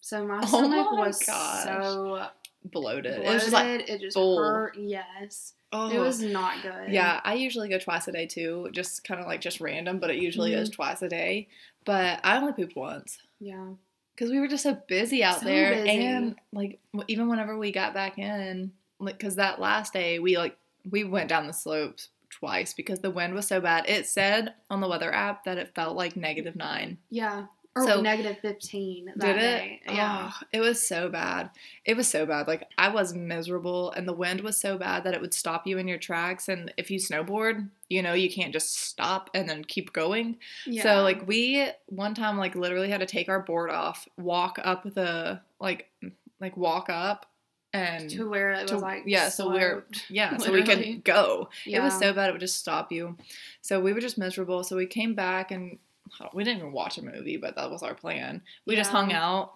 So 0.00 0.26
my 0.26 0.40
Oh 0.42 0.46
stomach 0.46 0.88
my 0.92 1.00
was 1.06 1.22
gosh. 1.22 1.64
so 1.64 2.26
bloated. 2.64 3.14
bloated. 3.16 3.26
It 3.30 3.34
was 3.34 3.42
just 3.42 3.52
like 3.52 3.88
it 3.88 4.00
just 4.00 4.14
full. 4.14 4.38
hurt. 4.38 4.76
Yes, 4.78 5.54
oh. 5.72 5.90
it 5.90 5.98
was 5.98 6.20
not 6.22 6.62
good. 6.62 6.90
Yeah, 6.92 7.20
I 7.24 7.34
usually 7.34 7.68
go 7.68 7.78
twice 7.78 8.08
a 8.08 8.12
day 8.12 8.26
too, 8.26 8.68
just 8.72 9.04
kind 9.04 9.20
of 9.20 9.26
like 9.26 9.40
just 9.40 9.60
random, 9.60 9.98
but 9.98 10.10
it 10.10 10.16
usually 10.16 10.54
is 10.54 10.68
Mm-hmm. 10.70 10.74
twice 10.76 11.02
a 11.02 11.08
day. 11.08 11.48
But 11.84 12.20
I 12.24 12.36
only 12.36 12.52
pooped 12.52 12.76
once 12.76 13.18
yeah. 13.40 13.66
because 14.14 14.30
we 14.30 14.38
were 14.38 14.46
just 14.48 14.62
so 14.62 14.74
busy 14.86 15.24
out 15.24 15.40
So 15.40 15.46
there, 15.46 15.74
busy. 15.74 15.90
and 15.90 16.36
like 16.52 16.78
even 17.08 17.28
whenever 17.28 17.58
we 17.58 17.72
got 17.72 17.92
back 17.94 18.18
in, 18.18 18.72
like 19.00 19.18
because 19.18 19.36
that 19.36 19.60
last 19.60 19.92
day 19.92 20.18
we 20.18 20.38
like 20.38 20.56
we 20.90 21.04
went 21.04 21.28
down 21.28 21.46
the 21.46 21.52
slopes 21.52 22.08
twice 22.30 22.72
because 22.72 23.00
the 23.00 23.10
wind 23.10 23.34
was 23.34 23.46
so 23.46 23.60
bad. 23.60 23.88
It 23.88 24.06
said 24.06 24.54
on 24.70 24.80
the 24.80 24.88
weather 24.88 25.12
app 25.12 25.44
that 25.44 25.58
it 25.58 25.74
felt 25.74 25.96
like 25.96 26.16
negative 26.16 26.56
nine. 26.56 26.98
Yeah. 27.10 27.46
Or 27.74 27.86
So- 27.86 28.00
negative 28.02 28.36
15 28.42 29.06
that 29.16 29.18
Did 29.18 29.36
it? 29.36 29.40
day. 29.40 29.80
Yeah. 29.86 30.30
Oh, 30.30 30.38
it 30.52 30.60
was 30.60 30.86
so 30.86 31.08
bad. 31.08 31.48
It 31.86 31.96
was 31.96 32.06
so 32.06 32.26
bad. 32.26 32.46
Like 32.46 32.68
I 32.76 32.88
was 32.90 33.14
miserable 33.14 33.92
and 33.92 34.06
the 34.06 34.12
wind 34.12 34.42
was 34.42 34.58
so 34.58 34.76
bad 34.76 35.04
that 35.04 35.14
it 35.14 35.22
would 35.22 35.32
stop 35.32 35.66
you 35.66 35.78
in 35.78 35.88
your 35.88 35.96
tracks 35.98 36.48
and 36.50 36.72
if 36.76 36.90
you 36.90 36.98
snowboard, 36.98 37.70
you 37.88 38.02
know, 38.02 38.12
you 38.12 38.30
can't 38.30 38.52
just 38.52 38.74
stop 38.76 39.30
and 39.32 39.48
then 39.48 39.64
keep 39.64 39.94
going. 39.94 40.36
yeah. 40.66 40.82
So 40.82 41.02
like 41.02 41.26
we 41.26 41.66
one 41.86 42.14
time 42.14 42.36
like 42.36 42.54
literally 42.54 42.90
had 42.90 43.00
to 43.00 43.06
take 43.06 43.30
our 43.30 43.40
board 43.40 43.70
off, 43.70 44.06
walk 44.18 44.58
up 44.62 44.82
the 44.84 45.40
like 45.58 45.88
like 46.40 46.56
walk 46.58 46.90
up 46.90 47.24
and 47.72 48.10
to 48.10 48.28
where 48.28 48.50
it 48.52 48.66
to- 48.68 48.74
was 48.74 48.82
like 48.82 49.04
yeah, 49.06 49.30
so 49.30 49.48
we're 49.50 49.86
yeah, 50.10 50.36
so 50.36 50.52
we 50.52 50.62
could 50.62 51.04
go. 51.04 51.48
yeah. 51.64 51.78
It 51.78 51.82
was 51.84 51.98
so 51.98 52.12
bad 52.12 52.28
it 52.28 52.32
would 52.32 52.40
just 52.42 52.58
stop 52.58 52.92
you. 52.92 53.16
So 53.62 53.80
we 53.80 53.94
were 53.94 54.00
just 54.00 54.18
miserable. 54.18 54.62
So 54.62 54.76
we 54.76 54.84
came 54.84 55.14
back 55.14 55.50
and 55.50 55.78
we 56.34 56.44
didn't 56.44 56.58
even 56.58 56.72
watch 56.72 56.98
a 56.98 57.02
movie, 57.02 57.36
but 57.36 57.56
that 57.56 57.70
was 57.70 57.82
our 57.82 57.94
plan. 57.94 58.42
We 58.66 58.76
just 58.76 58.90
hung 58.90 59.12
out 59.12 59.52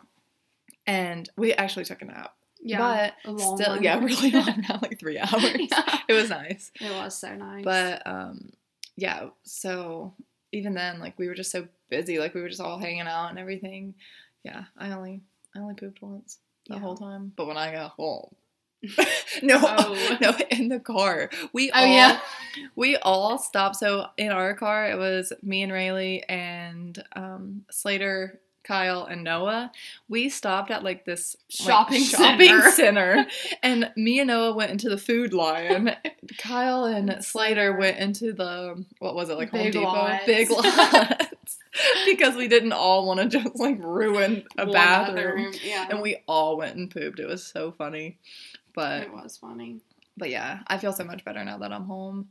and 0.86 1.28
we 1.36 1.52
actually 1.54 1.84
took 1.84 2.02
a 2.02 2.06
nap. 2.06 2.34
yeah. 2.62 3.10
But 3.24 3.38
still, 3.40 3.70
one. 3.74 3.82
yeah, 3.82 3.98
really 4.02 4.30
long 4.30 4.64
nap, 4.68 4.82
like 4.82 4.98
three 4.98 5.18
hours. 5.18 5.32
Yeah. 5.56 5.98
It 6.08 6.12
was 6.12 6.30
nice. 6.30 6.70
It 6.80 6.90
was 6.92 7.18
so 7.18 7.34
nice. 7.34 7.64
But 7.64 8.06
um, 8.06 8.50
yeah, 8.96 9.28
so 9.42 10.14
even 10.52 10.74
then, 10.74 11.00
like 11.00 11.18
we 11.18 11.28
were 11.28 11.34
just 11.34 11.50
so 11.50 11.66
busy, 11.90 12.18
like 12.18 12.34
we 12.34 12.40
were 12.42 12.48
just 12.48 12.60
all 12.60 12.78
hanging 12.78 13.00
out 13.02 13.30
and 13.30 13.38
everything. 13.38 13.94
Yeah, 14.44 14.64
I 14.78 14.92
only 14.92 15.22
I 15.54 15.58
only 15.60 15.74
pooped 15.74 16.00
once 16.02 16.38
the 16.68 16.74
Yeah. 16.74 16.80
whole 16.80 16.96
time. 16.96 17.32
But 17.36 17.46
when 17.46 17.56
I 17.56 17.72
got 17.72 17.92
home, 17.92 18.34
no, 19.42 19.58
Oh. 19.62 20.16
no, 20.20 20.34
in 20.50 20.68
the 20.68 20.80
car, 20.80 21.30
we 21.52 21.70
Oh, 21.72 21.80
all 21.80 21.86
yeah. 21.86 22.20
we 22.74 22.96
all 22.96 23.38
stopped. 23.38 23.76
So 23.76 24.06
in 24.16 24.30
our 24.30 24.54
car, 24.54 24.90
it 24.90 24.96
was 24.98 25.32
me 25.42 25.62
and 25.62 25.72
Raeleigh 25.72 26.22
and 26.28 27.02
um, 27.14 27.64
Slater. 27.70 28.40
Kyle 28.64 29.04
and 29.04 29.22
Noah, 29.22 29.70
we 30.08 30.28
stopped 30.28 30.72
at 30.72 30.82
like 30.82 31.04
this 31.04 31.36
like, 31.60 31.68
Shopping 31.68 32.02
shopping 32.02 32.48
center. 32.48 32.70
center, 32.72 33.26
and 33.62 33.92
me 33.96 34.18
and 34.18 34.26
Noah 34.26 34.54
went 34.56 34.72
into 34.72 34.88
the 34.88 34.98
Food 34.98 35.32
Lion. 35.32 35.92
Kyle 36.38 36.84
and 36.84 37.24
Slater 37.24 37.74
went 37.76 37.98
into 37.98 38.32
the 38.32 38.84
what 38.98 39.14
was 39.14 39.28
it 39.30 39.38
like 39.38 39.52
Big 39.52 39.72
Home 39.72 39.84
Depot, 39.84 39.84
Lots. 39.84 40.26
Big 40.26 40.50
Lots, 40.50 41.58
because 42.06 42.34
we 42.34 42.48
didn't 42.48 42.72
all 42.72 43.06
want 43.06 43.20
to 43.20 43.28
just 43.40 43.54
like 43.54 43.78
ruin 43.78 44.42
a 44.58 44.64
One 44.64 44.72
bathroom. 44.72 45.52
Yeah. 45.64 45.86
And 45.88 46.02
we 46.02 46.24
all 46.26 46.56
went 46.56 46.74
and 46.76 46.90
pooped. 46.90 47.20
It 47.20 47.28
was 47.28 47.46
so 47.46 47.70
funny, 47.70 48.18
but 48.76 49.02
it 49.02 49.12
was 49.12 49.36
funny. 49.36 49.80
but 50.16 50.30
yeah, 50.30 50.60
I 50.68 50.78
feel 50.78 50.92
so 50.92 51.02
much 51.02 51.24
better 51.24 51.44
now 51.44 51.58
that 51.58 51.72
I'm 51.72 51.84
home 51.86 52.28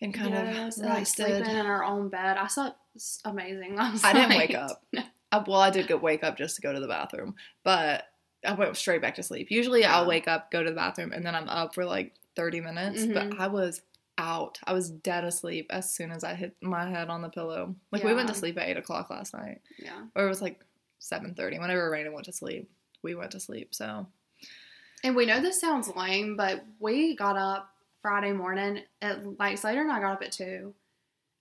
and 0.00 0.14
kind 0.14 0.30
Yes, 0.32 0.78
of 0.78 0.84
and, 0.84 0.94
like 0.94 1.06
sleeping 1.06 1.44
in 1.50 1.66
our 1.66 1.84
own 1.84 2.08
bed. 2.08 2.38
I 2.38 2.46
slept 2.46 2.78
amazing 3.26 3.76
last 3.76 4.04
I 4.04 4.12
didn't 4.14 4.36
wake 4.38 4.54
up. 4.54 4.82
Uh, 5.30 5.44
well, 5.46 5.60
I 5.60 5.68
did 5.68 5.90
wake 6.00 6.24
up 6.24 6.38
just 6.38 6.56
to 6.56 6.62
go 6.62 6.72
to 6.72 6.80
the 6.80 6.88
bathroom, 6.88 7.34
but 7.62 8.04
I 8.46 8.54
went 8.54 8.74
straight 8.78 9.02
back 9.02 9.16
to 9.16 9.22
sleep. 9.22 9.50
Usually, 9.50 9.84
I'll 9.84 10.06
wake 10.06 10.26
up, 10.26 10.50
go 10.50 10.62
to 10.62 10.70
the 10.70 10.74
bathroom, 10.74 11.12
and 11.12 11.22
then 11.22 11.34
I'm 11.34 11.50
up 11.50 11.74
for 11.74 11.84
like 11.84 12.14
30 12.34 12.62
minutes. 12.62 13.04
But 13.04 13.28
Mhm. 13.28 13.38
I 13.38 13.48
was 13.48 13.82
out. 14.16 14.58
I 14.64 14.72
was 14.72 14.88
dead 14.88 15.24
asleep 15.24 15.66
as 15.68 15.90
soon 15.94 16.12
as 16.12 16.24
I 16.24 16.32
hit 16.34 16.56
my 16.62 16.88
head 16.88 17.10
on 17.10 17.20
the 17.20 17.28
pillow. 17.28 17.76
Like 17.92 18.04
we 18.04 18.14
went 18.14 18.28
to 18.28 18.34
sleep 18.34 18.56
at 18.56 18.70
eight 18.70 18.78
o'clock 18.78 19.10
last 19.10 19.34
night, 19.34 19.60
Yeah. 19.78 20.06
or 20.16 20.24
it 20.24 20.28
was 20.30 20.40
like 20.40 20.64
7:30. 20.98 21.58
Whenever 21.60 21.90
Raina 21.90 22.10
went 22.10 22.24
to 22.24 22.32
sleep, 22.32 22.70
we 23.02 23.14
went 23.14 23.32
to 23.32 23.40
sleep. 23.40 23.74
So 23.74 24.06
And 25.04 25.14
we 25.14 25.26
know 25.26 25.40
this 25.40 25.60
sounds 25.60 25.94
lame, 25.94 26.36
but 26.36 26.64
we 26.80 27.14
got 27.14 27.36
up 27.36 27.70
Friday 28.02 28.32
morning 28.32 28.82
at 29.02 29.38
like 29.38 29.58
Slater 29.58 29.82
and 29.82 29.92
I 29.92 30.00
got 30.00 30.12
up 30.14 30.22
at 30.22 30.32
two 30.32 30.74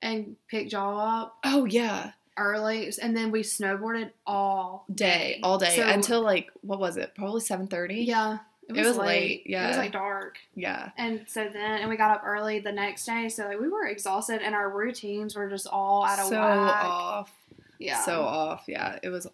and 0.01 0.35
picked 0.47 0.71
y'all 0.73 0.99
up 0.99 1.37
oh 1.43 1.65
yeah, 1.65 2.11
early 2.37 2.91
and 3.01 3.15
then 3.17 3.31
we 3.31 3.41
snowboarded 3.41 4.11
all 4.27 4.85
day 4.93 5.39
all 5.43 5.57
day 5.57 5.75
So- 5.75 5.87
until 5.87 6.21
like 6.21 6.51
what 6.61 6.79
was 6.79 6.97
it? 6.97 7.13
Probably 7.15 7.41
7:30. 7.41 8.05
Yeah. 8.05 8.39
It 8.69 8.75
It 8.75 8.79
was, 8.79 8.87
was 8.89 8.97
late. 8.97 9.05
late, 9.07 9.41
It 9.45 9.49
yeah. 9.51 9.67
was 9.69 9.77
like 9.77 9.91
dark. 9.93 10.37
yeah. 10.53 10.89
And 10.97 11.25
so 11.27 11.47
then 11.51 11.79
and 11.79 11.89
we 11.89 11.95
got 11.95 12.11
up 12.11 12.23
early 12.25 12.59
the 12.59 12.71
next 12.73 13.05
day, 13.05 13.29
so 13.29 13.45
like 13.45 13.59
we 13.61 13.69
were 13.69 13.85
exhausted 13.87 14.41
and 14.41 14.53
our 14.53 14.69
routines 14.69 15.35
were 15.35 15.49
just 15.49 15.67
all 15.67 16.03
out 16.03 16.19
of 16.19 16.25
so 16.25 16.39
whack. 16.41 16.83
off. 16.85 17.31
Yeah. 17.79 18.01
So 18.01 18.21
off. 18.23 18.65
Yeah, 18.67 18.99
it 19.01 19.09
was. 19.09 19.25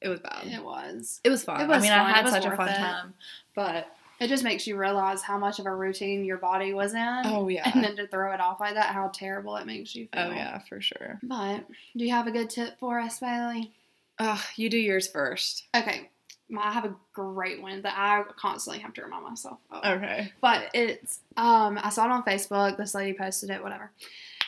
It 0.00 0.08
was 0.08 0.20
bad. 0.20 0.46
it 0.46 0.64
was. 0.64 1.20
It 1.24 1.30
was 1.30 1.44
fun. 1.44 1.60
It 1.60 1.68
was 1.68 1.78
I 1.78 1.80
mean, 1.80 1.90
fun. 1.90 2.00
I 2.00 2.10
had 2.12 2.28
such 2.28 2.44
a 2.46 2.56
fun 2.56 2.68
it. 2.68 2.76
time. 2.76 3.14
But 3.54 3.86
It 4.20 4.28
just 4.28 4.44
makes 4.44 4.66
you 4.66 4.76
realize 4.76 5.22
how 5.22 5.36
much 5.38 5.58
of 5.58 5.66
a 5.66 5.74
routine 5.74 6.24
your 6.24 6.38
body 6.38 6.72
was 6.72 6.94
in. 6.94 7.22
oh 7.26 7.48
yeah, 7.48 7.70
And 7.74 7.82
then 7.84 7.96
to 7.96 8.06
throw 8.06 8.32
it 8.32 8.40
off 8.40 8.60
like 8.60 8.74
that, 8.74 8.94
how 8.94 9.08
terrible 9.08 9.56
it 9.56 9.66
makes 9.66 9.94
you 9.94 10.08
feel. 10.12 10.22
oh 10.22 10.30
yeah, 10.30 10.58
for 10.68 10.80
sure. 10.80 11.18
But 11.22 11.64
do 11.96 12.04
you 12.04 12.10
have 12.12 12.26
a 12.26 12.30
good 12.30 12.50
tip 12.50 12.78
for 12.78 12.98
us, 12.98 13.20
Baylee? 13.20 13.70
Ugh, 14.18 14.40
you 14.56 14.68
do 14.70 14.78
yours 14.78 15.06
first. 15.08 15.64
Okay. 15.74 16.10
I 16.58 16.72
have 16.72 16.84
a 16.84 16.94
great 17.12 17.62
one 17.62 17.82
that 17.82 17.94
I 17.96 18.24
constantly 18.36 18.80
have 18.82 18.92
to 18.94 19.02
remind 19.04 19.24
myself 19.24 19.58
of. 19.70 19.84
Okay. 19.84 20.32
But 20.40 20.64
it's 20.74 21.20
um 21.36 21.78
I 21.82 21.90
saw 21.90 22.06
it 22.06 22.10
on 22.10 22.24
Facebook, 22.24 22.76
this 22.76 22.94
lady 22.94 23.16
posted 23.16 23.50
it, 23.50 23.62
whatever. 23.62 23.90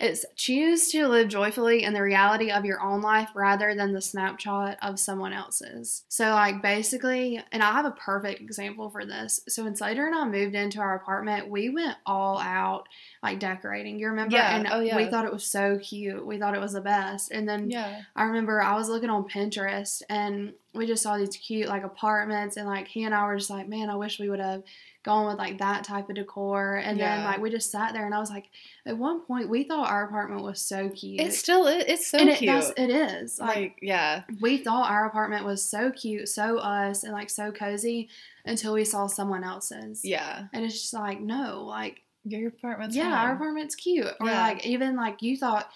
It's 0.02 0.24
choose 0.34 0.90
to 0.90 1.06
live 1.06 1.28
joyfully 1.28 1.84
in 1.84 1.94
the 1.94 2.02
reality 2.02 2.50
of 2.50 2.64
your 2.64 2.82
own 2.82 3.02
life 3.02 3.28
rather 3.36 3.72
than 3.76 3.92
the 3.92 4.00
snapshot 4.02 4.76
of 4.82 4.98
someone 4.98 5.32
else's. 5.32 6.02
So 6.08 6.30
like 6.30 6.60
basically, 6.60 7.40
and 7.52 7.62
I 7.62 7.70
have 7.70 7.84
a 7.84 7.92
perfect 7.92 8.40
example 8.40 8.90
for 8.90 9.06
this. 9.06 9.40
So 9.48 9.62
when 9.62 9.76
Slater 9.76 10.04
and 10.04 10.14
I 10.16 10.24
moved 10.24 10.56
into 10.56 10.80
our 10.80 10.96
apartment, 10.96 11.48
we 11.48 11.68
went 11.68 11.96
all 12.04 12.38
out 12.40 12.88
like 13.22 13.38
decorating. 13.38 14.00
You 14.00 14.08
remember? 14.08 14.34
Yeah. 14.34 14.56
And 14.56 14.68
Oh, 14.72 14.80
yeah. 14.80 14.96
we 14.96 15.06
thought 15.06 15.24
it 15.24 15.32
was 15.32 15.44
so 15.44 15.78
cute. 15.78 16.26
We 16.26 16.36
thought 16.36 16.56
it 16.56 16.60
was 16.60 16.72
the 16.72 16.80
best. 16.80 17.30
And 17.30 17.48
then 17.48 17.70
Yeah. 17.70 18.02
I 18.16 18.24
remember 18.24 18.60
I 18.60 18.74
was 18.74 18.88
looking 18.88 19.08
on 19.10 19.28
Pinterest 19.28 20.02
and 20.10 20.52
we 20.74 20.86
just 20.86 21.04
saw 21.04 21.16
these 21.16 21.36
cute 21.36 21.68
like 21.68 21.84
apartments 21.84 22.56
and 22.56 22.66
like 22.66 22.88
he 22.88 23.04
and 23.04 23.14
I 23.14 23.24
were 23.26 23.36
just 23.36 23.50
like, 23.50 23.68
man, 23.68 23.88
I 23.88 23.94
wish 23.94 24.18
we 24.18 24.28
would 24.28 24.40
have 24.40 24.64
gone 25.02 25.26
with 25.26 25.36
like 25.38 25.58
that 25.58 25.84
type 25.84 26.08
of 26.08 26.14
decor. 26.14 26.76
And 26.76 26.98
then 27.00 27.24
like 27.24 27.40
we 27.40 27.50
just 27.50 27.70
sat 27.70 27.92
there 27.92 28.06
and 28.06 28.14
I 28.14 28.18
was 28.18 28.30
like, 28.30 28.46
at 28.86 28.96
one 28.96 29.20
point 29.20 29.48
we 29.48 29.64
thought 29.64 29.88
our 29.90 30.04
apartment 30.04 30.42
was 30.42 30.60
so 30.62 30.88
cute. 30.90 31.20
It 31.20 31.32
still 31.34 31.66
is. 31.66 31.84
It's 31.88 32.06
so 32.06 32.18
and 32.18 32.28
it, 32.30 32.38
cute. 32.38 32.48
that's- 32.52 32.72
it 32.76 32.90
is. 32.90 33.38
Like, 33.40 33.56
like 33.56 33.78
yeah, 33.82 34.22
we 34.40 34.58
thought 34.58 34.90
our 34.90 35.06
apartment 35.06 35.44
was 35.44 35.62
so 35.62 35.90
cute, 35.90 36.28
so 36.28 36.58
us, 36.58 37.02
and 37.02 37.12
like 37.12 37.30
so 37.30 37.50
cozy 37.52 38.08
until 38.44 38.74
we 38.74 38.84
saw 38.84 39.06
someone 39.06 39.44
else's. 39.44 40.04
yeah. 40.04 40.44
And 40.52 40.64
it's 40.64 40.74
just 40.80 40.94
like, 40.94 41.20
no, 41.20 41.64
like 41.66 42.02
Your 42.24 42.48
apartment's 42.48 42.94
yeah, 42.96 43.04
fine. 43.04 43.12
our 43.28 43.34
apartment's 43.34 43.74
cute. 43.74 44.06
Or 44.20 44.26
Yeah. 44.28 44.40
like 44.42 44.64
even 44.66 44.96
like 44.96 45.22
you 45.22 45.36
thought 45.36 45.68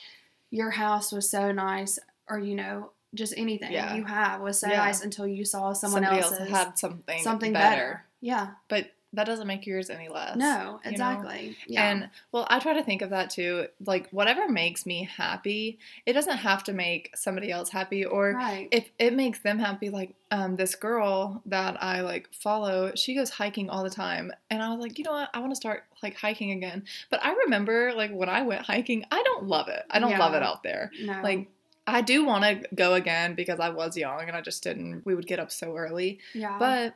your 0.51 0.71
house 0.71 1.11
was 1.13 1.29
so 1.29 1.51
nice, 1.53 1.99
or 2.29 2.39
you 2.39 2.55
know, 2.55 2.91
just 3.15 3.35
anything 3.37 3.73
Yeah. 3.73 3.95
you 3.97 4.05
have 4.05 4.41
was 4.41 4.59
so 4.61 4.69
Yeah. 4.69 4.77
nice 4.79 5.03
until 5.03 5.27
you 5.27 5.45
saw 5.45 5.73
someone 5.73 6.03
Somebody 6.05 6.23
else's 6.23 6.41
else 6.41 6.51
had 6.51 6.79
something 6.79 7.23
something 7.23 7.53
better. 7.53 7.77
better. 7.77 8.05
Yeah. 8.21 8.49
but 8.69 8.91
that 9.17 9.27
doesn't 9.27 9.47
make 9.47 9.67
yours 9.67 9.91
any 9.91 10.09
less. 10.09 10.37
No, 10.37 10.47
you 10.47 10.63
know? 10.65 10.81
exactly. 10.85 11.57
Yeah. 11.67 11.91
And 11.91 12.11
well, 12.33 12.47
I 12.49 12.59
try 12.59 12.75
to 12.75 12.83
think 12.83 13.03
of 13.03 13.11
that 13.11 13.31
too. 13.31 13.67
Like 13.85 14.09
whatever 14.11 14.49
makes 14.49 14.87
me 14.87 15.09
happy, 15.17 15.79
it 16.05 16.13
doesn't 16.13 16.39
have 16.39 16.63
to 16.65 16.73
make 16.73 17.17
somebody 17.17 17.51
else 17.51 17.71
happy 17.71 18.05
or 18.05 18.33
right. 18.33 18.69
if 18.71 18.91
it 18.99 19.15
makes 19.15 19.41
them 19.41 19.59
happy 19.59 19.91
like 19.91 20.15
um 20.31 20.57
this 20.57 20.75
girl 20.75 21.43
that 21.47 21.83
i 21.83 22.01
like 22.01 22.29
follow 22.33 22.93
she 22.95 23.15
goes 23.15 23.31
hiking 23.31 23.71
all 23.71 23.85
the 23.85 23.91
time 23.91 24.33
and 24.51 24.63
i 24.63 24.69
was 24.71 24.81
like 24.81 24.99
you 24.99 25.05
know 25.05 25.13
what 25.13 25.31
i 25.35 25.39
want 25.39 25.53
to 25.53 25.57
start 25.57 25.85
like 26.03 26.17
hiking 26.17 26.51
again 26.51 26.85
but 27.11 27.25
i 27.25 27.33
remember 27.45 27.93
like 27.95 28.11
when 28.13 28.29
i 28.29 28.43
went 28.43 28.63
hiking 28.63 29.05
i 29.11 29.23
don't 29.23 29.47
love 29.47 29.69
it 29.69 29.85
i 29.91 29.99
don't 29.99 30.19
love 30.19 30.35
it 30.35 30.43
out 30.43 30.63
there 30.63 30.91
no. 31.03 31.21
like 31.23 31.49
i 31.87 32.01
do 32.01 32.25
want 32.25 32.43
to 32.43 32.69
go 32.75 32.95
again 32.95 33.35
because 33.35 33.61
i 33.61 33.69
was 33.69 33.97
young 33.97 34.23
and 34.23 34.37
i 34.37 34.41
just 34.41 34.63
didn't 34.63 35.05
we 35.05 35.15
would 35.15 35.27
get 35.27 35.39
up 35.39 35.51
so 35.51 35.77
early 35.77 36.19
yeah. 36.35 36.57
but 36.59 36.95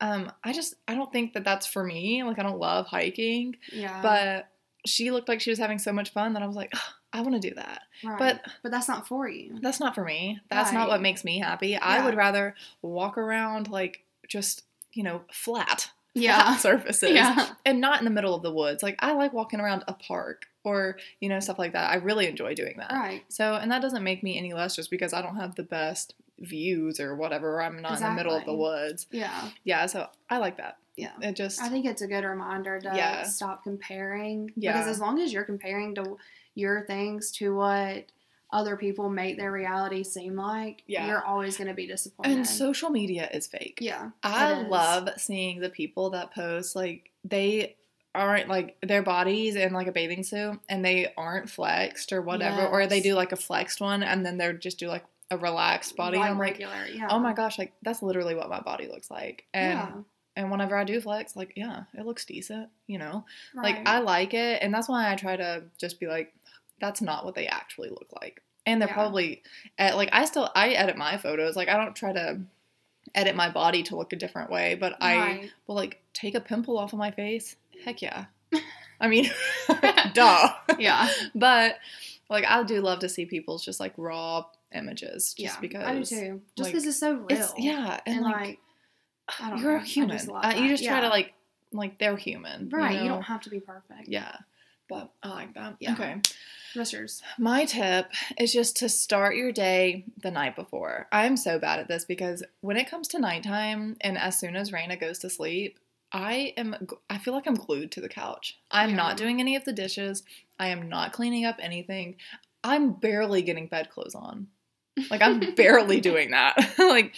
um, 0.00 0.30
I 0.44 0.52
just 0.52 0.74
I 0.88 0.94
don't 0.94 1.12
think 1.12 1.34
that 1.34 1.44
that's 1.44 1.66
for 1.66 1.84
me. 1.84 2.22
Like 2.22 2.38
I 2.38 2.42
don't 2.42 2.58
love 2.58 2.86
hiking, 2.86 3.56
Yeah. 3.72 4.00
but 4.02 4.48
she 4.86 5.10
looked 5.10 5.28
like 5.28 5.40
she 5.40 5.50
was 5.50 5.58
having 5.58 5.78
so 5.78 5.92
much 5.92 6.10
fun 6.12 6.32
that 6.32 6.42
I 6.42 6.46
was 6.46 6.56
like, 6.56 6.70
"Ugh, 6.74 6.80
I 7.12 7.20
want 7.20 7.34
to 7.40 7.48
do 7.48 7.54
that. 7.56 7.82
right. 8.04 8.18
but- 8.18 8.40
but 8.62 8.70
that's 8.72 8.88
not 8.88 9.06
for 9.06 9.28
you. 9.28 9.58
That's 9.60 9.78
not 9.80 9.94
for 9.94 10.04
me. 10.04 10.40
That's 10.48 10.72
not 10.72 10.88
what 10.88 11.02
makes 11.02 11.22
me 11.24 11.38
happy. 11.38 11.76
I 11.76 12.04
would 12.04 12.14
rather 12.16 12.54
walk 12.82 13.18
around 13.18 13.68
like 13.68 14.04
just 14.28 14.64
you 14.92 15.02
know 15.02 15.22
flat, 15.32 15.90
Yeah. 16.14 16.40
flat 16.42 16.60
surfaces, 16.68 17.10
Yeah. 17.10 17.50
and 17.66 17.80
not 17.80 17.98
in 17.98 18.04
the 18.06 18.10
middle 18.10 18.34
of 18.34 18.42
the 18.42 18.52
woods. 18.52 18.82
Like 18.82 18.96
I 19.00 19.12
like 19.12 19.32
walking 19.34 19.60
around 19.60 19.84
a 19.86 19.92
park 19.92 20.46
or 20.64 20.96
you 21.20 21.28
know 21.28 21.40
stuff 21.40 21.58
like 21.58 21.72
that. 21.74 21.90
I 21.90 21.96
really 21.96 22.26
enjoy 22.26 22.54
doing 22.54 22.76
that. 22.78 22.90
Right. 22.92 23.22
So, 23.28 23.54
and 23.56 23.70
that 23.70 23.82
doesn't 23.82 24.02
make 24.04 24.22
me 24.22 24.38
any 24.38 24.54
less 24.54 24.74
just 24.76 24.90
because 24.90 25.12
I 25.12 25.20
don't 25.20 25.36
have 25.36 25.56
the 25.56 25.62
best 25.62 26.14
views 26.40 27.00
or 27.00 27.14
whatever. 27.16 27.60
I'm 27.62 27.80
not 27.82 27.98
in 27.98 28.02
the 28.02 28.12
middle 28.12 28.34
of 28.34 28.44
the 28.44 28.54
woods. 28.54 29.06
Yeah. 29.10 29.48
Yeah, 29.64 29.86
so 29.86 30.08
I 30.28 30.38
like 30.38 30.56
that. 30.58 30.78
Yeah. 30.96 31.12
It 31.22 31.36
just 31.36 31.60
I 31.62 31.68
think 31.68 31.86
it's 31.86 32.02
a 32.02 32.06
good 32.06 32.24
reminder 32.24 32.78
to 32.80 32.92
Yeah. 32.94 33.22
stop 33.24 33.62
comparing. 33.62 34.50
Yeah. 34.56 34.72
Because 34.72 34.88
as 34.88 35.00
long 35.00 35.18
as 35.20 35.32
you're 35.32 35.44
comparing 35.44 35.94
to 35.96 36.16
your 36.54 36.84
things 36.86 37.30
to 37.32 37.54
what 37.54 38.06
other 38.52 38.76
people 38.76 39.08
make 39.08 39.36
their 39.38 39.52
reality 39.52 40.02
seem 40.02 40.34
like, 40.34 40.82
Yeah. 40.86 41.06
you're 41.06 41.24
always 41.24 41.56
going 41.56 41.68
to 41.68 41.74
be 41.74 41.86
disappointed. 41.86 42.32
and 42.38 42.46
social 42.46 42.90
media 42.90 43.28
is 43.32 43.46
fake. 43.46 43.78
yeah. 43.80 44.10
I 44.22 44.62
love 44.62 45.08
seeing 45.18 45.60
the 45.60 45.70
people 45.70 46.10
that 46.10 46.34
post 46.34 46.74
like 46.74 47.10
they 47.24 47.76
aren't 48.12 48.48
like 48.48 48.76
their 48.82 49.02
bodies 49.02 49.54
in 49.54 49.72
like 49.72 49.86
a 49.86 49.92
bathing 49.92 50.24
suit 50.24 50.58
and 50.68 50.84
they 50.84 51.12
aren't 51.16 51.48
flexed 51.48 52.12
or 52.12 52.20
whatever 52.20 52.66
or 52.66 52.88
they 52.88 53.00
do 53.00 53.14
like 53.14 53.30
a 53.30 53.36
flexed 53.36 53.80
one 53.80 54.02
and 54.02 54.26
then 54.26 54.36
they're 54.36 54.52
just 54.52 54.80
do 54.80 54.88
like 54.88 55.04
a 55.30 55.38
relaxed 55.38 55.96
body 55.96 56.18
Like 56.18 56.30
I'm 56.30 56.38
like 56.38 56.48
regular. 56.50 56.86
Yeah. 56.92 57.08
oh 57.10 57.18
my 57.18 57.32
gosh 57.32 57.58
like 57.58 57.72
that's 57.82 58.02
literally 58.02 58.34
what 58.34 58.48
my 58.50 58.60
body 58.60 58.88
looks 58.88 59.10
like 59.10 59.44
and 59.54 59.78
yeah. 59.78 59.92
and 60.36 60.50
whenever 60.50 60.76
I 60.76 60.84
do 60.84 61.00
flex 61.00 61.36
like 61.36 61.52
yeah 61.56 61.84
it 61.96 62.04
looks 62.04 62.24
decent 62.24 62.68
you 62.86 62.98
know 62.98 63.24
like. 63.54 63.86
I 63.86 64.00
like 64.00 64.34
it 64.34 64.62
and 64.62 64.72
that's 64.74 64.88
why 64.88 65.10
I 65.10 65.14
try 65.16 65.36
to 65.36 65.62
just 65.78 66.00
be 66.00 66.06
like 66.08 66.32
that's 66.80 67.00
not 67.00 67.24
what 67.24 67.34
they 67.34 67.46
actually 67.46 67.90
look 67.90 68.08
like 68.20 68.42
and 68.66 68.80
they're 68.80 68.88
Yeah. 68.88 68.94
probably 68.94 69.42
at, 69.78 69.96
like 69.96 70.08
I 70.12 70.24
still 70.24 70.50
I 70.56 70.70
edit 70.70 70.96
my 70.96 71.16
photos 71.16 71.54
like 71.56 71.68
I 71.68 71.76
don't 71.76 71.94
try 71.94 72.12
to 72.12 72.40
edit 73.14 73.34
my 73.36 73.50
body 73.50 73.82
to 73.84 73.96
look 73.96 74.12
a 74.12 74.16
different 74.16 74.50
way 74.50 74.74
but 74.74 74.96
I 75.00 75.50
will 75.66 75.74
like 75.76 76.00
take 76.12 76.34
a 76.34 76.40
pimple 76.40 76.76
off 76.78 76.92
of 76.92 76.98
my 76.98 77.10
face 77.10 77.56
heck 77.84 78.02
yeah 78.02 78.26
I 79.00 79.08
mean 79.08 79.30
duh 80.14 80.48
Yeah. 80.78 81.08
but 81.34 81.76
like 82.28 82.44
I 82.48 82.62
do 82.64 82.80
love 82.80 82.98
to 83.00 83.08
see 83.08 83.26
people's 83.26 83.64
just 83.64 83.78
like 83.80 83.92
raw 83.96 84.44
images 84.74 85.34
just 85.34 85.38
yeah. 85.56 85.60
because 85.60 85.84
I 85.84 85.94
do 85.94 86.04
too. 86.04 86.40
Just 86.56 86.66
like, 86.66 86.72
because 86.72 86.86
it's 86.86 86.98
so 86.98 87.14
real. 87.14 87.26
it's 87.30 87.52
yeah 87.58 88.00
and, 88.06 88.16
And, 88.16 88.24
like, 88.24 88.34
like, 88.34 88.58
I 89.40 89.50
don't 89.50 89.60
you're 89.60 89.76
know. 89.78 89.82
a 89.82 89.86
human 89.86 90.16
just 90.18 90.28
Uh, 90.30 90.52
you 90.56 90.68
just 90.68 90.84
try 90.84 91.00
to 91.00 91.08
like 91.08 91.34
like 91.72 91.98
they're 91.98 92.16
human 92.16 92.68
right. 92.70 92.94
You, 92.96 93.00
know? 93.04 93.08
don't 93.14 93.22
have 93.22 93.42
to 93.42 93.50
be 93.50 93.60
perfect. 93.60 94.08
yeah 94.08 94.36
but 94.88 95.12
I 95.22 95.28
like 95.28 95.54
that 95.54 95.76
Yeah. 95.80 95.92
okay 95.92 96.20
yours? 96.74 97.22
My 97.38 97.64
tip 97.64 98.10
is 98.38 98.52
just 98.52 98.76
to 98.78 98.88
start 98.88 99.36
your 99.36 99.52
day 99.52 100.04
the 100.22 100.30
night 100.30 100.56
before. 100.56 101.08
I'm 101.12 101.36
so 101.36 101.58
bad 101.58 101.80
at 101.80 101.88
this 101.88 102.04
because 102.04 102.42
when 102.60 102.76
it 102.76 102.88
comes 102.90 103.08
to 103.08 103.18
nighttime 103.18 103.96
and 104.00 104.16
as 104.16 104.38
soon 104.38 104.56
as 104.56 104.70
Raina 104.70 104.98
goes 104.98 105.18
to 105.20 105.30
sleep, 105.30 105.78
I 106.12 106.54
am 106.56 106.76
I 107.08 107.18
feel 107.18 107.34
like 107.34 107.46
I'm 107.46 107.54
glued 107.54 107.92
to 107.92 108.00
the 108.00 108.08
couch. 108.08 108.58
I'm 108.70 108.90
Yeah. 108.90 108.96
not 108.96 109.16
doing 109.16 109.40
any 109.40 109.56
of 109.56 109.64
the 109.64 109.72
dishes. 109.72 110.22
I 110.58 110.68
am 110.68 110.88
not 110.88 111.12
cleaning 111.12 111.44
up 111.44 111.56
anything. 111.60 112.16
I'm 112.62 112.92
barely 112.92 113.42
getting 113.42 113.66
bedclothes 113.66 114.14
on. 114.14 114.48
Like 115.10 115.22
I'm 115.22 115.54
barely 115.54 116.00
doing 116.00 116.30
that. 116.32 116.56
like 116.78 117.14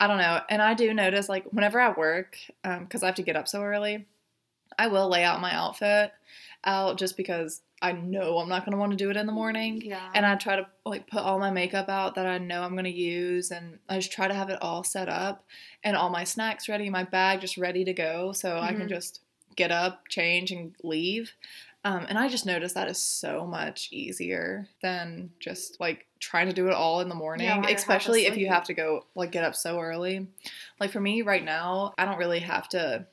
I 0.00 0.06
don't 0.06 0.18
know. 0.18 0.40
And 0.48 0.60
I 0.62 0.74
do 0.74 0.92
notice 0.94 1.28
like 1.28 1.44
whenever 1.52 1.80
I 1.80 1.92
work 1.92 2.36
um 2.64 2.86
cuz 2.86 3.02
I 3.02 3.06
have 3.06 3.14
to 3.16 3.22
get 3.22 3.36
up 3.36 3.48
so 3.48 3.62
early, 3.62 4.06
I 4.78 4.88
will 4.88 5.08
lay 5.08 5.24
out 5.24 5.40
my 5.40 5.54
outfit 5.54 6.12
out 6.64 6.98
just 6.98 7.16
because 7.16 7.60
I 7.82 7.92
know 7.92 8.38
I'm 8.38 8.48
not 8.48 8.64
going 8.64 8.72
to 8.72 8.78
want 8.78 8.92
to 8.92 8.96
do 8.96 9.10
it 9.10 9.16
in 9.18 9.26
the 9.26 9.32
morning 9.32 9.82
Yeah. 9.84 10.08
and 10.14 10.24
I 10.24 10.36
try 10.36 10.56
to 10.56 10.66
like 10.86 11.06
put 11.06 11.20
all 11.20 11.38
my 11.38 11.50
makeup 11.50 11.90
out 11.90 12.14
that 12.14 12.24
I 12.26 12.38
know 12.38 12.62
I'm 12.62 12.74
gonna 12.74 12.88
use, 12.88 13.50
and 13.50 13.78
I 13.90 13.96
just 13.96 14.10
try 14.12 14.26
to 14.26 14.32
have 14.32 14.48
it 14.48 14.58
all 14.62 14.82
set 14.82 15.08
up 15.10 15.44
and 15.82 15.94
all 15.96 16.08
my 16.08 16.24
snacks 16.24 16.66
ready, 16.68 16.88
my 16.88 17.04
bag 17.04 17.42
just 17.42 17.58
ready 17.58 17.84
to 17.84 17.92
go, 17.92 18.32
so 18.32 18.58
I 18.58 18.72
can 18.72 18.86
Mhm. 18.86 18.88
just 18.88 19.20
get 19.54 19.70
up, 19.70 20.08
change, 20.08 20.50
and 20.50 20.74
leave. 20.82 21.34
Um, 21.84 22.06
and 22.08 22.18
I 22.18 22.28
just 22.28 22.46
noticed 22.46 22.74
that 22.76 22.88
is 22.88 23.00
so 23.00 23.46
much 23.46 23.90
easier 23.92 24.66
than 24.82 25.30
just 25.38 25.78
like 25.80 26.06
trying 26.18 26.46
to 26.46 26.54
do 26.54 26.68
it 26.68 26.72
all 26.72 27.00
in 27.00 27.10
the 27.10 27.14
morning, 27.14 27.48
while 27.48 27.72
especially 27.72 28.24
if 28.24 28.38
you 28.38 28.48
have 28.48 28.64
to 28.64 28.74
go 28.74 29.04
like 29.14 29.32
get 29.32 29.44
up 29.44 29.54
so 29.54 29.78
early. 29.78 30.26
Like 30.80 30.92
for 30.92 31.00
me 31.00 31.22
right 31.22 31.44
now, 31.44 31.92
I 31.98 32.06
don't 32.06 32.18
really 32.18 32.40
have 32.40 32.68
to 32.70 33.06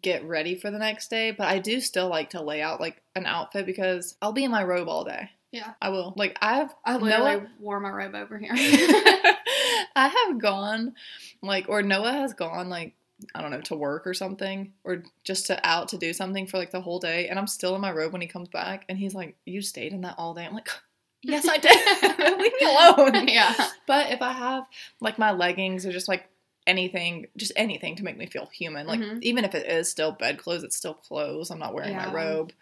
get 0.00 0.24
ready 0.24 0.56
for 0.56 0.70
the 0.70 0.78
next 0.78 1.08
day, 1.08 1.30
but 1.30 1.46
I 1.46 1.58
do 1.58 1.80
still 1.80 2.08
like 2.08 2.30
to 2.30 2.42
lay 2.42 2.62
out 2.62 2.80
like 2.80 3.02
an 3.14 3.26
outfit 3.26 3.66
because 3.66 4.16
I'll 4.22 4.32
be 4.32 4.44
in 4.44 4.50
my 4.50 4.64
robe 4.64 4.88
all 4.88 5.04
day. 5.04 5.30
Yeah. 5.52 5.74
I 5.80 5.90
will. 5.90 6.14
Like 6.16 6.38
I've 6.40 6.74
I 6.84 6.96
literally 6.96 7.36
Noah, 7.36 7.46
wore 7.60 7.80
my 7.80 7.90
robe 7.90 8.14
over 8.14 8.38
here. 8.38 8.52
I 8.54 10.08
have 10.26 10.38
gone 10.38 10.94
like 11.42 11.66
or 11.68 11.82
Noah 11.82 12.12
has 12.12 12.34
gone 12.34 12.68
like 12.68 12.94
I 13.34 13.40
don't 13.40 13.50
know 13.50 13.60
to 13.62 13.74
work 13.76 14.06
or 14.06 14.12
something 14.14 14.72
or 14.84 15.02
just 15.24 15.46
to 15.46 15.58
out 15.66 15.88
to 15.88 15.98
do 15.98 16.12
something 16.12 16.46
for 16.46 16.58
like 16.58 16.70
the 16.70 16.80
whole 16.82 16.98
day 16.98 17.28
and 17.28 17.38
I'm 17.38 17.46
still 17.46 17.74
in 17.74 17.80
my 17.80 17.90
robe 17.90 18.12
when 18.12 18.20
he 18.20 18.28
comes 18.28 18.48
back 18.48 18.84
and 18.88 18.98
he's 18.98 19.14
like 19.14 19.36
you 19.46 19.62
stayed 19.62 19.92
in 19.92 20.02
that 20.02 20.16
all 20.18 20.34
day. 20.34 20.44
I'm 20.44 20.54
like 20.54 20.68
yes 21.22 21.48
I 21.48 21.56
did. 21.58 22.38
Leave 22.38 22.52
me 22.60 22.66
alone. 22.66 23.28
yeah. 23.28 23.54
But 23.86 24.10
if 24.12 24.20
I 24.22 24.32
have 24.32 24.64
like 25.00 25.18
my 25.18 25.32
leggings 25.32 25.86
or 25.86 25.92
just 25.92 26.08
like 26.08 26.28
anything, 26.66 27.26
just 27.36 27.52
anything 27.56 27.96
to 27.96 28.04
make 28.04 28.16
me 28.18 28.26
feel 28.26 28.46
human, 28.46 28.86
like 28.86 29.00
Mhm. 29.00 29.22
even 29.22 29.44
if 29.44 29.54
it 29.54 29.66
is 29.66 29.88
still 29.90 30.12
bedclothes, 30.12 30.62
it's 30.64 30.76
still 30.76 30.94
clothes. 30.94 31.50
I'm 31.50 31.58
not 31.58 31.72
wearing 31.74 31.96
my 31.96 32.12
robe. 32.12 32.52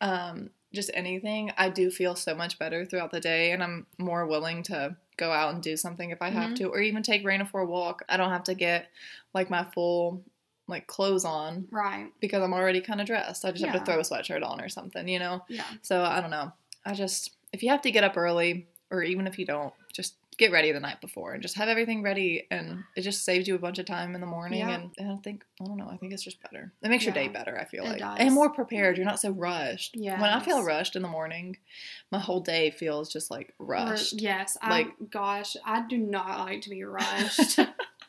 Um, 0.00 0.50
just 0.72 0.90
anything, 0.94 1.52
I 1.56 1.70
do 1.70 1.90
feel 1.90 2.14
so 2.14 2.34
much 2.34 2.58
better 2.58 2.84
throughout 2.84 3.10
the 3.10 3.20
day, 3.20 3.52
and 3.52 3.62
I'm 3.62 3.86
more 3.98 4.26
willing 4.26 4.62
to 4.64 4.96
go 5.16 5.32
out 5.32 5.52
and 5.54 5.62
do 5.62 5.76
something 5.76 6.10
if 6.10 6.20
I 6.22 6.30
have 6.30 6.50
Mhm. 6.50 6.56
to, 6.56 6.64
or 6.68 6.80
even 6.80 7.02
take 7.02 7.24
Raina 7.24 7.48
for 7.48 7.60
a 7.60 7.66
walk. 7.66 8.02
I 8.08 8.16
don't 8.16 8.30
have 8.30 8.44
to 8.44 8.54
get 8.54 8.88
like 9.34 9.50
my 9.50 9.64
full 9.64 10.22
like 10.68 10.86
clothes 10.86 11.24
on 11.24 11.66
Right. 11.70 12.12
because 12.20 12.42
I'm 12.42 12.52
already 12.52 12.82
kind 12.82 13.00
of 13.00 13.06
dressed. 13.06 13.44
I 13.46 13.50
just 13.52 13.64
have 13.64 13.72
to 13.78 13.84
throw 13.84 13.98
a 13.98 14.02
sweatshirt 14.02 14.46
on 14.46 14.60
or 14.60 14.68
something, 14.68 15.08
you 15.08 15.18
know. 15.18 15.42
Yeah. 15.48 15.64
So 15.80 16.02
I 16.04 16.20
don't 16.20 16.30
know. 16.30 16.52
I 16.84 16.92
just 16.94 17.30
if 17.54 17.62
you 17.62 17.70
have 17.70 17.80
to 17.82 17.90
get 17.90 18.04
up 18.04 18.16
early, 18.18 18.66
or 18.90 19.02
even 19.02 19.26
if 19.26 19.38
you 19.38 19.46
don't, 19.46 19.72
just 19.92 20.14
get 20.38 20.52
ready 20.52 20.70
the 20.72 20.80
night 20.80 21.00
before 21.00 21.32
and 21.34 21.42
just 21.42 21.56
have 21.56 21.68
everything 21.68 22.02
ready, 22.02 22.46
and 22.50 22.84
it 22.96 23.02
just 23.02 23.24
saves 23.24 23.46
you 23.48 23.54
a 23.54 23.58
bunch 23.58 23.78
of 23.78 23.86
time 23.86 24.14
in 24.14 24.20
the 24.20 24.26
morning. 24.26 24.60
Yeah. 24.60 24.70
And, 24.70 24.90
and 24.96 25.12
I 25.12 25.16
think 25.16 25.44
I 25.60 25.64
don't 25.64 25.76
know. 25.76 25.88
I 25.90 25.96
think 25.96 26.12
it's 26.12 26.22
just 26.22 26.40
better. 26.42 26.72
It 26.82 26.88
makes 26.88 27.04
your 27.04 27.12
day 27.14 27.28
better. 27.28 27.58
I 27.58 27.64
feel 27.64 27.84
It 27.84 27.88
like 27.88 27.98
does. 27.98 28.16
and 28.20 28.32
more 28.34 28.50
prepared. 28.50 28.96
You're 28.96 29.04
not 29.06 29.20
so 29.20 29.30
rushed. 29.30 29.96
yeah 29.96 30.20
When 30.20 30.30
I 30.30 30.40
feel 30.40 30.62
rushed 30.62 30.96
in 30.96 31.02
the 31.02 31.08
morning, 31.08 31.56
my 32.12 32.18
whole 32.20 32.40
day 32.40 32.70
feels 32.70 33.12
just 33.12 33.30
like 33.30 33.52
Or- 33.58 33.66
rushed. 33.66 34.20
yes. 34.20 34.56
I, 34.62 34.70
Like- 34.70 35.10
gosh, 35.10 35.56
I 35.64 35.86
do 35.88 35.98
not 35.98 36.38
like 36.46 36.62
to 36.62 36.70
be 36.70 36.84
rushed. 36.84 37.58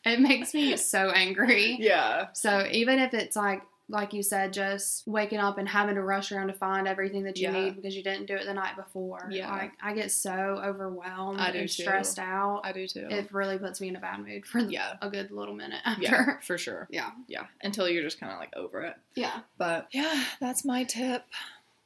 it 0.05 0.19
makes 0.19 0.53
me 0.53 0.77
so 0.77 1.09
angry. 1.09 1.77
Yeah. 1.79 2.27
So 2.33 2.67
even 2.71 2.99
if 2.99 3.13
it's 3.13 3.35
like 3.35 3.63
like 3.91 4.13
you 4.13 4.21
said, 4.21 4.53
just 4.53 5.07
waking 5.07 5.39
up 5.39 5.57
and 5.57 5.67
having 5.67 5.95
to 5.95 6.01
rush 6.03 6.31
around 6.31 6.47
to 6.47 6.53
find 6.53 6.87
everything 6.87 7.23
that 7.23 7.37
you 7.39 7.47
Yeah. 7.49 7.59
need 7.65 7.75
because 7.75 7.95
you 7.95 8.03
didn't 8.03 8.27
do 8.27 8.35
it 8.35 8.45
the 8.45 8.53
night 8.53 8.75
before. 8.75 9.27
Yeah. 9.31 9.51
Like 9.51 9.71
I 9.81 9.93
get 9.93 10.11
so 10.11 10.61
overwhelmed 10.63 11.39
I 11.39 11.51
do 11.51 11.59
and 11.59 11.67
too. 11.69 11.81
stressed 11.83 12.19
out. 12.19 12.61
I 12.63 12.71
do 12.71 12.85
too. 12.87 13.07
it 13.09 13.31
really 13.33 13.57
puts 13.57 13.81
me 13.81 13.87
in 13.89 13.95
a 13.95 13.99
bad 13.99 14.19
mood 14.25 14.45
for 14.45 14.59
Yeah. 14.59 14.97
a 15.01 15.09
good 15.09 15.31
little 15.31 15.55
minute 15.55 15.81
after. 15.85 16.03
yeah, 16.03 16.39
for 16.41 16.57
sure. 16.57 16.87
Yeah. 16.91 17.09
Yeah, 17.27 17.47
until 17.63 17.89
you're 17.89 18.03
just 18.03 18.19
kind 18.19 18.31
of 18.31 18.37
like 18.39 18.55
over 18.55 18.81
it. 18.83 18.95
Yeah. 19.15 19.39
But 19.57 19.87
yeah, 19.91 20.23
that's 20.39 20.63
my 20.63 20.83
tip. 20.83 21.23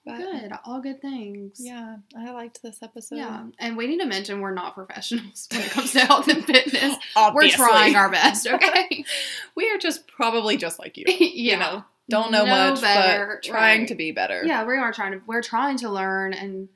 But, 0.06 0.18
Good. 0.18 0.52
All 0.66 0.82
good 0.82 1.02
things. 1.02 1.60
Yeah, 1.62 1.96
I 2.18 2.32
liked 2.32 2.62
this 2.62 2.84
episode. 2.84 3.16
Yeah. 3.16 3.46
And 3.58 3.78
we 3.78 3.88
need 3.88 4.00
to 4.02 4.06
mention 4.06 4.42
we're 4.42 4.54
not 4.54 4.76
professionals 4.76 5.48
when 5.50 5.62
it 5.62 5.72
comes 5.72 5.94
to 5.94 6.02
health 6.02 6.28
and 6.28 6.44
fitness. 6.44 6.98
Obviously. 7.16 7.58
We're 7.64 7.70
trying 7.70 7.96
our 7.96 8.10
best, 8.10 8.46
okay? 8.46 9.06
we 9.56 9.70
are 9.72 9.78
just 9.78 10.06
probably 10.10 10.58
just 10.58 10.78
like 10.78 10.98
you. 10.98 11.06
yeah. 11.08 11.54
You 11.54 11.58
know, 11.58 11.86
don't 12.10 12.32
know 12.32 12.46
Know 12.46 12.72
much, 12.72 12.82
better, 12.82 13.40
but 13.42 13.48
trying 13.50 13.82
right. 13.82 13.88
to 13.88 13.96
be 13.96 14.12
better. 14.12 14.44
Yeah, 14.46 14.66
we 14.66 14.78
are 14.78 14.92
trying 14.92 15.14
to 15.14 15.22
we're 15.26 15.42
trying 15.42 15.78
to 15.78 15.90
learn 15.90 16.34
and 16.34 16.70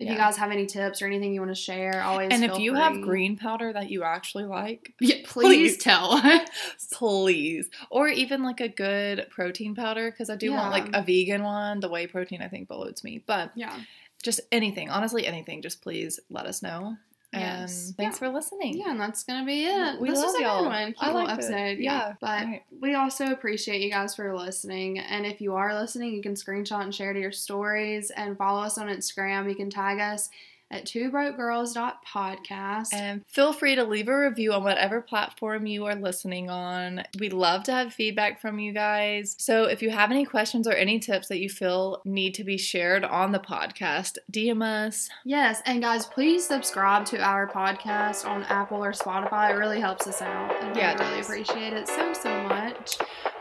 if 0.00 0.10
you 0.10 0.16
guys 0.16 0.36
have 0.36 0.50
any 0.50 0.66
tips 0.66 1.00
or 1.00 1.06
anything 1.06 1.32
you 1.32 1.40
want 1.40 1.54
to 1.54 1.60
share, 1.60 2.02
always 2.02 2.28
And 2.32 2.44
if 2.44 2.58
you 2.58 2.74
have 2.74 3.00
green 3.00 3.36
powder 3.36 3.72
that 3.72 3.90
you 3.90 4.02
actually 4.02 4.44
like, 4.44 4.92
yeah, 5.00 5.16
please, 5.24 5.76
please. 5.76 5.76
tell. 5.78 6.20
please. 6.92 7.70
Or 7.90 8.08
even 8.08 8.42
like 8.42 8.60
a 8.60 8.68
good 8.68 9.26
protein 9.30 9.74
powder, 9.74 10.10
because 10.10 10.30
I 10.30 10.36
do 10.36 10.52
want 10.52 10.72
like 10.72 10.88
a 10.92 11.02
vegan 11.02 11.44
one. 11.44 11.78
The 11.78 11.88
whey 11.88 12.08
protein 12.08 12.42
I 12.42 12.48
think 12.48 12.68
bloats 12.68 13.04
me. 13.04 13.22
But 13.24 13.52
yeah. 13.54 13.78
just 14.22 14.40
anything, 14.50 14.90
honestly, 14.90 15.26
anything, 15.26 15.62
just 15.62 15.80
please 15.80 16.18
let 16.28 16.46
us 16.46 16.60
know. 16.60 16.96
And 17.34 17.60
Yes. 17.60 17.88
Um, 17.90 17.94
thanks 17.94 18.16
Yeah. 18.16 18.18
for 18.28 18.34
listening. 18.34 18.76
Yeah, 18.78 18.90
and 18.90 19.00
that's 19.00 19.24
gonna 19.24 19.44
be 19.44 19.64
it. 19.66 20.00
We 20.00 20.10
this 20.10 20.18
love 20.18 20.26
was 20.26 20.34
a 20.36 20.42
y'all. 20.42 20.62
good 20.62 20.68
one. 20.68 20.86
Cute 20.92 20.96
I 21.00 21.10
liked 21.12 21.30
it. 21.30 21.32
episode. 21.32 21.78
Yeah. 21.78 21.92
Yeah. 22.08 22.12
But 22.20 22.44
Right. 22.44 22.62
we 22.80 22.94
also 22.94 23.30
appreciate 23.32 23.80
you 23.82 23.90
guys 23.90 24.14
for 24.14 24.34
listening. 24.36 24.98
And 24.98 25.26
if 25.26 25.40
you 25.40 25.54
are 25.56 25.74
listening, 25.74 26.12
you 26.14 26.22
can 26.22 26.34
screenshot 26.34 26.82
and 26.82 26.94
share 26.94 27.12
to 27.12 27.20
your 27.20 27.32
stories 27.32 28.10
and 28.10 28.36
follow 28.38 28.62
us 28.62 28.78
on 28.78 28.88
Instagram. 28.88 29.48
You 29.48 29.54
can 29.56 29.70
tag 29.70 30.00
us 30.00 30.30
at 30.74 30.84
twobroke.girls.podcast. 30.86 32.92
And 32.92 33.24
feel 33.28 33.52
free 33.52 33.74
to 33.76 33.84
leave 33.84 34.08
a 34.08 34.18
review 34.18 34.52
on 34.52 34.64
whatever 34.64 35.00
platform 35.00 35.66
you 35.66 35.86
are 35.86 35.94
listening 35.94 36.50
on. 36.50 37.04
We'd 37.18 37.32
love 37.32 37.62
to 37.64 37.72
have 37.72 37.92
feedback 37.92 38.40
from 38.40 38.58
you 38.58 38.72
guys. 38.72 39.36
So 39.38 39.64
if 39.64 39.82
you 39.82 39.90
have 39.90 40.10
any 40.10 40.24
questions 40.24 40.66
or 40.66 40.72
any 40.72 40.98
tips 40.98 41.28
that 41.28 41.38
you 41.38 41.48
feel 41.48 42.02
need 42.04 42.34
to 42.34 42.44
be 42.44 42.58
shared 42.58 43.04
on 43.04 43.32
the 43.32 43.38
podcast, 43.38 44.18
DM 44.32 44.62
us. 44.62 45.08
Yes, 45.24 45.62
and 45.64 45.80
guys, 45.80 46.06
please 46.06 46.46
subscribe 46.46 47.06
to 47.06 47.22
our 47.22 47.48
podcast 47.48 48.26
on 48.26 48.42
Apple 48.44 48.84
or 48.84 48.92
Spotify. 48.92 49.50
It 49.50 49.54
really 49.54 49.80
helps 49.80 50.06
us 50.06 50.20
out. 50.20 50.52
And 50.62 50.76
Yeah, 50.76 50.98
we 50.98 51.04
really 51.04 51.20
appreciate 51.20 51.72
it 51.72 51.88
so, 51.88 52.12
so 52.12 52.42
much. 52.44 52.96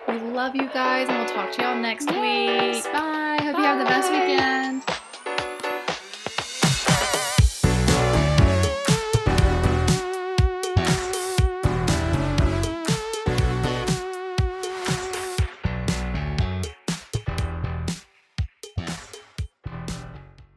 We 0.07 0.19
love 0.19 0.55
you 0.55 0.69
guys, 0.69 1.07
and 1.09 1.17
we'll 1.17 1.27
talk 1.29 1.51
to 1.53 1.61
y'all 1.61 1.79
next 1.79 2.09
Yes, 2.11 2.83
week. 2.83 2.93
Bye. 2.93 3.37
Hope 3.41 3.57
you 3.57 3.63
have 3.63 3.79
the 3.79 3.85
best 3.85 4.11
weekend. 4.11 4.83